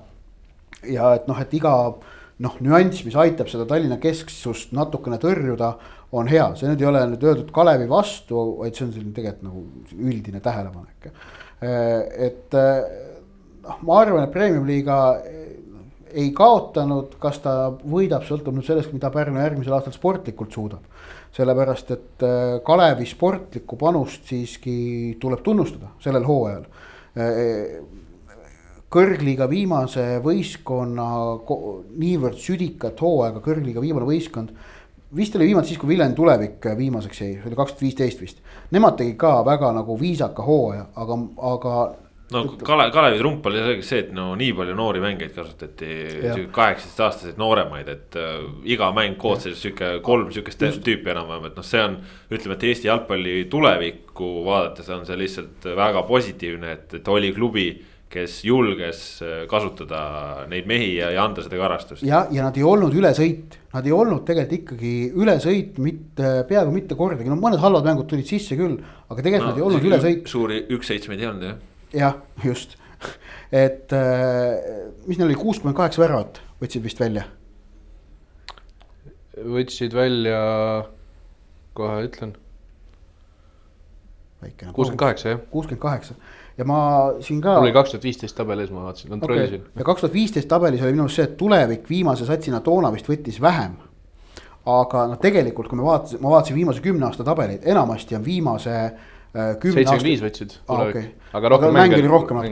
ja 0.90 1.14
et 1.14 1.28
noh, 1.28 1.40
et 1.40 1.54
iga 1.54 1.94
noh, 2.38 2.56
nüanss, 2.60 3.04
mis 3.06 3.16
aitab 3.16 3.48
seda 3.48 3.64
Tallinna 3.64 3.96
kesksust 3.96 4.72
natukene 4.72 5.16
tõrjuda, 5.16 5.76
on 6.12 6.28
hea, 6.28 6.50
see 6.56 6.68
nüüd 6.68 6.82
ei 6.82 6.88
ole 6.90 7.04
nüüd 7.14 7.22
öeldud 7.24 7.52
Kalevi 7.54 7.88
vastu, 7.90 8.40
vaid 8.60 8.76
see 8.76 8.86
on 8.86 8.92
selline 8.92 9.14
tegelikult 9.16 9.46
nagu 9.48 9.62
üldine 10.10 10.42
tähelepanek. 10.44 11.08
et 11.62 12.56
noh, 13.62 13.78
ma 13.86 14.00
arvan, 14.02 14.26
et 14.26 14.34
premium-liiga 14.34 14.98
ei 16.12 16.30
kaotanud, 16.36 17.16
kas 17.20 17.40
ta 17.42 17.54
võidab, 17.72 18.24
sõltub 18.28 18.56
nüüd 18.56 18.66
sellest, 18.66 18.92
mida 18.94 19.10
Pärnu 19.12 19.40
järgmisel 19.40 19.76
aastal 19.76 19.94
sportlikult 19.96 20.52
suudab. 20.52 20.88
sellepärast, 21.32 21.90
et 21.90 22.22
äh, 22.28 22.58
Kalevi 22.64 23.06
sportlikku 23.08 23.78
panust 23.80 24.26
siiski 24.28 25.16
tuleb 25.20 25.40
tunnustada 25.40 25.94
sellel 26.04 26.26
hooajal. 26.28 26.66
Äh, 27.16 27.78
kõrgliiga 28.92 29.46
viimase 29.48 30.20
võistkonna 30.20 31.06
niivõrd 31.96 32.36
südikat 32.36 33.00
hooaega, 33.00 33.40
kõrgliiga 33.40 33.80
viimane 33.80 34.04
võistkond 34.04 34.52
vist 35.16 35.36
oli 35.36 35.50
viimati 35.50 35.72
siis, 35.72 35.80
kui 35.80 35.92
Viljandi 35.92 36.16
tulevik 36.16 36.70
viimaseks 36.76 37.20
jäi, 37.20 37.34
see 37.36 37.50
oli 37.50 37.58
kaks 37.58 37.74
tuhat 37.74 37.84
viisteist 37.86 38.22
vist. 38.22 38.40
Nemad 38.72 38.96
tegid 39.00 39.18
ka 39.20 39.34
väga 39.46 39.72
nagu 39.76 39.98
viisaka 40.00 40.44
hooaja, 40.46 40.86
aga, 40.96 41.18
aga 41.52 41.74
no 42.32 42.44
Kale-, 42.64 42.90
Kalevi 42.92 43.18
trump 43.18 43.46
oli 43.46 43.62
see, 43.84 44.00
et 44.06 44.12
no 44.16 44.30
nii 44.38 44.52
palju 44.56 44.76
noori 44.76 45.02
mängijaid 45.02 45.34
kasutati, 45.36 45.90
kaheksateistaastaseid 46.54 47.40
nooremaid, 47.40 47.90
et 47.92 48.18
äh, 48.20 48.38
iga 48.74 48.90
mäng 48.96 49.18
koosseis 49.20 49.60
sihuke 49.62 49.94
kolm 50.04 50.32
sihukest 50.32 50.64
tüüpi 50.84 51.12
enam-vähem, 51.12 51.50
et 51.50 51.60
noh, 51.60 51.66
see 51.66 51.82
on. 51.84 51.98
ütleme, 52.32 52.56
et 52.56 52.68
Eesti 52.70 52.88
jalgpalli 52.88 53.36
tulevikku 53.52 54.34
vaadates 54.46 54.88
on 54.94 55.06
see 55.08 55.18
lihtsalt 55.20 55.72
väga 55.76 56.04
positiivne, 56.08 56.76
et, 56.78 57.00
et 57.00 57.08
oli 57.12 57.32
klubi 57.36 57.66
kes 58.12 58.38
julges 58.44 59.02
äh, 59.24 59.42
kasutada 59.50 60.46
neid 60.50 60.68
mehi 60.70 60.94
ja, 60.98 61.10
ja 61.14 61.24
anda 61.24 61.44
seda 61.44 61.58
karastust. 61.60 62.04
ja, 62.06 62.26
ja 62.34 62.46
nad 62.46 62.56
ei 62.60 62.64
olnud 62.68 62.94
ülesõit, 62.98 63.58
nad 63.72 63.88
ei 63.88 63.94
olnud 63.96 64.24
tegelikult 64.28 64.58
ikkagi 64.60 64.94
ülesõit 65.16 65.78
mitte, 65.82 66.32
peaaegu 66.48 66.74
mitte 66.74 66.98
kordagi, 66.98 67.30
no 67.32 67.40
mõned 67.40 67.62
halvad 67.62 67.88
mängud 67.88 68.10
tulid 68.10 68.28
sisse 68.28 68.58
küll, 68.58 68.78
aga 69.08 69.18
tegelikult 69.20 69.48
no, 69.48 69.52
nad 69.52 69.60
ei 69.62 69.68
olnud 69.68 69.90
ülesõit. 69.90 70.24
suuri 70.30 70.64
üks-seitsmeid 70.76 71.22
ei 71.22 71.30
olnud 71.32 71.48
jah 71.48 71.60
jah, 71.92 72.16
just, 72.44 72.76
et 73.52 73.92
äh, 73.92 74.90
mis 75.06 75.18
neil 75.18 75.28
oli, 75.28 75.38
kuuskümmend 75.38 75.76
kaheksa 75.76 76.02
väravat 76.02 76.40
võtsid 76.62 76.84
vist 76.84 77.00
välja? 77.02 77.26
võtsid 79.32 79.94
välja, 79.96 80.38
kohe 81.76 82.04
ütlen. 82.06 82.36
kuuskümmend 84.44 85.00
kaheksa 85.00 85.34
jah. 85.34 85.44
kuuskümmend 85.50 85.82
kaheksa 85.82 86.18
ja 86.58 86.66
ma 86.68 86.80
siin 87.20 87.40
ka. 87.40 87.56
mul 87.56 87.68
oli 87.68 87.76
kaks 87.76 87.94
tuhat 87.94 88.04
viisteist 88.04 88.36
tabelis, 88.36 88.70
ma 88.74 88.88
vaatasin, 88.88 89.14
kontrollisin 89.14 89.60
okay.. 89.60 89.78
ja 89.78 89.88
kaks 89.88 90.04
tuhat 90.04 90.16
viisteist 90.16 90.48
tabelis 90.48 90.82
oli 90.82 90.96
minu 90.96 91.06
arust 91.06 91.20
see, 91.20 91.30
et 91.30 91.36
tulevik 91.40 91.88
viimase 91.90 92.28
satsina 92.28 92.60
toona 92.60 92.92
vist 92.92 93.08
võttis 93.08 93.40
vähem. 93.40 93.78
aga 94.66 95.06
noh, 95.10 95.18
tegelikult 95.22 95.70
kui 95.70 95.80
me 95.80 95.86
vaatasime, 95.86 96.22
ma 96.22 96.36
vaatasin 96.36 96.58
viimase 96.58 96.84
kümne 96.84 97.08
aasta 97.08 97.24
tabeleid, 97.26 97.66
enamasti 97.72 98.18
on 98.18 98.24
viimase 98.24 98.76
Äh, 99.32 99.54
seitsekümmend 99.56 100.04
viis 100.04 100.20
võtsid 100.20 100.50
ah,. 100.68 100.82
Okay. 100.90 101.06
aga 101.32 101.50
rohkem 101.54 101.72
mänge 101.72 101.96
oli 101.96 102.08
rohkem. 102.10 102.42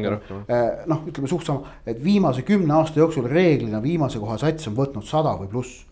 Äh, 0.49 0.87
noh, 0.89 1.03
ütleme 1.11 1.29
suht 1.29 1.45
sama, 1.45 1.75
et 1.85 1.99
viimase 2.01 2.41
kümne 2.49 2.73
aasta 2.79 3.03
jooksul 3.03 3.27
reeglina 3.29 3.83
viimase 3.85 4.17
koha 4.23 4.39
sats 4.41 4.71
on 4.71 4.79
võtnud 4.79 5.05
sada 5.05 5.35
või 5.37 5.51
pluss. 5.53 5.83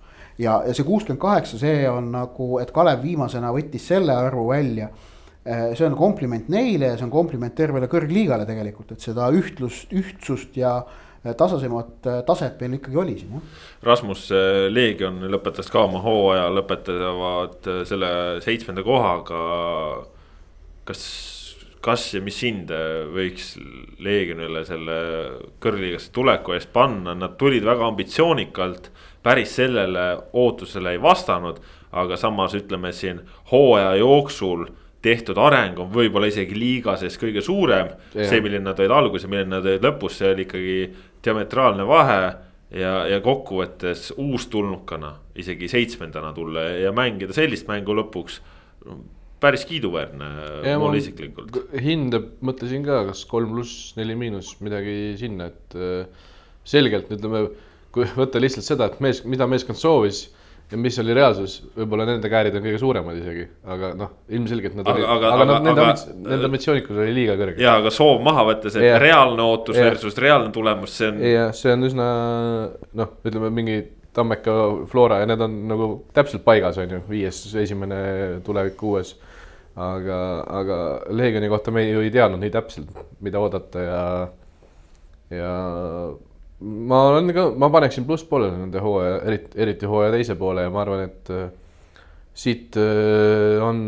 ja, 0.40 0.62
ja 0.64 0.72
see 0.72 0.86
kuuskümmend 0.88 1.20
kaheksa, 1.20 1.61
see 1.61 1.82
on 1.90 2.09
nagu, 2.14 2.56
et 2.62 2.72
Kalev 2.72 3.04
viimasena 3.04 3.52
võttis 3.52 3.84
selle 3.90 4.16
arvu 4.16 4.46
välja. 4.48 4.88
Äh, 5.49 5.72
see 5.78 5.86
on 5.86 5.96
kompliment 5.96 6.51
neile 6.53 6.92
ja 6.92 6.96
see 6.99 7.07
on 7.07 7.14
kompliment 7.14 7.55
tervele 7.57 7.88
kõrgliigale 7.88 8.44
tegelikult, 8.49 8.92
et 8.92 9.05
seda 9.05 9.30
ühtlust, 9.32 9.94
ühtsust 9.96 10.59
ja 10.61 10.82
tasasemat 11.38 12.07
taset 12.28 12.61
meil 12.62 12.76
ikkagi 12.76 13.01
oli 13.01 13.16
siin 13.18 13.32
jah. 13.34 13.57
Rasmus 13.88 14.28
Leegion 14.70 15.18
lõpetas 15.32 15.66
ka 15.72 15.82
oma 15.88 15.99
hooaja, 16.05 16.46
lõpetavad 16.55 17.66
selle 17.88 18.11
seitsmenda 18.44 18.84
kohaga 18.86 19.40
kas, 20.88 21.03
kas 21.84 22.07
ja 22.14 22.22
mis 22.24 22.38
hinde 22.44 22.78
võiks 23.14 23.53
Leegionile 24.05 24.64
selle 24.68 24.99
kõrgliigasse 25.62 26.12
tuleku 26.14 26.57
eest 26.57 26.72
panna, 26.74 27.14
nad 27.14 27.38
tulid 27.40 27.66
väga 27.66 27.88
ambitsioonikalt. 27.92 28.90
päris 29.22 29.57
sellele 29.59 30.05
ootusele 30.32 30.94
ei 30.94 31.03
vastanud, 31.03 31.59
aga 31.92 32.16
samas 32.16 32.55
ütleme 32.55 32.92
siin 32.92 33.20
hooaja 33.51 33.96
jooksul 33.99 34.68
tehtud 35.03 35.38
areng 35.38 35.78
on 35.78 35.90
võib-olla 35.92 36.28
isegi 36.30 36.57
liiga 36.59 36.96
sees 36.99 37.18
kõige 37.20 37.42
suurem. 37.44 37.92
see, 38.14 38.40
milline 38.42 38.64
nad 38.66 38.80
olid 38.80 38.94
alguses 38.94 39.26
ja 39.26 39.32
milline 39.32 39.53
nad 39.53 39.66
olid 39.66 39.84
lõpus, 39.84 40.18
see 40.18 40.32
oli 40.32 40.46
ikkagi 40.46 40.78
diametraalne 41.24 41.86
vahe 41.86 42.22
ja, 42.74 42.94
ja 43.09 43.20
kokkuvõttes 43.24 44.12
uustulnukana 44.16 45.14
isegi 45.38 45.70
seitsmendana 45.70 46.32
tulla 46.34 46.66
ja 46.82 46.92
mängida 46.94 47.36
sellist 47.36 47.68
mängu 47.70 47.94
lõpuks 47.99 48.40
päris 49.40 49.64
kiiduväärne 49.68 50.28
mulle 50.80 50.99
isiklikult. 50.99 51.61
hinde 51.82 52.20
mõtlesin 52.42 52.82
ka, 52.86 53.05
kas 53.12 53.22
kolm 53.30 53.55
pluss 53.55 53.94
neli 53.99 54.16
miinus 54.18 54.57
midagi 54.64 55.14
sinna, 55.20 55.53
et 55.53 55.78
äh, 55.78 56.26
selgelt 56.66 57.11
ütleme, 57.14 57.46
kui 57.94 58.07
võtta 58.18 58.42
lihtsalt 58.42 58.66
seda, 58.66 58.90
et 58.90 58.99
mees, 59.05 59.22
mida 59.24 59.46
meeskond 59.51 59.78
soovis 59.78 60.26
ja 60.69 60.79
mis 60.81 60.99
oli 61.01 61.14
reaalsus, 61.16 61.59
võib-olla 61.77 62.07
nende 62.09 62.31
käärid 62.31 62.57
on 62.59 62.64
kõige 62.66 62.81
suuremad 62.83 63.21
isegi, 63.21 63.45
aga 63.75 63.93
noh, 63.99 64.14
ilmselgelt 64.37 64.79
nad 64.79 64.91
olid, 64.93 65.05
aga, 65.05 65.14
aga, 65.14 65.31
aga 65.35 65.47
nad, 65.51 65.69
nende, 65.69 65.87
aga, 65.87 66.16
nende 66.25 66.51
ambitsioonikus 66.51 66.99
oli 66.99 67.14
liiga 67.16 67.37
kõrge. 67.41 67.62
ja, 67.64 67.77
aga 67.83 67.93
soov 67.95 68.21
maha 68.27 68.45
võttes, 68.51 68.77
et 68.77 68.89
ja, 68.89 68.99
reaalne 69.03 69.47
ootus 69.47 69.79
ja, 69.79 69.87
versus 69.89 70.19
reaalne 70.21 70.53
tulemus, 70.55 70.99
see 71.01 71.12
on. 71.12 71.23
jah, 71.25 71.55
see 71.57 71.73
on 71.73 71.89
üsna 71.89 72.09
noh, 73.01 73.14
ütleme 73.25 73.53
mingi 73.61 73.79
Tammeka, 74.19 74.53
Flora 74.91 75.21
ja 75.23 75.29
need 75.31 75.43
on 75.45 75.57
nagu 75.71 75.89
täpselt 76.16 76.43
paigas, 76.45 76.81
on 76.83 76.97
ju, 76.97 77.01
viies, 77.09 77.41
esimene, 77.62 77.99
tulevik 78.45 78.77
kuues 78.81 79.14
aga, 79.79 80.19
aga 80.61 80.79
Leegioni 81.14 81.49
kohta 81.51 81.73
me 81.75 81.85
ju 81.87 82.03
ei 82.03 82.11
teadnud 82.12 82.43
nii 82.43 82.53
täpselt, 82.55 82.91
mida 83.25 83.41
oodata 83.41 83.85
ja, 83.85 84.01
ja 85.35 85.53
ma 86.61 87.02
olen 87.12 87.32
ka, 87.34 87.48
ma 87.56 87.70
paneksin 87.70 88.06
plusspoolele 88.09 88.56
nende 88.59 88.82
hooaja, 88.82 89.20
eriti, 89.30 89.52
eriti 89.66 89.90
hooaja 89.90 90.14
teise 90.16 90.38
poole 90.38 90.66
ja 90.66 90.72
ma 90.74 90.82
arvan, 90.82 91.04
et 91.06 91.30
äh, 91.34 91.50
siit 92.34 92.78
äh, 92.80 93.59
on 93.62 93.78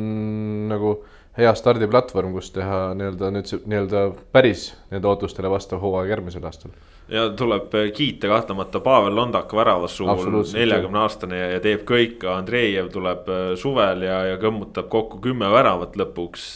nagu 0.70 1.00
hea 1.38 1.50
stardiplatvorm, 1.56 2.34
kus 2.36 2.50
teha 2.54 2.90
nii-öelda 2.98 3.30
nüüd 3.34 3.50
nii-öelda 3.64 4.06
päris 4.34 4.70
nende 4.90 5.08
ootustele 5.10 5.50
vastav 5.50 5.82
hooaeg 5.82 6.10
järgmisel 6.14 6.46
aastal 6.46 6.74
ja 7.10 7.28
tuleb 7.30 7.74
kiita 7.94 8.28
kahtlemata 8.28 8.80
Pavel 8.80 9.16
Londaka 9.16 9.56
väravas 9.56 9.96
suhul, 9.96 10.42
neljakümne 10.54 10.98
aastane 10.98 11.38
ja, 11.38 11.48
ja 11.56 11.60
teeb 11.62 11.82
kõik, 11.88 12.24
Andreejev 12.30 12.90
tuleb 12.94 13.30
äh, 13.30 13.46
suvel 13.58 14.06
ja, 14.06 14.22
ja 14.32 14.38
kõmmutab 14.42 14.90
kokku 14.92 15.18
kümme 15.24 15.50
väravat 15.50 15.98
lõpuks. 15.98 16.50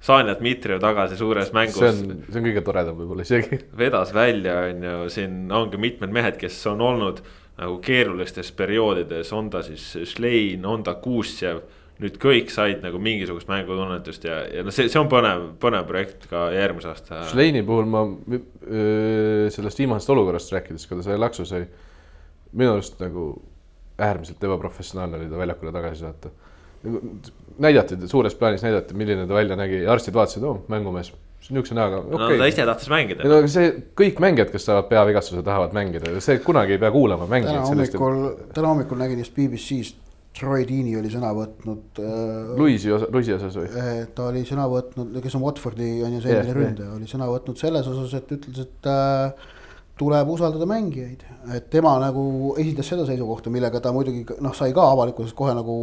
Sanja 0.00 0.34
Dmitrijev 0.38 0.80
tagasi 0.80 1.18
suures 1.20 1.50
mängus. 1.52 1.76
see 1.76 1.90
on, 1.90 2.22
see 2.30 2.40
on 2.40 2.46
kõige 2.46 2.62
toredam 2.64 2.96
võib-olla 2.96 3.26
isegi. 3.26 3.60
vedas 3.82 4.14
välja, 4.16 4.56
on 4.70 4.86
ju, 4.86 4.94
siin 5.12 5.42
ongi 5.52 5.80
mitmed 5.80 6.14
mehed, 6.14 6.38
kes 6.40 6.56
on 6.72 6.80
olnud 6.84 7.20
nagu 7.60 7.76
keerulistes 7.84 8.48
perioodides, 8.56 9.32
on 9.36 9.50
ta 9.52 9.60
siis 9.66 9.92
Schlein, 10.08 10.64
on 10.64 10.86
ta 10.86 10.96
Kuusjev 11.02 11.60
nüüd 12.00 12.16
kõik 12.20 12.48
said 12.52 12.80
nagu 12.84 12.96
mingisugust 13.02 13.48
mängutunnetust 13.50 14.24
ja, 14.24 14.40
ja 14.48 14.64
noh, 14.64 14.72
see, 14.72 14.88
see 14.88 15.00
on 15.00 15.08
põnev, 15.12 15.50
põnev 15.60 15.84
projekt 15.88 16.24
ka 16.30 16.46
järgmise 16.54 16.88
aasta. 16.94 17.20
Schleini 17.28 17.60
puhul 17.66 17.88
ma 17.90 18.06
öö, 18.08 19.50
sellest 19.52 19.82
viimasest 19.82 20.12
olukorrast 20.14 20.54
rääkides, 20.54 20.86
kui 20.88 20.96
ta 20.96 21.04
sai 21.04 21.18
laksu 21.20 21.44
sai, 21.48 21.66
minu 22.56 22.72
arust 22.72 22.96
nagu 23.04 23.34
äärmiselt 24.00 24.48
ebaprofessionaalne 24.48 25.20
oli 25.20 25.28
ta 25.28 25.42
väljakule 25.42 25.74
tagasi 25.76 26.06
saata. 26.06 26.32
Nagu 26.84 27.00
näidati, 27.60 27.98
suures 28.10 28.36
plaanis 28.38 28.62
näidati, 28.64 28.96
milline 28.96 29.26
ta 29.28 29.36
välja 29.36 29.58
nägi 29.58 29.82
arstid 29.90 30.16
vaatasid, 30.16 30.46
oo, 30.48 30.62
mängumees 30.72 31.12
niisuguse 31.50 31.74
näoga 31.74 32.02
okay.. 32.04 32.36
no 32.36 32.42
ta 32.42 32.46
ise 32.50 32.66
tahtis 32.68 32.90
mängida. 32.92 33.24
no 33.26 33.40
aga 33.40 33.48
see, 33.50 33.72
kõik 33.98 34.20
mängijad, 34.22 34.52
kes 34.52 34.66
saavad 34.68 34.90
peavigastuse, 34.90 35.42
tahavad 35.46 35.74
mängida, 35.76 36.12
see 36.24 36.38
kunagi 36.44 36.76
ei 36.76 36.82
pea 36.82 36.92
kuulama 36.94 37.26
mängijaid. 37.30 37.56
täna 37.56 37.70
hommikul, 37.70 38.20
täna 38.54 38.72
hommikul 38.74 39.00
nägin 39.00 39.22
just 39.24 39.34
BBC-st 39.36 40.08
Troy 40.38 40.62
Deeney 40.62 40.94
oli 40.94 41.10
sõna 41.10 41.32
võtnud 41.34 41.98
äh,. 41.98 42.52
Luisi 42.58 42.92
osa, 42.94 43.08
Luisi 43.10 43.32
osas 43.34 43.56
või? 43.58 43.70
Äh, 43.74 44.04
ta 44.14 44.28
oli 44.30 44.44
sõna 44.46 44.68
võtnud, 44.70 45.16
kes 45.24 45.34
on 45.34 45.42
Watfordi 45.42 45.88
on 46.06 46.14
ju 46.14 46.20
see 46.22 46.36
endine 46.36 46.54
ründaja, 46.54 46.90
oli 46.94 47.08
sõna 47.10 47.26
võtnud 47.32 47.58
selles 47.58 47.88
osas, 47.90 48.14
et 48.20 48.30
ütles, 48.36 48.60
et 48.62 48.90
äh, 48.90 49.48
tuleb 50.00 50.28
usaldada 50.32 50.66
mängijaid, 50.68 51.24
et 51.56 51.66
tema 51.72 51.92
nagu 52.00 52.54
esitas 52.60 52.88
seda 52.88 53.04
seisukohta, 53.08 53.52
millega 53.52 53.82
ta 53.84 53.92
muidugi 53.92 54.24
noh, 54.40 54.54
sai 54.56 54.72
ka 54.76 54.86
avalikkuses 54.94 55.34
kohe 55.36 55.52
nagu 55.56 55.74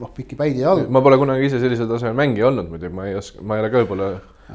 noh, 0.00 0.14
pikki 0.16 0.38
päid 0.38 0.56
ja 0.56 0.70
jalgu. 0.70 0.88
ma 0.92 1.02
pole 1.04 1.18
kunagi 1.20 1.50
ise 1.50 1.60
sellisel 1.62 1.90
tasemel 1.90 2.16
mängija 2.16 2.48
olnud 2.48 2.70
muidu, 2.72 2.90
ma 2.96 3.08
ei 3.10 3.18
oska, 3.18 3.44
ma 3.44 3.58
ei 3.58 3.64
ole 3.64 3.72
ka 3.72 3.82
võib-olla. 3.82 4.08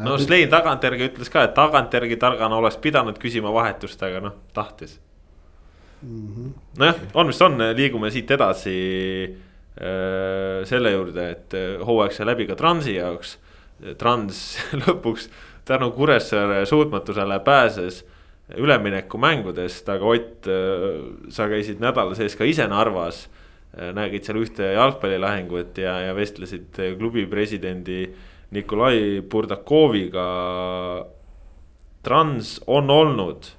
no 0.08 0.18
Slein 0.22 0.50
tagantjärgi 0.50 1.12
ütles 1.12 1.30
ka, 1.34 1.46
et 1.46 1.56
tagantjärgi 1.58 2.18
targana 2.22 2.58
oleks 2.58 2.80
pidanud 2.82 3.22
küsima 3.22 3.54
vahetust, 3.54 4.02
aga 4.08 4.24
noh, 4.26 4.38
tahtis 4.58 4.98
mm 6.02 6.28
-hmm.. 6.28 6.52
nojah, 6.82 7.06
on 7.14 7.28
mis 7.28 7.42
on, 7.42 7.58
liigume 7.76 8.12
siit 8.12 8.32
edasi 8.32 8.78
äh, 9.78 10.66
selle 10.66 10.92
juurde, 10.92 11.30
et 11.30 11.54
äh, 11.54 11.86
hooaeg 11.86 12.18
sai 12.18 12.26
läbi 12.26 12.48
ka 12.50 12.56
Transi 12.56 12.96
jaoks. 12.96 13.38
Trans 13.98 14.58
lõpuks 14.86 15.30
tänu 15.66 15.92
Kuressaare 15.92 16.66
suutmatusele 16.66 17.40
pääses 17.40 18.06
üleminekumängudest, 18.58 19.90
aga 19.90 20.06
Ott, 20.06 20.48
äh, 20.48 21.30
sa 21.30 21.48
käisid 21.48 21.80
nädala 21.80 22.16
sees 22.16 22.36
ka 22.36 22.48
ise 22.48 22.68
Narvas. 22.68 23.28
Äh, 23.78 23.94
nägid 23.96 24.28
seal 24.28 24.42
ühte 24.42 24.74
jalgpallilahingut 24.76 25.78
ja, 25.80 25.98
ja 26.08 26.16
vestlesid 26.16 26.76
klubi 27.00 27.26
presidendi 27.32 28.04
Nikolai 28.52 29.22
Burdakoviga. 29.22 30.28
Trans 32.04 32.60
on 32.68 32.90
olnud 32.90 33.52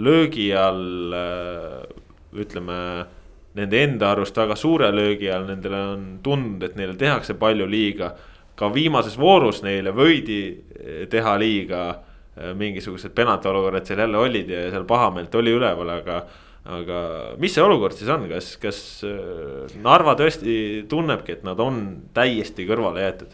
löögi 0.00 0.50
all, 0.56 1.12
äh, 1.12 1.86
ütleme 2.34 3.06
nende 3.54 3.82
enda 3.82 4.12
arust 4.14 4.36
väga 4.38 4.56
suure 4.56 4.90
löögi 4.94 5.30
all, 5.30 5.46
nendele 5.46 5.80
on 5.94 6.04
tundnud, 6.22 6.62
et 6.62 6.76
neile 6.78 6.94
tehakse 6.96 7.34
palju 7.34 7.66
liiga. 7.66 8.14
ka 8.60 8.68
viimases 8.68 9.16
voorus 9.16 9.62
neile 9.62 9.88
võidi 9.96 10.60
teha 11.08 11.32
liiga 11.40 11.84
Äh, 11.90 12.09
mingisugused 12.56 13.12
penaltiolukorrad 13.16 13.88
seal 13.88 14.04
jälle 14.04 14.18
olid 14.18 14.52
ja 14.52 14.68
seal 14.70 14.86
pahameelt 14.88 15.34
oli 15.34 15.56
üleval, 15.56 15.96
aga. 15.98 16.22
aga 16.70 16.96
mis 17.40 17.54
see 17.56 17.62
olukord 17.64 17.96
siis 17.96 18.10
on, 18.12 18.26
kas, 18.28 18.52
kas 18.60 18.78
äh, 19.08 19.72
Narva 19.82 20.12
tõesti 20.18 20.84
tunnebki, 20.88 21.38
et 21.38 21.44
nad 21.48 21.58
on 21.60 21.80
täiesti 22.14 22.66
kõrvale 22.68 23.06
jäetud? 23.06 23.32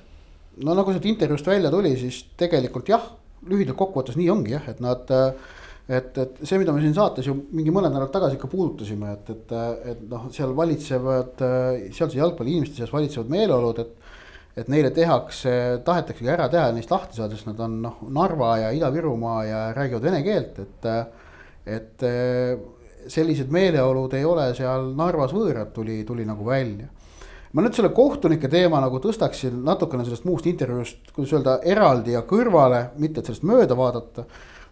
no 0.64 0.76
nagu 0.78 0.94
sealt 0.94 1.08
intervjuust 1.10 1.50
välja 1.50 1.72
tuli, 1.74 1.92
siis 2.00 2.22
tegelikult 2.38 2.88
jah, 2.88 3.02
lühidalt 3.50 3.76
kokkuvõttes 3.76 4.16
nii 4.16 4.30
ongi 4.32 4.54
jah, 4.54 4.70
et 4.70 4.80
nad 4.80 5.10
et, 5.10 6.18
et 6.18 6.40
see, 6.42 6.58
mida 6.58 6.72
me 6.74 6.82
siin 6.82 6.94
saates 6.96 7.28
ju 7.28 7.34
mingi 7.54 7.74
mõned 7.74 7.92
nädalad 7.92 8.14
tagasi 8.14 8.38
ikka 8.38 8.50
puudutasime, 8.50 9.12
et, 9.18 9.30
et, 9.34 9.52
et 9.92 10.00
noh, 10.10 10.26
seal 10.34 10.54
valitsevad, 10.56 11.44
sealse 11.94 12.18
jalgpalliinimeste 12.18 12.80
seas 12.80 12.94
valitsevad 12.94 13.30
meeleolud, 13.32 13.82
et 13.84 14.05
et 14.56 14.70
neile 14.72 14.90
tehakse, 14.94 15.52
tahetaksegi 15.84 16.30
ära 16.32 16.48
teha, 16.52 16.70
neist 16.72 16.90
lahti 16.90 17.18
saada, 17.18 17.36
sest 17.36 17.50
nad 17.50 17.60
on 17.60 17.76
noh, 17.84 17.98
Narva 18.08 18.54
ja 18.62 18.70
Ida-Virumaa 18.72 19.42
ja 19.44 19.60
räägivad 19.76 20.08
vene 20.08 20.22
keelt, 20.24 20.58
et. 20.64 20.90
et 21.66 22.08
sellised 23.06 23.50
meeleolud 23.54 24.14
ei 24.18 24.24
ole 24.26 24.48
seal 24.56 24.90
Narvas 24.98 25.34
võõrad, 25.34 25.72
tuli, 25.74 26.00
tuli 26.06 26.26
nagu 26.26 26.46
välja. 26.46 26.88
ma 27.52 27.62
nüüd 27.64 27.76
selle 27.76 27.88
kohtunike 27.94 28.50
teema 28.52 28.80
nagu 28.82 28.98
tõstaksin 29.00 29.62
natukene 29.64 30.04
sellest 30.04 30.26
muust 30.28 30.46
intervjuust, 30.50 31.12
kuidas 31.14 31.32
öelda, 31.32 31.54
eraldi 31.64 32.12
ja 32.12 32.20
kõrvale, 32.28 32.90
mitte 33.00 33.22
et 33.22 33.30
sellest 33.30 33.46
mööda 33.48 33.76
vaadata 33.78 34.26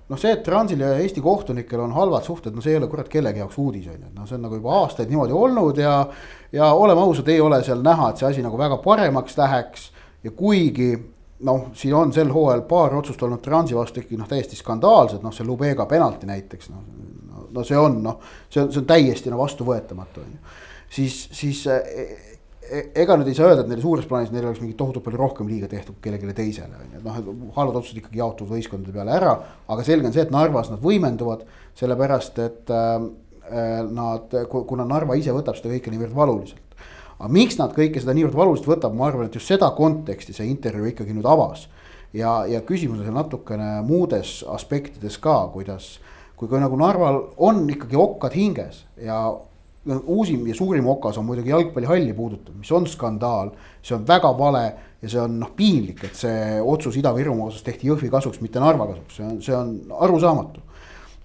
noh, 0.09 0.21
see, 0.21 0.35
et 0.37 0.43
Transil 0.45 0.83
ja 0.85 0.93
Eesti 1.01 1.23
kohtunikel 1.25 1.81
on 1.81 1.95
halvad 1.97 2.27
suhted, 2.27 2.55
no 2.55 2.65
see 2.65 2.75
ei 2.75 2.81
ole 2.81 2.91
kurat 2.93 3.09
kellegi 3.09 3.41
jaoks 3.41 3.57
uudis 3.61 3.89
on 3.89 3.97
ju, 3.97 4.11
et 4.11 4.19
noh, 4.19 4.29
see 4.29 4.37
on 4.37 4.45
nagu 4.47 4.59
juba 4.59 4.77
aastaid 4.83 5.13
niimoodi 5.13 5.37
olnud 5.37 5.81
ja. 5.81 5.95
ja 6.53 6.71
oleme 6.77 7.01
ausad, 7.01 7.29
ei 7.33 7.41
ole 7.41 7.63
seal 7.65 7.83
näha, 7.85 8.11
et 8.11 8.21
see 8.21 8.29
asi 8.29 8.45
nagu 8.45 8.61
väga 8.61 8.79
paremaks 8.85 9.39
läheks 9.41 9.89
ja 10.25 10.33
kuigi 10.37 10.91
noh, 11.45 11.71
siin 11.77 11.95
on 11.97 12.13
sel 12.13 12.33
hooajal 12.33 12.67
paar 12.69 12.95
otsust 13.01 13.23
olnud 13.25 13.43
Transi 13.45 13.77
vastu 13.77 14.03
ikkagi 14.03 14.21
noh, 14.21 14.29
täiesti 14.29 14.61
skandaalsed, 14.61 15.25
noh 15.25 15.33
see 15.35 15.47
Lubega 15.47 15.89
penalti 15.91 16.29
näiteks 16.29 16.71
noh. 16.73 16.85
no 17.55 17.65
see 17.65 17.79
on 17.79 18.03
noh, 18.05 18.21
see 18.51 18.63
on, 18.63 18.71
see 18.73 18.83
on 18.83 18.93
täiesti 18.93 19.33
no 19.33 19.41
vastuvõetamatu 19.41 20.25
on 20.25 20.37
ju, 20.37 20.55
siis, 21.01 21.19
siis 21.33 21.65
ega 22.71 23.17
nüüd 23.19 23.29
ei 23.29 23.37
saa 23.37 23.51
öelda, 23.51 23.65
et 23.65 23.71
neil 23.71 23.83
suures 23.83 24.07
plaanis 24.09 24.33
neil 24.33 24.47
oleks 24.49 24.63
mingit 24.63 24.79
tohutult 24.81 25.05
palju 25.05 25.21
rohkem 25.21 25.49
liiga 25.51 25.69
tehtud 25.71 25.99
kellelegi 26.03 26.37
teisele, 26.37 26.79
on 26.79 26.95
ju, 26.95 27.01
et 27.01 27.05
noh, 27.05 27.53
halvad 27.57 27.79
otsused 27.81 28.01
ikkagi 28.01 28.21
jaotuvad 28.21 28.57
võistkondade 28.57 28.95
peale 28.95 29.15
ära. 29.19 29.35
aga 29.69 29.85
selge 29.85 30.09
on 30.09 30.15
see, 30.17 30.25
et 30.25 30.33
Narvas 30.33 30.71
nad 30.73 30.81
võimenduvad, 30.83 31.45
sellepärast 31.79 32.41
et 32.45 32.73
äh, 32.73 32.95
äh 33.51 33.79
nad, 33.85 34.37
kuna 34.51 34.87
Narva 34.89 35.19
ise 35.21 35.35
võtab 35.37 35.59
seda 35.59 35.75
kõike 35.75 35.93
niivõrd 35.93 36.17
valuliselt. 36.17 36.79
aga 37.19 37.31
miks 37.33 37.59
nad 37.61 37.77
kõike 37.77 38.01
seda 38.01 38.17
niivõrd 38.17 38.37
valuliselt 38.41 38.71
võtab, 38.73 38.97
ma 38.97 39.09
arvan, 39.11 39.29
et 39.29 39.35
just 39.35 39.53
seda 39.53 39.71
konteksti 39.77 40.33
see 40.33 40.49
intervjuu 40.49 40.93
ikkagi 40.93 41.13
nüüd 41.13 41.29
avas. 41.29 41.69
ja, 42.13 42.45
ja 42.49 42.61
küsimus 42.61 43.01
on 43.01 43.05
seal 43.05 43.19
natukene 43.19 43.83
muudes 43.83 44.43
aspektides 44.49 45.19
ka, 45.19 45.51
kuidas, 45.53 45.99
kui, 46.37 46.49
kui 46.49 46.61
nagu 46.61 46.77
Narval 46.81 47.27
on 47.37 47.67
ikkagi 47.69 47.97
okkad 47.97 48.33
hinges 48.33 48.87
ja 48.97 49.35
uusim 49.87 50.47
ja 50.47 50.55
suurim 50.55 50.87
okas 50.89 51.19
on 51.19 51.25
muidugi 51.25 51.51
jalgpallihalli 51.51 52.13
puudutav, 52.13 52.55
mis 52.57 52.73
on 52.73 52.87
skandaal. 52.87 53.51
see 53.83 53.97
on 53.97 54.07
väga 54.07 54.31
vale 54.39 54.65
ja 55.03 55.09
see 55.09 55.21
on 55.21 55.39
noh 55.41 55.51
piinlik, 55.57 56.05
et 56.05 56.17
see 56.17 56.61
otsus 56.61 56.97
Ida-Virumaa 56.97 57.51
osas 57.51 57.63
tehti 57.63 57.91
Jõhvi 57.91 58.09
kasuks, 58.11 58.41
mitte 58.41 58.61
Narva 58.61 58.87
kasuks, 58.89 59.17
see 59.17 59.27
on, 59.27 59.43
see 59.43 59.57
on 59.57 59.75
arusaamatu. 60.07 60.63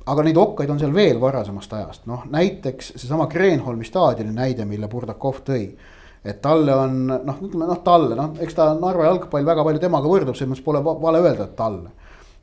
aga 0.09 0.23
neid 0.25 0.37
okkaid 0.41 0.69
on 0.73 0.79
seal 0.79 0.93
veel 0.93 1.21
varasemast 1.21 1.73
ajast, 1.73 2.05
noh 2.09 2.25
näiteks 2.31 2.93
seesama 2.95 3.27
Kreenholmi 3.31 3.85
staadioni 3.85 4.35
näide, 4.35 4.65
mille 4.65 4.87
Burdakov 4.87 5.39
tõi. 5.47 5.69
et 6.23 6.41
talle 6.41 6.75
on 6.75 7.05
noh, 7.07 7.39
ütleme 7.39 7.69
noh 7.69 7.79
talle, 7.83 8.15
noh 8.15 8.35
eks 8.43 8.55
ta 8.55 8.73
Narva 8.75 9.07
jalgpall 9.07 9.45
väga 9.45 9.63
palju 9.63 9.79
temaga 9.79 10.11
võrdub, 10.11 10.35
selles 10.35 10.51
mõttes 10.51 10.65
pole 10.65 10.83
vale 10.83 11.23
öelda, 11.23 11.45
et 11.45 11.55
talle. 11.55 11.89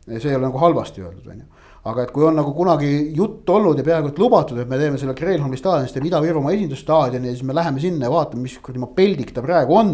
see 0.06 0.30
ei 0.30 0.36
ole 0.36 0.48
nagu 0.48 0.58
halvasti 0.58 1.04
öeldud, 1.04 1.28
on 1.28 1.44
ju 1.44 1.65
aga 1.86 2.02
et 2.02 2.12
kui 2.14 2.24
on 2.26 2.34
nagu 2.34 2.50
kunagi 2.56 2.90
jutt 3.14 3.48
olnud 3.54 3.78
ja 3.78 3.84
peaaegu 3.86 4.10
et 4.10 4.18
lubatud, 4.18 4.58
et 4.58 4.68
me 4.68 4.78
teeme 4.80 4.98
selle 4.98 5.14
Kreenholmi 5.14 5.58
staadionist 5.60 5.94
teeme 5.94 6.08
Ida-Virumaa 6.10 6.54
esindusstaadioni 6.56 7.30
ja 7.30 7.34
siis 7.36 7.46
me 7.46 7.54
läheme 7.54 7.82
sinna 7.82 8.08
ja 8.08 8.12
vaatame, 8.12 8.42
mis 8.46 8.56
kuradi 8.58 8.82
ma 8.82 8.90
peldik 8.96 9.30
ta 9.34 9.44
praegu 9.44 9.76
on. 9.78 9.92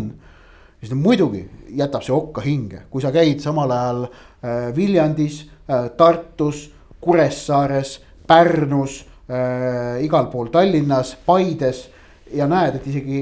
siis 0.80 0.94
muidugi 0.98 1.44
jätab 1.78 2.02
see 2.02 2.14
okka 2.14 2.42
hinge, 2.42 2.86
kui 2.90 3.02
sa 3.04 3.12
käid 3.14 3.42
samal 3.44 3.70
ajal 3.70 4.00
äh, 4.06 4.72
Viljandis 4.74 5.44
äh,, 5.68 5.90
Tartus, 5.96 6.70
Kuressaares, 7.00 8.00
Pärnus 8.26 9.04
äh,, 9.28 10.02
igal 10.02 10.26
pool 10.32 10.50
Tallinnas, 10.50 11.14
Paides 11.26 11.84
ja 12.34 12.46
näed, 12.48 12.78
et 12.78 12.86
isegi 12.86 13.20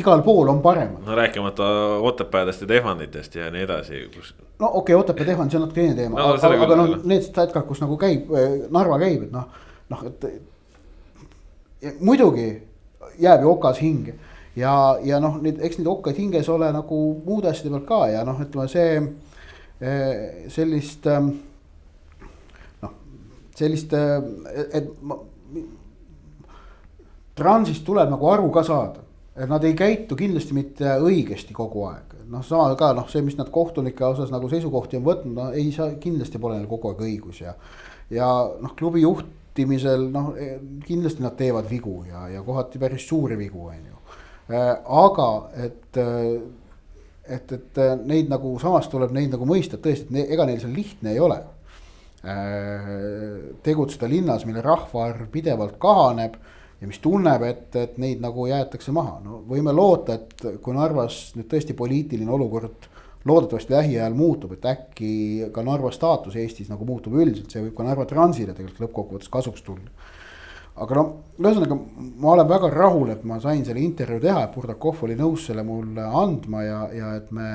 igal 0.00 0.22
pool 0.22 0.48
on 0.48 0.62
paremad. 0.62 1.04
no 1.06 1.16
rääkimata 1.16 1.68
Otepäädest 2.00 2.60
ja 2.60 2.66
Tehvanditest 2.66 3.34
ja 3.34 3.50
nii 3.50 3.62
edasi, 3.62 4.08
kus 4.14 4.34
no 4.58 4.70
okei 4.72 4.94
okay,, 4.94 5.00
Otepää 5.00 5.26
Tehvan, 5.26 5.50
see 5.50 5.60
on 5.60 5.66
natuke 5.66 5.80
teine 5.80 5.94
teema 5.94 6.18
no,, 6.18 6.34
aga, 6.34 6.64
aga 6.66 6.76
noh, 6.76 6.96
need 7.04 7.28
jätkad, 7.28 7.66
kus 7.68 7.80
nagu 7.84 7.96
käib, 8.00 8.30
eh, 8.36 8.58
Narva 8.70 8.98
käib, 9.02 9.28
et 9.28 9.32
noh, 9.32 9.48
noh, 9.92 10.04
et. 10.10 10.28
muidugi 12.00 12.46
jääb 13.18 13.42
ju 13.42 13.50
okas 13.50 13.80
hinge 13.82 14.14
ja, 14.56 14.72
ja 15.04 15.20
noh, 15.22 15.38
nüüd 15.42 15.60
eks 15.64 15.80
neid 15.80 15.90
okkaid 15.90 16.18
hinges 16.18 16.50
ole 16.52 16.68
nagu 16.74 17.00
muude 17.26 17.50
asjade 17.50 17.72
pealt 17.72 17.88
ka 17.88 18.00
ja 18.12 18.24
noh, 18.28 18.40
ütleme 18.42 18.68
see 18.70 18.98
eh, 19.80 20.48
sellist. 20.52 21.06
Ehm, 21.10 21.32
noh, 22.84 22.96
sellist, 23.58 23.94
eh, 23.96 24.66
et 24.72 24.90
ma. 25.02 25.20
Transist 27.38 27.84
tuleb 27.86 28.10
nagu 28.12 28.28
aru 28.28 28.50
ka 28.52 28.64
saada, 28.66 29.04
et 29.36 29.48
nad 29.48 29.64
ei 29.64 29.76
käitu 29.76 30.16
kindlasti 30.18 30.56
mitte 30.56 30.98
õigesti 31.00 31.54
kogu 31.56 31.86
aeg 31.88 32.12
noh, 32.32 32.42
sama 32.46 32.72
ka 32.78 32.92
noh, 32.96 33.06
see, 33.12 33.22
mis 33.24 33.36
nad 33.38 33.50
kohtunike 33.52 34.04
osas 34.06 34.32
nagu 34.32 34.48
seisukohti 34.50 34.98
on 34.98 35.06
võtnud, 35.06 35.36
no 35.36 35.48
ei 35.56 35.70
saa, 35.74 35.92
kindlasti 36.00 36.40
pole 36.42 36.58
neil 36.58 36.68
kogu 36.70 36.92
aeg 36.92 37.04
õigus 37.06 37.42
ja. 37.44 37.54
ja 38.12 38.28
noh, 38.62 38.74
klubi 38.78 39.04
juhtimisel 39.04 40.08
noh, 40.12 40.32
e, 40.38 40.56
kindlasti 40.86 41.24
nad 41.24 41.36
teevad 41.38 41.68
vigu 41.70 42.02
ja, 42.08 42.26
ja 42.32 42.44
kohati 42.46 42.80
päris 42.82 43.06
suuri 43.08 43.38
vigu, 43.40 43.66
on 43.72 43.88
ju. 43.90 43.98
Äh, 44.52 44.70
aga 44.82 45.28
et, 45.64 45.98
äh, 46.00 47.34
et, 47.36 47.52
et 47.52 47.78
äh, 47.80 47.94
neid 48.00 48.32
nagu 48.32 48.54
samas 48.62 48.88
tuleb 48.92 49.14
neid 49.14 49.32
nagu 49.34 49.46
mõista, 49.48 49.78
et 49.78 49.86
tõesti, 49.86 50.08
et 50.12 50.32
ega 50.34 50.48
neil 50.48 50.60
seal 50.62 50.76
lihtne 50.76 51.16
ei 51.16 51.22
ole 51.22 51.42
tegutseda 53.66 54.06
linnas, 54.06 54.44
mille 54.46 54.60
rahvaarv 54.62 55.24
pidevalt 55.34 55.72
kahaneb 55.82 56.36
ja 56.82 56.88
mis 56.90 56.98
tunneb, 56.98 57.44
et, 57.46 57.68
et 57.78 57.98
neid 58.02 58.22
nagu 58.22 58.48
jäetakse 58.50 58.92
maha, 58.94 59.20
no 59.22 59.38
võime 59.46 59.70
loota, 59.74 60.18
et 60.18 60.62
kui 60.62 60.74
Narvas 60.74 61.28
nüüd 61.36 61.46
tõesti 61.52 61.76
poliitiline 61.78 62.32
olukord 62.34 62.88
loodetavasti 63.28 63.76
lähiajal 63.76 64.16
muutub, 64.18 64.56
et 64.56 64.66
äkki 64.66 65.12
ka 65.54 65.62
Narva 65.62 65.92
staatus 65.94 66.34
Eestis 66.42 66.72
nagu 66.72 66.86
muutub 66.88 67.14
üldiselt, 67.14 67.52
see 67.54 67.62
võib 67.62 67.76
ka 67.78 67.86
Narva 67.86 68.06
Transile 68.10 68.56
tegelikult 68.56 68.82
lõppkokkuvõttes 68.88 69.30
kasuks 69.30 69.62
tulla. 69.62 70.10
aga 70.82 70.96
no 70.96 71.04
ühesõnaga, 71.38 71.78
ma 72.18 72.32
olen 72.32 72.50
väga 72.50 72.72
rahul, 72.72 73.14
et 73.14 73.24
ma 73.28 73.38
sain 73.40 73.62
selle 73.64 73.80
intervjuu 73.84 74.24
teha, 74.26 74.42
et 74.42 74.54
Burdakov 74.54 75.04
oli 75.06 75.14
nõus 75.14 75.46
selle 75.46 75.62
mulle 75.62 76.02
andma 76.02 76.62
ja, 76.64 76.82
ja 76.96 77.14
et 77.20 77.30
me 77.30 77.48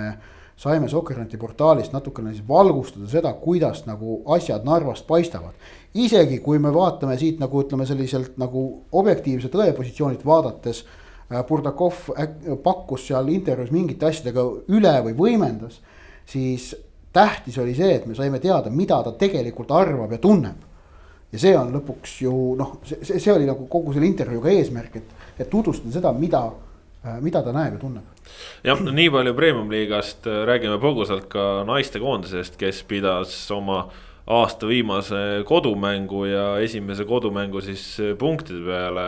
saime 0.57 0.87
Sokkerneti 0.89 1.37
portaalist 1.37 1.93
natukene 1.93 2.31
siis 2.33 2.47
valgustada 2.47 3.09
seda, 3.11 3.33
kuidas 3.41 3.83
nagu 3.89 4.21
asjad 4.33 4.63
Narvast 4.65 5.07
paistavad. 5.07 5.53
Isegi 6.05 6.39
kui 6.43 6.59
me 6.61 6.71
vaatame 6.73 7.17
siit 7.17 7.41
nagu 7.41 7.61
ütleme 7.63 7.85
selliselt 7.89 8.37
nagu 8.41 8.63
objektiivse 8.97 9.51
tõe 9.53 9.71
positsioonilt 9.77 10.25
vaadates. 10.25 10.83
Äh, 11.31 11.43
Burdakov 11.47 12.07
pakkus 12.63 13.07
seal 13.09 13.29
intervjuus 13.33 13.73
mingite 13.75 14.09
asjadega 14.09 14.45
üle 14.73 14.93
või 15.09 15.15
võimendas, 15.17 15.81
siis 16.27 16.71
tähtis 17.17 17.57
oli 17.57 17.75
see, 17.75 17.95
et 17.97 18.05
me 18.05 18.15
saime 18.15 18.39
teada, 18.43 18.71
mida 18.73 18.99
ta 19.03 19.13
tegelikult 19.17 19.71
arvab 19.75 20.13
ja 20.15 20.21
tunneb. 20.21 20.63
ja 21.31 21.39
see 21.41 21.57
on 21.59 21.73
lõpuks 21.75 22.21
ju 22.23 22.33
noh, 22.55 22.77
see, 22.87 23.17
see, 23.19 23.31
oli 23.33 23.47
nagu 23.49 23.65
kogu 23.67 23.91
selle 23.91 24.07
intervjuuga 24.07 24.51
eesmärk, 24.53 24.95
et, 24.95 25.09
et 25.35 25.49
tutvustada 25.51 25.91
seda, 25.91 26.13
mida, 26.15 26.45
mida 27.19 27.41
ta 27.43 27.51
näeb 27.51 27.75
ja 27.75 27.81
tunneb. 27.81 28.21
jah, 28.63 28.79
nii 28.79 29.09
palju 29.11 29.33
premium-liigast 29.35 30.29
räägime 30.47 30.79
põgusalt 30.79 31.27
ka 31.31 31.47
naistekoondisest, 31.67 32.55
kes 32.61 32.83
pidas 32.87 33.35
oma 33.51 33.89
aasta 34.27 34.67
viimase 34.67 35.43
kodumängu 35.47 36.25
ja 36.25 36.47
esimese 36.59 37.05
kodumängu 37.05 37.61
siis 37.61 37.83
punktide 38.19 38.65
peale 38.65 39.07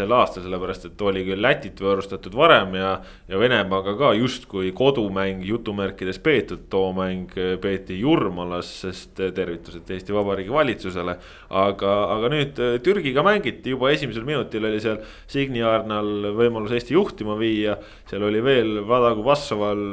sel 0.00 0.14
aastal, 0.16 0.44
sellepärast 0.46 0.86
et 0.88 1.02
oli 1.04 1.22
küll 1.26 1.42
Lätit 1.44 1.80
võõrustatud 1.82 2.34
varem 2.36 2.74
ja, 2.78 2.92
ja 3.30 3.40
Venemaaga 3.40 3.94
ka 3.98 4.12
justkui 4.18 4.72
kodumäng 4.76 5.44
jutumärkides 5.46 6.20
peetud, 6.24 6.66
too 6.72 6.90
mäng 6.96 7.32
peeti 7.62 7.98
Jurmalas, 8.00 8.70
sest 8.84 9.20
tervitused 9.36 9.90
Eesti 9.90 10.16
Vabariigi 10.16 10.52
valitsusele. 10.54 11.16
aga, 11.50 11.94
aga 12.16 12.30
nüüd 12.32 12.60
Türgiga 12.84 13.24
mängiti 13.26 13.74
juba 13.74 13.90
esimesel 13.94 14.24
minutil 14.26 14.64
oli 14.64 14.80
seal 14.82 15.00
Signi 15.30 15.62
Arnal 15.66 16.30
võimalus 16.36 16.74
Eesti 16.76 16.94
juhtima 16.96 17.36
viia. 17.38 17.76
seal 18.10 18.24
oli 18.26 18.42
veel 18.44 18.80
Vadagu 18.88 19.24
Vassoval 19.24 19.84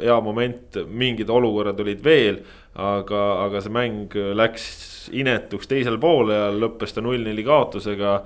hea 0.00 0.20
moment, 0.20 0.82
mingid 0.88 1.30
olukorrad 1.30 1.80
olid 1.80 2.04
veel, 2.04 2.42
aga, 2.74 3.22
aga 3.46 3.62
see 3.62 3.72
mäng 3.74 4.16
läks 4.34 4.66
inetuks 5.14 5.68
teisel 5.70 5.98
poolel, 6.00 6.58
lõppes 6.62 6.94
ta 6.94 7.04
null-neli 7.04 7.44
kaotusega 7.46 8.16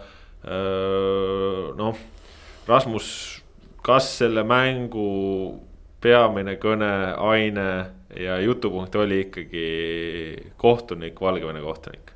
noh, 1.78 1.96
Rasmus, 2.68 3.08
kas 3.82 4.10
selle 4.20 4.44
mängu 4.46 5.08
peamine 6.02 6.54
kõneaine 6.62 7.70
ja 8.18 8.38
jutupunkt 8.42 8.94
oli 9.00 9.24
ikkagi 9.26 9.66
kohtunik, 10.60 11.18
Valgevene 11.20 11.62
kohtunik? 11.64 12.14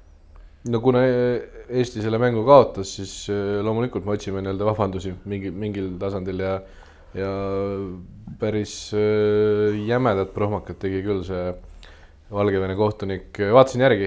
no 0.70 0.78
kuna 0.80 1.02
Eesti 1.02 2.02
selle 2.04 2.20
mängu 2.22 2.44
kaotas, 2.46 2.92
siis 2.98 3.26
loomulikult 3.64 4.06
me 4.06 4.14
otsime 4.14 4.42
nii-öelda 4.44 4.68
vabandusi 4.68 5.14
mingi, 5.26 5.50
mingil 5.50 5.90
tasandil 5.98 6.38
ja, 6.44 6.52
ja 7.18 7.32
päris 8.38 8.76
jämedat 9.88 10.30
prohmakat 10.36 10.78
tegi 10.84 11.02
küll 11.02 11.24
see 11.26 11.50
Valgevene 12.32 12.72
kohtunik, 12.78 13.42
vaatasin 13.52 13.82
järgi, 13.84 14.06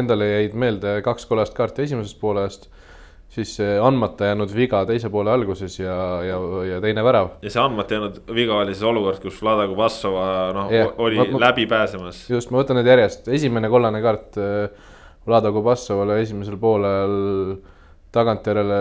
endale 0.00 0.26
jäid 0.32 0.56
meelde 0.58 0.96
kaks 1.06 1.28
kollast 1.30 1.54
kaarti 1.54 1.84
esimesest 1.84 2.18
poolest 2.18 2.71
siis 3.32 3.56
andmata 3.80 4.28
jäänud 4.28 4.52
viga 4.54 4.82
teise 4.88 5.08
poole 5.12 5.32
alguses 5.32 5.78
ja, 5.80 5.96
ja, 6.26 6.38
ja 6.68 6.80
teine 6.84 7.04
värav. 7.04 7.30
ja 7.42 7.52
see 7.52 7.62
andmata 7.62 7.96
jäänud 7.96 8.20
viga 8.34 8.58
oli 8.60 8.74
siis 8.74 8.84
olukord, 8.88 9.22
kus 9.24 9.40
Vlada 9.42 9.66
Kubassova 9.70 10.24
noh 10.56 10.72
yeah, 10.72 10.92
oli 11.00 11.20
ma, 11.20 11.44
läbi 11.46 11.66
pääsemas. 11.70 12.26
just, 12.30 12.52
ma 12.52 12.60
võtan 12.60 12.80
need 12.80 12.90
järjest, 12.92 13.30
esimene 13.32 13.70
kollane 13.72 14.02
kaart 14.04 14.40
äh, 14.40 14.90
Vlada 15.26 15.52
Kubassovale 15.54 16.20
esimesel 16.20 16.58
poolel 16.60 17.16
tagantjärele 18.12 18.78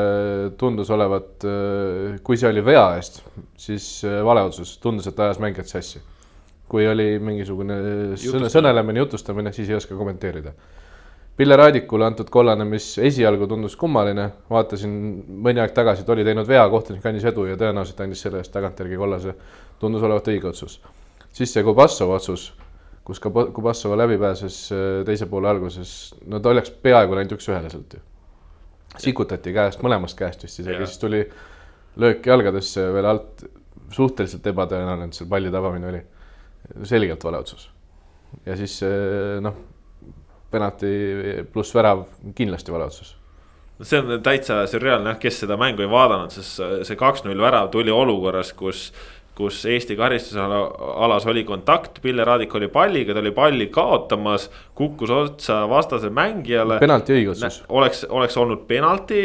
tundus 0.60 0.89
olevat, 0.91 1.45
äh, 1.47 2.20
kui 2.24 2.39
see 2.39 2.49
oli 2.52 2.64
vea 2.66 2.84
eest, 2.97 3.22
siis 3.56 3.88
äh, 4.04 4.20
vale 4.28 4.43
otsus, 4.49 4.76
tundus, 4.84 5.08
et 5.08 5.20
ajas 5.20 5.39
mängijad 5.39 5.72
sassi. 5.72 6.04
kui 6.72 6.86
oli 6.88 7.18
mingisugune 7.20 7.76
sõnelemine, 8.16 9.02
jutustamine, 9.04 9.52
siis 9.52 9.68
ei 9.68 9.76
oska 9.76 9.95
kommenteerida 9.95 10.54
Pille 11.38 11.56
Raadikule 11.56 12.06
antud 12.06 12.28
kollane, 12.30 12.66
mis 12.68 12.86
esialgu 13.00 13.48
tundus 13.48 13.78
kummaline, 13.80 14.28
vaatasin 14.52 14.92
mõni 15.46 15.62
aeg 15.64 15.72
tagasi, 15.76 16.04
et 16.04 16.10
oli 16.12 16.26
teinud 16.28 16.48
vea, 16.48 16.64
kohtunik 16.70 17.06
andis 17.08 17.24
edu 17.32 17.46
ja 17.48 17.56
tõenäoliselt 17.60 18.04
andis 18.04 18.24
selle 18.26 18.42
eest 18.42 18.52
tagantjärgi 18.54 19.00
kollase. 19.00 19.36
tundus 19.80 20.04
olevat 20.04 20.28
õige 20.28 20.48
otsus. 20.48 20.82
siis 21.34 21.54
see 21.54 21.64
Kubassova 21.64 22.16
otsus, 22.20 22.52
kus 23.04 23.20
ka 23.20 23.32
Kubassova 23.32 23.98
läbi 23.98 24.18
pääses 24.18 24.72
äh, 24.72 25.06
teise 25.06 25.26
poole 25.26 25.50
alguses, 25.50 26.14
no 26.28 26.40
ta 26.40 26.50
oleks 26.50 26.70
peaaegu 26.70 27.16
läinud 27.16 27.38
üks-ühele 27.38 27.72
sealt 27.72 27.94
ju. 27.94 28.04
sikutati 28.98 29.54
käest, 29.54 29.82
mõlemast 29.82 30.20
käest 30.20 30.44
vist 30.44 30.60
isegi, 30.60 30.86
siis 30.86 31.00
tuli 31.00 31.24
löök 31.96 32.28
jalgadesse 32.28 32.92
veel 32.94 33.06
alt, 33.06 33.46
suhteliselt 33.92 34.46
ebatõenäoline, 34.48 35.08
et 35.08 35.14
seal 35.14 35.30
palli 35.30 35.52
tabamine 35.52 35.88
oli. 35.88 36.06
selgelt 36.84 37.24
vale 37.24 37.38
otsus. 37.38 37.70
ja 38.46 38.56
siis 38.58 38.84
äh, 38.84 39.40
noh 39.42 39.70
penalti 40.52 40.91
pluss 41.54 41.76
värav, 41.76 42.06
kindlasti 42.36 42.74
vale 42.74 42.91
otsus 42.91 43.16
see 43.82 43.97
on 43.97 44.20
täitsa 44.22 44.60
sürreaalne 44.70 45.10
jah, 45.10 45.18
kes 45.18 45.39
seda 45.41 45.56
mängu 45.58 45.82
ei 45.82 45.89
vaadanud, 45.89 46.30
sest 46.30 46.62
see 46.86 46.99
kaks-null 46.99 47.41
värav 47.41 47.72
tuli 47.74 47.89
olukorras, 47.93 48.54
kus 48.54 48.91
kus 49.41 49.66
Eesti 49.66 49.95
karistusalas 49.95 51.26
oli 51.26 51.43
kontakt, 51.43 52.02
Pille 52.02 52.26
Raadik 52.26 52.56
oli 52.56 52.68
palliga, 52.68 53.14
ta 53.14 53.20
oli 53.20 53.32
palli 53.32 53.68
kaotamas, 53.72 54.49
kukkus 54.76 55.10
otsa 55.10 55.70
vastase 55.70 56.10
mängijale. 56.10 56.80
penalti 56.80 57.16
õige 57.16 57.32
otsus. 57.32 57.64
oleks, 57.70 58.06
oleks 58.10 58.38
olnud 58.38 58.66
penalti, 58.68 59.22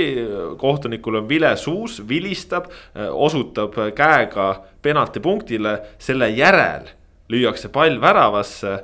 kohtunikul 0.57 1.21
on 1.21 1.29
vile 1.29 1.57
suus, 1.57 1.99
vilistab, 2.09 2.71
osutab 3.11 3.75
käega 3.95 4.49
penaltipunktile, 4.83 5.81
selle 5.99 6.31
järel 6.31 6.87
lüüakse 7.29 7.69
pall 7.75 8.01
väravasse 8.01 8.79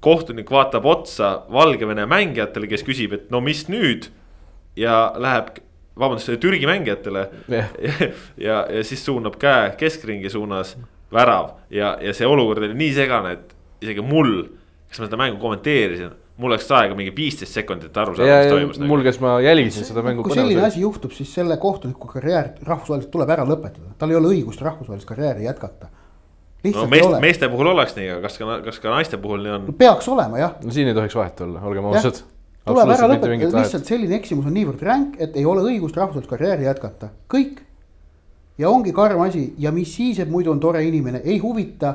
kohtunik 0.00 0.50
vaatab 0.50 0.86
otsa 0.86 1.30
Valgevene 1.52 2.06
mängijatele, 2.06 2.68
kes 2.70 2.84
küsib, 2.86 3.16
et 3.16 3.30
no 3.34 3.40
mis 3.44 3.66
nüüd. 3.68 4.10
ja 4.78 5.12
läheb, 5.18 5.56
vabandust, 5.98 6.30
Türgi 6.40 6.66
mängijatele 6.66 7.28
yeah. 7.50 7.72
ja, 7.82 8.10
ja, 8.48 8.60
ja 8.70 8.84
siis 8.86 9.02
suunab 9.04 9.40
käe 9.40 9.72
keskringi 9.78 10.30
suunas, 10.30 10.76
värav 11.12 11.56
ja, 11.70 11.96
ja 12.02 12.14
see 12.14 12.26
olukord 12.26 12.62
oli 12.62 12.76
nii 12.78 12.94
segane, 12.94 13.32
et 13.34 13.56
isegi 13.82 14.04
mul, 14.04 14.44
kes 14.88 15.02
ma 15.02 15.08
seda 15.08 15.18
mängu 15.18 15.40
kommenteerisin 15.42 16.14
mul 16.38 16.54
läks 16.54 16.68
aega 16.70 16.94
mingi 16.98 17.12
viisteist 17.14 17.56
sekundit 17.58 17.96
aru 17.98 18.14
saada, 18.14 18.38
mis 18.38 18.52
toimus. 18.52 18.80
mul, 18.90 19.02
kes 19.06 19.18
ma 19.22 19.38
jälgisin 19.42 19.86
seda 19.88 20.04
mängu. 20.06 20.22
kui 20.26 20.38
selline 20.38 20.62
asi 20.68 20.84
juhtub, 20.84 21.14
siis 21.16 21.32
selle 21.34 21.56
kohtuniku 21.58 22.10
karjäär 22.12 22.52
rahvusvaheliselt 22.62 23.10
tuleb 23.14 23.32
ära 23.34 23.46
lõpetada, 23.48 23.90
tal 23.98 24.14
ei 24.14 24.18
ole 24.20 24.30
õigust 24.36 24.62
rahvusvahelist 24.62 25.08
karjääri 25.08 25.48
jätkata 25.48 25.90
no 26.64 26.86
meest, 26.90 27.14
meeste 27.22 27.48
puhul 27.52 27.70
oleks 27.72 27.94
nii, 27.98 28.08
aga 28.14 28.24
kas 28.26 28.38
ka, 28.40 28.58
kas 28.64 28.80
ka 28.82 28.90
naiste 28.92 29.20
puhul 29.22 29.44
nii 29.44 29.54
on? 29.54 29.70
peaks 29.78 30.08
olema 30.10 30.40
jah. 30.40 30.56
no 30.64 30.74
siin 30.74 30.90
ei 30.90 30.96
tohiks 30.96 31.16
vahet 31.18 31.40
olla, 31.46 31.62
olgem 31.70 31.86
ausad. 31.90 32.22
tuleb 32.66 32.94
ära 32.94 33.10
lõpetada, 33.12 33.50
lihtsalt 33.54 33.88
selline 33.88 34.18
eksimus 34.18 34.48
on 34.48 34.56
niivõrd 34.58 34.82
ränk, 34.84 35.18
et 35.22 35.38
ei 35.38 35.46
ole 35.48 35.62
õigust 35.66 35.98
rahvusvahelist 35.98 36.30
karjääri 36.32 36.66
jätkata, 36.66 37.12
kõik. 37.30 37.62
ja 38.58 38.72
ongi 38.72 38.94
karm 38.96 39.22
asi 39.26 39.52
ja 39.62 39.72
mis 39.74 39.94
siis, 39.94 40.18
et 40.18 40.30
muidu 40.30 40.52
on 40.54 40.62
tore 40.62 40.82
inimene, 40.86 41.22
ei 41.24 41.38
huvita. 41.42 41.94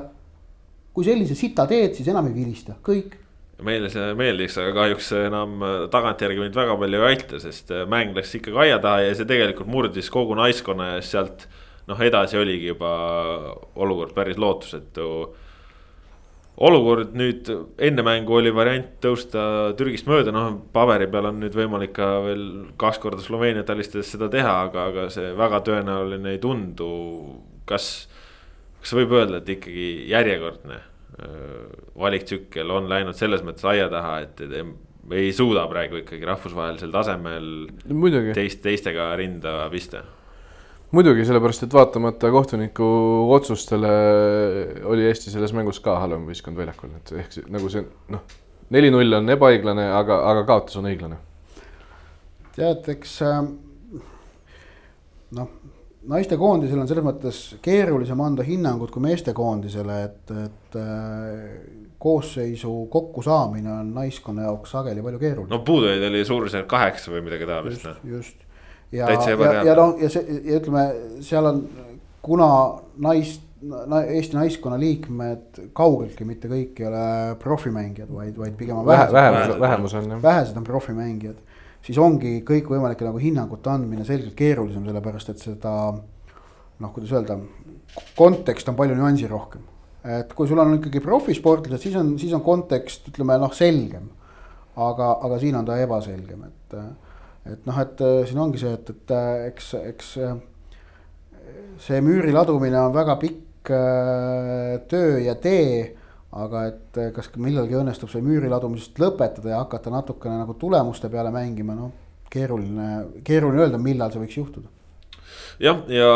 kui 0.93 1.05
sellise 1.05 1.35
sita 1.35 1.65
teed, 1.67 1.95
siis 1.97 2.07
enam 2.07 2.27
ei 2.29 2.35
vilista, 2.37 2.77
kõik 2.85 3.19
meile 3.63 3.89
see 3.91 4.13
meeldiks, 4.17 4.57
aga 4.59 4.73
kahjuks 4.75 5.11
enam 5.23 5.61
tagantjärgi 5.93 6.41
mind 6.41 6.55
väga 6.57 6.75
palju 6.79 6.99
ei 6.99 7.13
aita, 7.13 7.39
sest 7.39 7.71
mäng 7.89 8.15
läks 8.17 8.33
ikkagi 8.39 8.59
aia 8.65 8.79
taha 8.83 9.05
ja 9.05 9.13
see 9.17 9.27
tegelikult 9.29 9.69
murdis 9.71 10.09
kogu 10.13 10.35
naiskonna 10.37 10.95
ja 10.95 11.03
sealt 11.05 11.45
noh, 11.89 12.03
edasi 12.03 12.39
oligi 12.39 12.71
juba 12.71 12.91
olukord 13.75 14.13
päris 14.15 14.39
lootusetu. 14.39 15.07
olukord 16.63 17.15
nüüd 17.17 17.49
enne 17.81 18.03
mängu 18.05 18.35
oli 18.37 18.51
variant 18.53 18.91
tõusta 19.01 19.73
Türgist 19.77 20.05
mööda, 20.07 20.31
noh 20.31 20.59
paberi 20.73 21.07
peal 21.11 21.31
on 21.31 21.39
nüüd 21.41 21.55
võimalik 21.57 21.95
ka 21.97 22.09
veel 22.27 22.45
kaks 22.77 23.01
korda 23.01 23.25
Sloveeniat 23.25 23.69
alistades 23.73 24.11
seda 24.13 24.29
teha, 24.29 24.53
aga, 24.67 24.87
aga 24.91 25.09
see 25.13 25.33
väga 25.37 25.63
tõenäoline 25.65 26.35
ei 26.35 26.41
tundu. 26.43 26.89
kas, 27.65 28.07
kas 28.81 28.91
võib 28.93 29.13
öelda, 29.15 29.39
et 29.39 29.49
ikkagi 29.49 30.09
järjekordne 30.11 30.81
valiktsükkel 31.99 32.71
on 32.73 32.89
läinud 32.89 33.15
selles 33.15 33.43
mõttes 33.45 33.65
aia 33.69 33.85
taha, 33.91 34.17
et, 34.25 34.41
et 34.41 35.13
ei 35.13 35.31
suuda 35.35 35.65
praegu 35.69 35.99
ikkagi 36.01 36.25
rahvusvahelisel 36.25 36.91
tasemel 36.93 37.47
Muidugi. 37.91 38.33
teist, 38.33 38.61
teistega 38.63 39.11
rinda 39.19 39.61
pista 39.71 40.03
muidugi, 40.93 41.25
sellepärast 41.25 41.65
et 41.65 41.73
vaatamata 41.73 42.29
kohtuniku 42.33 42.85
otsustele 43.33 43.91
oli 44.89 45.07
Eesti 45.09 45.33
selles 45.33 45.53
mängus 45.57 45.81
ka 45.83 45.97
halvem 46.03 46.27
võistkond 46.29 46.59
väljakul, 46.59 46.93
et 46.99 47.13
ehk 47.23 47.51
nagu 47.53 47.71
see 47.73 47.85
noh, 48.13 48.23
neli-null 48.73 49.19
on 49.19 49.33
ebaõiglane, 49.33 49.89
aga, 49.97 50.21
aga 50.29 50.45
kaotus 50.49 50.77
on 50.81 50.89
õiglane. 50.91 51.19
tead, 52.53 52.85
eks 52.93 53.15
ähm, 53.25 53.49
noh, 55.39 55.49
naistekoondisel 56.13 56.83
on 56.83 56.89
selles 56.89 57.05
mõttes 57.05 57.41
keerulisem 57.63 58.21
anda 58.21 58.45
hinnangut 58.45 58.93
kui 58.93 59.01
meestekoondisele, 59.07 59.97
et, 60.09 60.35
et 60.45 60.77
äh, 60.77 61.89
koosseisu 62.03 62.75
kokkusaamine 62.93 63.71
on 63.79 63.93
naiskonna 63.95 64.45
jaoks 64.49 64.77
sageli 64.77 65.01
palju 65.01 65.25
keerulisem. 65.25 65.55
no 65.55 65.63
puudujaid 65.65 66.05
oli 66.11 66.25
suurusjärk 66.27 66.69
kaheksa 66.69 67.15
või 67.15 67.25
midagi 67.29 67.49
taolist. 67.49 67.85
just, 67.87 68.09
just 68.15 68.42
ja, 68.93 69.09
ja, 69.09 69.53
ja 69.67 69.75
noh, 69.77 69.95
ja 70.01 70.09
see 70.11 70.37
ja 70.43 70.59
ütleme, 70.59 70.83
seal 71.25 71.49
on, 71.49 71.63
kuna 72.23 72.49
nais 73.03 73.35
na,, 73.63 74.03
Eesti 74.03 74.37
naiskonna 74.37 74.77
liikmed 74.79 75.61
kaugeltki 75.75 76.27
mitte 76.27 76.51
kõik 76.51 76.81
ei 76.81 76.87
ole 76.89 77.07
profimängijad, 77.41 78.11
vaid, 78.11 78.37
vaid 78.37 78.55
pigem 78.59 78.81
on 78.81 78.87
vähesed. 78.87 79.15
vähemus, 79.15 79.59
vähemus 79.59 79.97
on 79.99 80.09
jah. 80.15 80.23
vähesed 80.23 80.57
on 80.59 80.67
profimängijad, 80.67 81.59
siis 81.83 81.99
ongi 82.01 82.39
kõikvõimalike 82.47 83.07
nagu 83.07 83.21
hinnangute 83.21 83.71
andmine 83.73 84.07
selgelt 84.07 84.35
keerulisem, 84.39 84.85
sellepärast 84.87 85.33
et 85.33 85.45
seda 85.45 85.75
noh, 85.93 86.91
kuidas 86.91 87.13
öelda, 87.15 87.37
kontekst 88.17 88.67
on 88.69 88.75
palju 88.79 88.97
nüansi 88.99 89.29
rohkem. 89.31 89.61
et 90.03 90.33
kui 90.35 90.47
sul 90.47 90.59
on 90.59 90.75
ikkagi 90.75 90.99
profisportlased, 90.99 91.79
siis 91.85 91.95
on, 91.95 92.17
siis 92.19 92.33
on 92.35 92.43
kontekst, 92.43 93.07
ütleme 93.13 93.37
noh, 93.39 93.53
selgem 93.55 94.11
aga, 94.75 95.09
aga 95.21 95.39
siin 95.41 95.57
on 95.59 95.65
ta 95.67 95.77
ebaselgem, 95.81 96.45
et, 96.49 96.77
et 97.49 97.65
noh, 97.67 97.79
et 97.81 98.03
siin 98.29 98.39
ongi 98.39 98.61
see, 98.61 98.73
et, 98.77 98.93
et 98.93 99.15
eks, 99.49 99.73
eks 99.79 100.13
see 101.83 101.99
müüri 102.05 102.31
ladumine 102.35 102.79
on 102.79 102.93
väga 102.95 103.17
pikk 103.21 103.73
töö 104.91 105.19
ja 105.23 105.35
tee 105.39 105.95
aga 106.33 106.63
et 106.71 106.99
kas 107.15 107.29
millalgi 107.37 107.77
õnnestub 107.77 108.09
see 108.11 108.23
müüri 108.25 108.49
ladumisest 108.51 108.97
lõpetada 109.01 109.53
ja 109.53 109.59
hakata 109.61 109.91
natukene 109.93 110.39
nagu 110.39 110.55
tulemuste 110.57 111.11
peale 111.13 111.29
mängima, 111.33 111.75
noh 111.77 111.91
keeruline, 112.33 113.21
keeruline 113.25 113.65
öelda, 113.65 113.81
millal 113.81 114.13
see 114.13 114.23
võiks 114.23 114.39
juhtuda 114.39 114.72
jah, 115.63 115.79
ja 115.91 116.09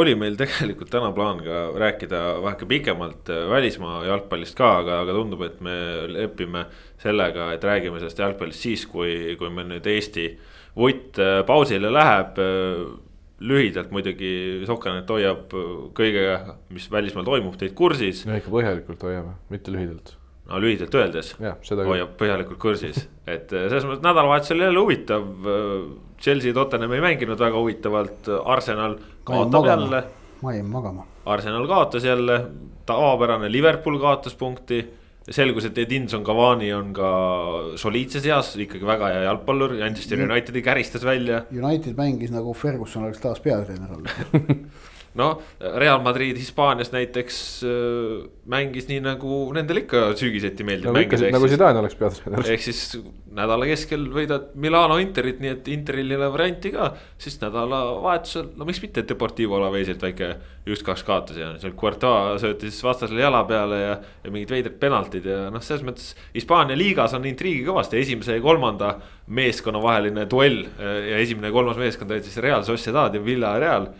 oli 0.00 0.14
meil 0.18 0.38
tegelikult 0.40 0.90
täna 0.92 1.10
plaan 1.16 1.42
ka 1.44 1.66
rääkida 1.80 2.22
väheke 2.44 2.68
pikemalt 2.70 3.28
välismaa 3.50 4.04
jalgpallist 4.08 4.56
ka, 4.58 4.72
aga, 4.80 5.02
aga 5.04 5.16
tundub, 5.16 5.44
et 5.46 5.60
me 5.64 5.76
lepime 6.08 6.64
sellega, 7.02 7.52
et 7.54 7.64
räägime 7.64 8.00
sellest 8.00 8.24
jalgpallist 8.24 8.66
siis, 8.66 8.86
kui, 8.90 9.36
kui 9.40 9.52
meil 9.52 9.68
nüüd 9.74 9.86
Eesti 9.90 10.32
vutt 10.78 11.18
pausile 11.46 11.92
läheb 11.92 12.38
lühidalt 13.40 13.92
muidugi 13.94 14.62
Sokanet 14.68 15.08
hoiab 15.10 15.52
kõigega, 15.96 16.56
mis 16.74 16.88
välismaal 16.92 17.26
toimub, 17.26 17.56
teid 17.60 17.74
kursis. 17.76 18.24
no 18.28 18.36
ikka 18.36 18.52
põhjalikult 18.52 19.04
hoiame, 19.06 19.36
mitte 19.52 19.72
lühidalt. 19.72 20.14
no 20.50 20.60
lühidalt 20.60 20.96
öeldes 21.00 21.32
hoiab 21.40 22.14
põhjalikult 22.20 22.60
kursis, 22.60 23.06
et 23.34 23.48
selles 23.52 23.86
mõttes 23.88 24.04
nädalavahetusel 24.04 24.66
jälle 24.66 24.84
huvitav. 24.84 25.26
Chelsea 26.20 26.52
Tottenham 26.52 26.92
ei 26.92 27.00
mänginud 27.00 27.38
väga 27.40 27.58
huvitavalt, 27.58 28.28
Arsenal 28.44 28.98
kaotab 29.24 29.66
jälle. 29.66 30.02
ma 30.42 30.52
jäin 30.54 30.66
magama. 30.66 31.06
Arsenal 31.26 31.66
kaotas 31.68 32.04
jälle, 32.04 32.40
tavapärane 32.86 33.52
Liverpool 33.52 33.98
kaotas 33.98 34.34
punkti 34.34 34.82
selgus, 35.30 35.64
et 35.64 35.78
Edinson 35.78 36.24
Cavani 36.24 36.72
on 36.74 36.92
ka 36.96 37.10
soliidses 37.78 38.24
eas, 38.26 38.54
ikkagi 38.56 38.86
väga 38.86 39.10
hea 39.12 39.22
jalgpallur, 39.28 39.76
Manchester 39.78 40.22
Unitedi 40.24 40.62
käristas 40.62 41.04
välja. 41.04 41.42
United 41.52 41.96
mängis 41.96 42.32
nagu 42.34 42.54
Ferguson 42.54 43.04
oleks 43.04 43.20
taas 43.20 43.40
peatreener 43.40 43.92
olnud 43.92 44.10
noh, 45.20 45.40
Real 45.60 46.00
Madrid 46.04 46.38
Hispaanias 46.40 46.92
näiteks 46.94 47.40
äh, 47.68 48.28
mängis 48.50 48.88
nii 48.90 49.00
nagu 49.04 49.40
nendel 49.56 49.84
ikka 49.84 50.10
sügiseti 50.18 50.66
meeldib 50.66 50.90
nagu 50.90 50.98
mängida. 50.98 51.32
nagu 51.34 51.50
Zidane 51.50 51.82
oleks 51.82 51.98
peatreener. 52.00 52.46
ehk 52.54 52.64
siis 52.64 52.98
nädala 53.36 53.68
keskel 53.68 54.08
võidad 54.10 54.50
Milano 54.58 54.96
Interit, 55.02 55.38
nii 55.42 55.52
et 55.52 55.68
Interil 55.70 56.10
ei 56.10 56.18
ole 56.18 56.30
varianti 56.34 56.72
ka. 56.74 56.90
siis 57.20 57.38
nädalavahetusel, 57.42 58.50
no 58.58 58.66
miks 58.68 58.82
mitte 58.82 59.04
Deportivo 59.06 59.60
Alaveselt 59.60 60.02
väike 60.02 60.32
üks-kaks 60.70 61.04
kaotas 61.06 61.38
ja 61.40 61.52
seal 61.60 61.76
Courtois 61.78 62.42
söötis 62.42 62.80
vastasele 62.84 63.22
jala 63.22 63.44
peale 63.48 63.80
ja. 63.80 63.94
ja 64.24 64.34
mingid 64.34 64.52
veidrad 64.52 64.76
penaltid 64.82 65.30
ja 65.30 65.46
noh, 65.52 65.62
selles 65.64 65.86
mõttes 65.86 66.12
Hispaania 66.34 66.78
liigas 66.78 67.14
on 67.16 67.26
intriigi 67.30 67.64
kõvasti, 67.66 68.00
esimese 68.02 68.36
ja 68.36 68.44
kolmanda 68.44 68.96
meeskonna 69.30 69.80
vaheline 69.82 70.26
duell. 70.30 70.64
Äh, 70.78 71.00
ja 71.12 71.24
esimene 71.24 71.50
ja 71.50 71.56
kolmas 71.56 71.80
meeskond 71.80 72.10
olid 72.10 72.26
siis 72.26 72.40
Real 72.42 72.66
Sociedad 72.66 73.14
ja 73.14 73.24
Villarreal 73.24 73.90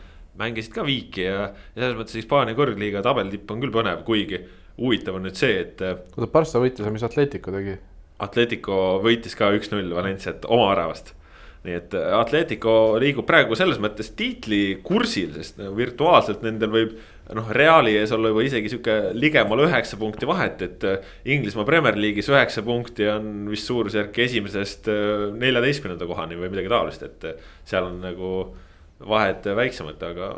mängisid 0.40 0.74
ka 0.74 0.86
viiki 0.86 1.26
ja, 1.26 1.50
ja 1.74 1.84
selles 1.84 1.98
mõttes 1.98 2.18
Hispaania 2.18 2.58
kõrgliiga 2.58 3.04
tabelitipp 3.04 3.52
on 3.52 3.62
küll 3.62 3.74
põnev, 3.74 4.02
kuigi 4.08 4.40
huvitav 4.80 5.18
on 5.18 5.28
nüüd 5.28 5.38
see, 5.38 5.60
et. 5.64 5.80
Äh, 5.84 6.02
oota, 6.16 6.30
Barca 6.32 6.62
võitis, 6.62 6.84
aga 6.84 6.94
mis 6.94 7.06
Atletico 7.06 7.54
tegi? 7.54 7.76
Atletico 8.20 8.76
võitis 9.04 9.36
ka 9.36 9.50
üks-null 9.56 9.94
Valenciat 9.96 10.46
oma 10.48 10.70
väravast. 10.72 11.14
nii 11.60 11.74
et 11.76 11.94
äh, 11.96 12.12
Atletico 12.16 12.74
liigub 13.00 13.26
praegu 13.28 13.56
selles 13.58 13.80
mõttes 13.82 14.14
tiitlikursil, 14.16 15.34
sest 15.36 15.58
virtuaalselt 15.76 16.40
nendel 16.46 16.72
võib 16.72 16.94
noh, 17.36 17.50
Reali 17.52 17.92
ees 18.00 18.14
olla 18.16 18.30
juba 18.32 18.46
isegi 18.46 18.72
sihuke 18.72 18.94
ligemale 19.12 19.66
üheksa 19.68 19.98
punkti 20.00 20.28
vahet, 20.28 20.64
et 20.64 20.86
äh, 20.88 21.12
Inglismaa 21.36 21.68
Premier 21.68 22.00
League'is 22.00 22.32
üheksa 22.32 22.64
punkti 22.64 23.10
on 23.12 23.44
vist 23.52 23.68
suurusjärk 23.68 24.16
esimesest 24.24 24.88
neljateistkümnenda 25.36 26.08
kohani 26.08 26.40
või 26.40 26.48
midagi 26.54 26.72
taolist, 26.72 27.04
et 27.04 27.30
seal 27.68 27.92
on 27.92 28.00
nagu 28.08 28.32
vahed 29.08 29.46
väiksemad, 29.56 30.02
aga 30.10 30.32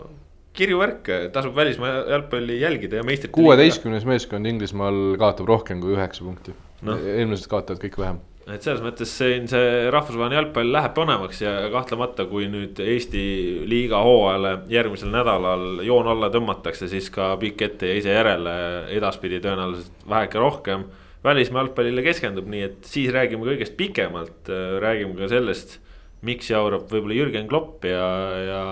kirju 0.56 0.80
värk, 0.82 1.08
tasub 1.32 1.56
välismaa 1.56 1.94
jalgpalli 2.12 2.58
jälgida 2.60 3.00
ja 3.00 3.06
meistrite. 3.06 3.32
kuueteistkümnes 3.32 4.04
meeskond 4.08 4.46
Inglismaal 4.46 5.16
kaotab 5.20 5.48
rohkem 5.48 5.80
kui 5.80 5.96
üheksa 5.96 6.26
punkti 6.26 6.54
no.. 6.84 6.98
eelmised 6.98 7.48
kaotavad 7.50 7.80
kõik 7.82 7.96
vähem. 7.98 8.20
et 8.52 8.64
selles 8.64 8.82
mõttes 8.84 9.14
siin 9.16 9.46
see 9.48 9.90
rahvusvaheline 9.94 10.40
jalgpall 10.40 10.72
läheb 10.74 10.96
põnevaks 10.96 11.40
ja 11.44 11.54
kahtlemata, 11.72 12.26
kui 12.30 12.48
nüüd 12.52 12.80
Eesti 12.84 13.22
liiga 13.70 14.02
hooajale 14.04 14.56
järgmisel 14.72 15.12
nädalal 15.14 15.84
joon 15.86 16.10
alla 16.12 16.28
tõmmatakse, 16.34 16.90
siis 16.90 17.08
ka 17.14 17.32
pikk 17.40 17.68
ette 17.68 17.92
ja 17.92 18.00
ise 18.02 18.18
järele 18.18 18.56
edaspidi 18.98 19.40
tõenäoliselt 19.44 20.04
väheke 20.10 20.42
rohkem 20.42 20.84
välismaa 21.24 21.62
jalgpallile 21.62 22.02
keskendub, 22.04 22.50
nii 22.50 22.66
et 22.66 22.90
siis 22.90 23.12
räägime 23.14 23.46
kõigest 23.46 23.76
pikemalt, 23.78 24.50
räägime 24.82 25.14
ka 25.20 25.30
sellest 25.30 25.78
miks 26.26 26.50
jaurab 26.50 26.86
võib-olla 26.90 27.16
Jürgen 27.18 27.48
Klopp 27.50 27.84
ja, 27.86 28.06
ja, 28.46 28.62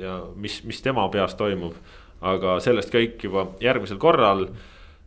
ja 0.00 0.16
mis, 0.36 0.62
mis 0.64 0.80
tema 0.84 1.06
peas 1.12 1.36
toimub. 1.38 1.76
aga 2.20 2.56
sellest 2.58 2.90
kõik 2.90 3.22
juba 3.22 3.46
järgmisel 3.60 3.98
korral. 3.98 4.48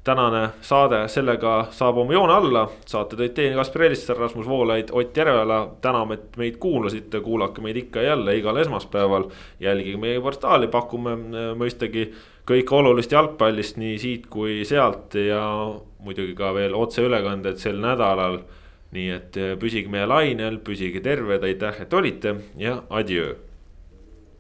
tänane 0.04 0.50
saade 0.62 1.08
sellega 1.08 1.68
saab 1.72 1.98
oma 1.98 2.14
joone 2.14 2.34
alla, 2.34 2.70
saate 2.86 3.16
tõid 3.16 3.34
teieni 3.38 3.56
Kaspar 3.56 3.84
Elisser, 3.84 4.18
Rasmus 4.18 4.48
Voolaid, 4.48 4.90
Ott 4.92 5.18
Järvela. 5.18 5.70
täname, 5.82 6.14
et 6.14 6.38
meid 6.38 6.58
kuulasite, 6.58 7.20
kuulake 7.20 7.62
meid 7.62 7.78
ikka 7.78 8.02
ja 8.02 8.14
jälle 8.14 8.38
igal 8.38 8.58
esmaspäeval. 8.58 9.30
jälgige 9.60 9.98
meie 9.98 10.22
portaali, 10.22 10.68
pakume 10.68 11.12
äh, 11.12 11.54
mõistagi 11.58 12.12
kõike 12.46 12.76
olulist 12.76 13.12
jalgpallist 13.12 13.78
nii 13.78 13.98
siit 13.98 14.28
kui 14.30 14.66
sealt 14.66 15.14
ja 15.16 15.44
muidugi 16.00 16.34
ka 16.36 16.54
veel 16.54 16.74
otseülekanded 16.76 17.58
sel 17.58 17.78
nädalal 17.82 18.42
nii 18.92 19.14
et 19.16 19.38
äh, 19.40 19.54
püsige 19.60 19.92
meie 19.92 20.08
lainel, 20.10 20.60
püsige 20.66 21.02
terved, 21.04 21.44
aitäh, 21.48 21.82
et 21.86 21.94
olite 21.94 22.36
ja 22.60 22.82
adjöö 22.90 23.38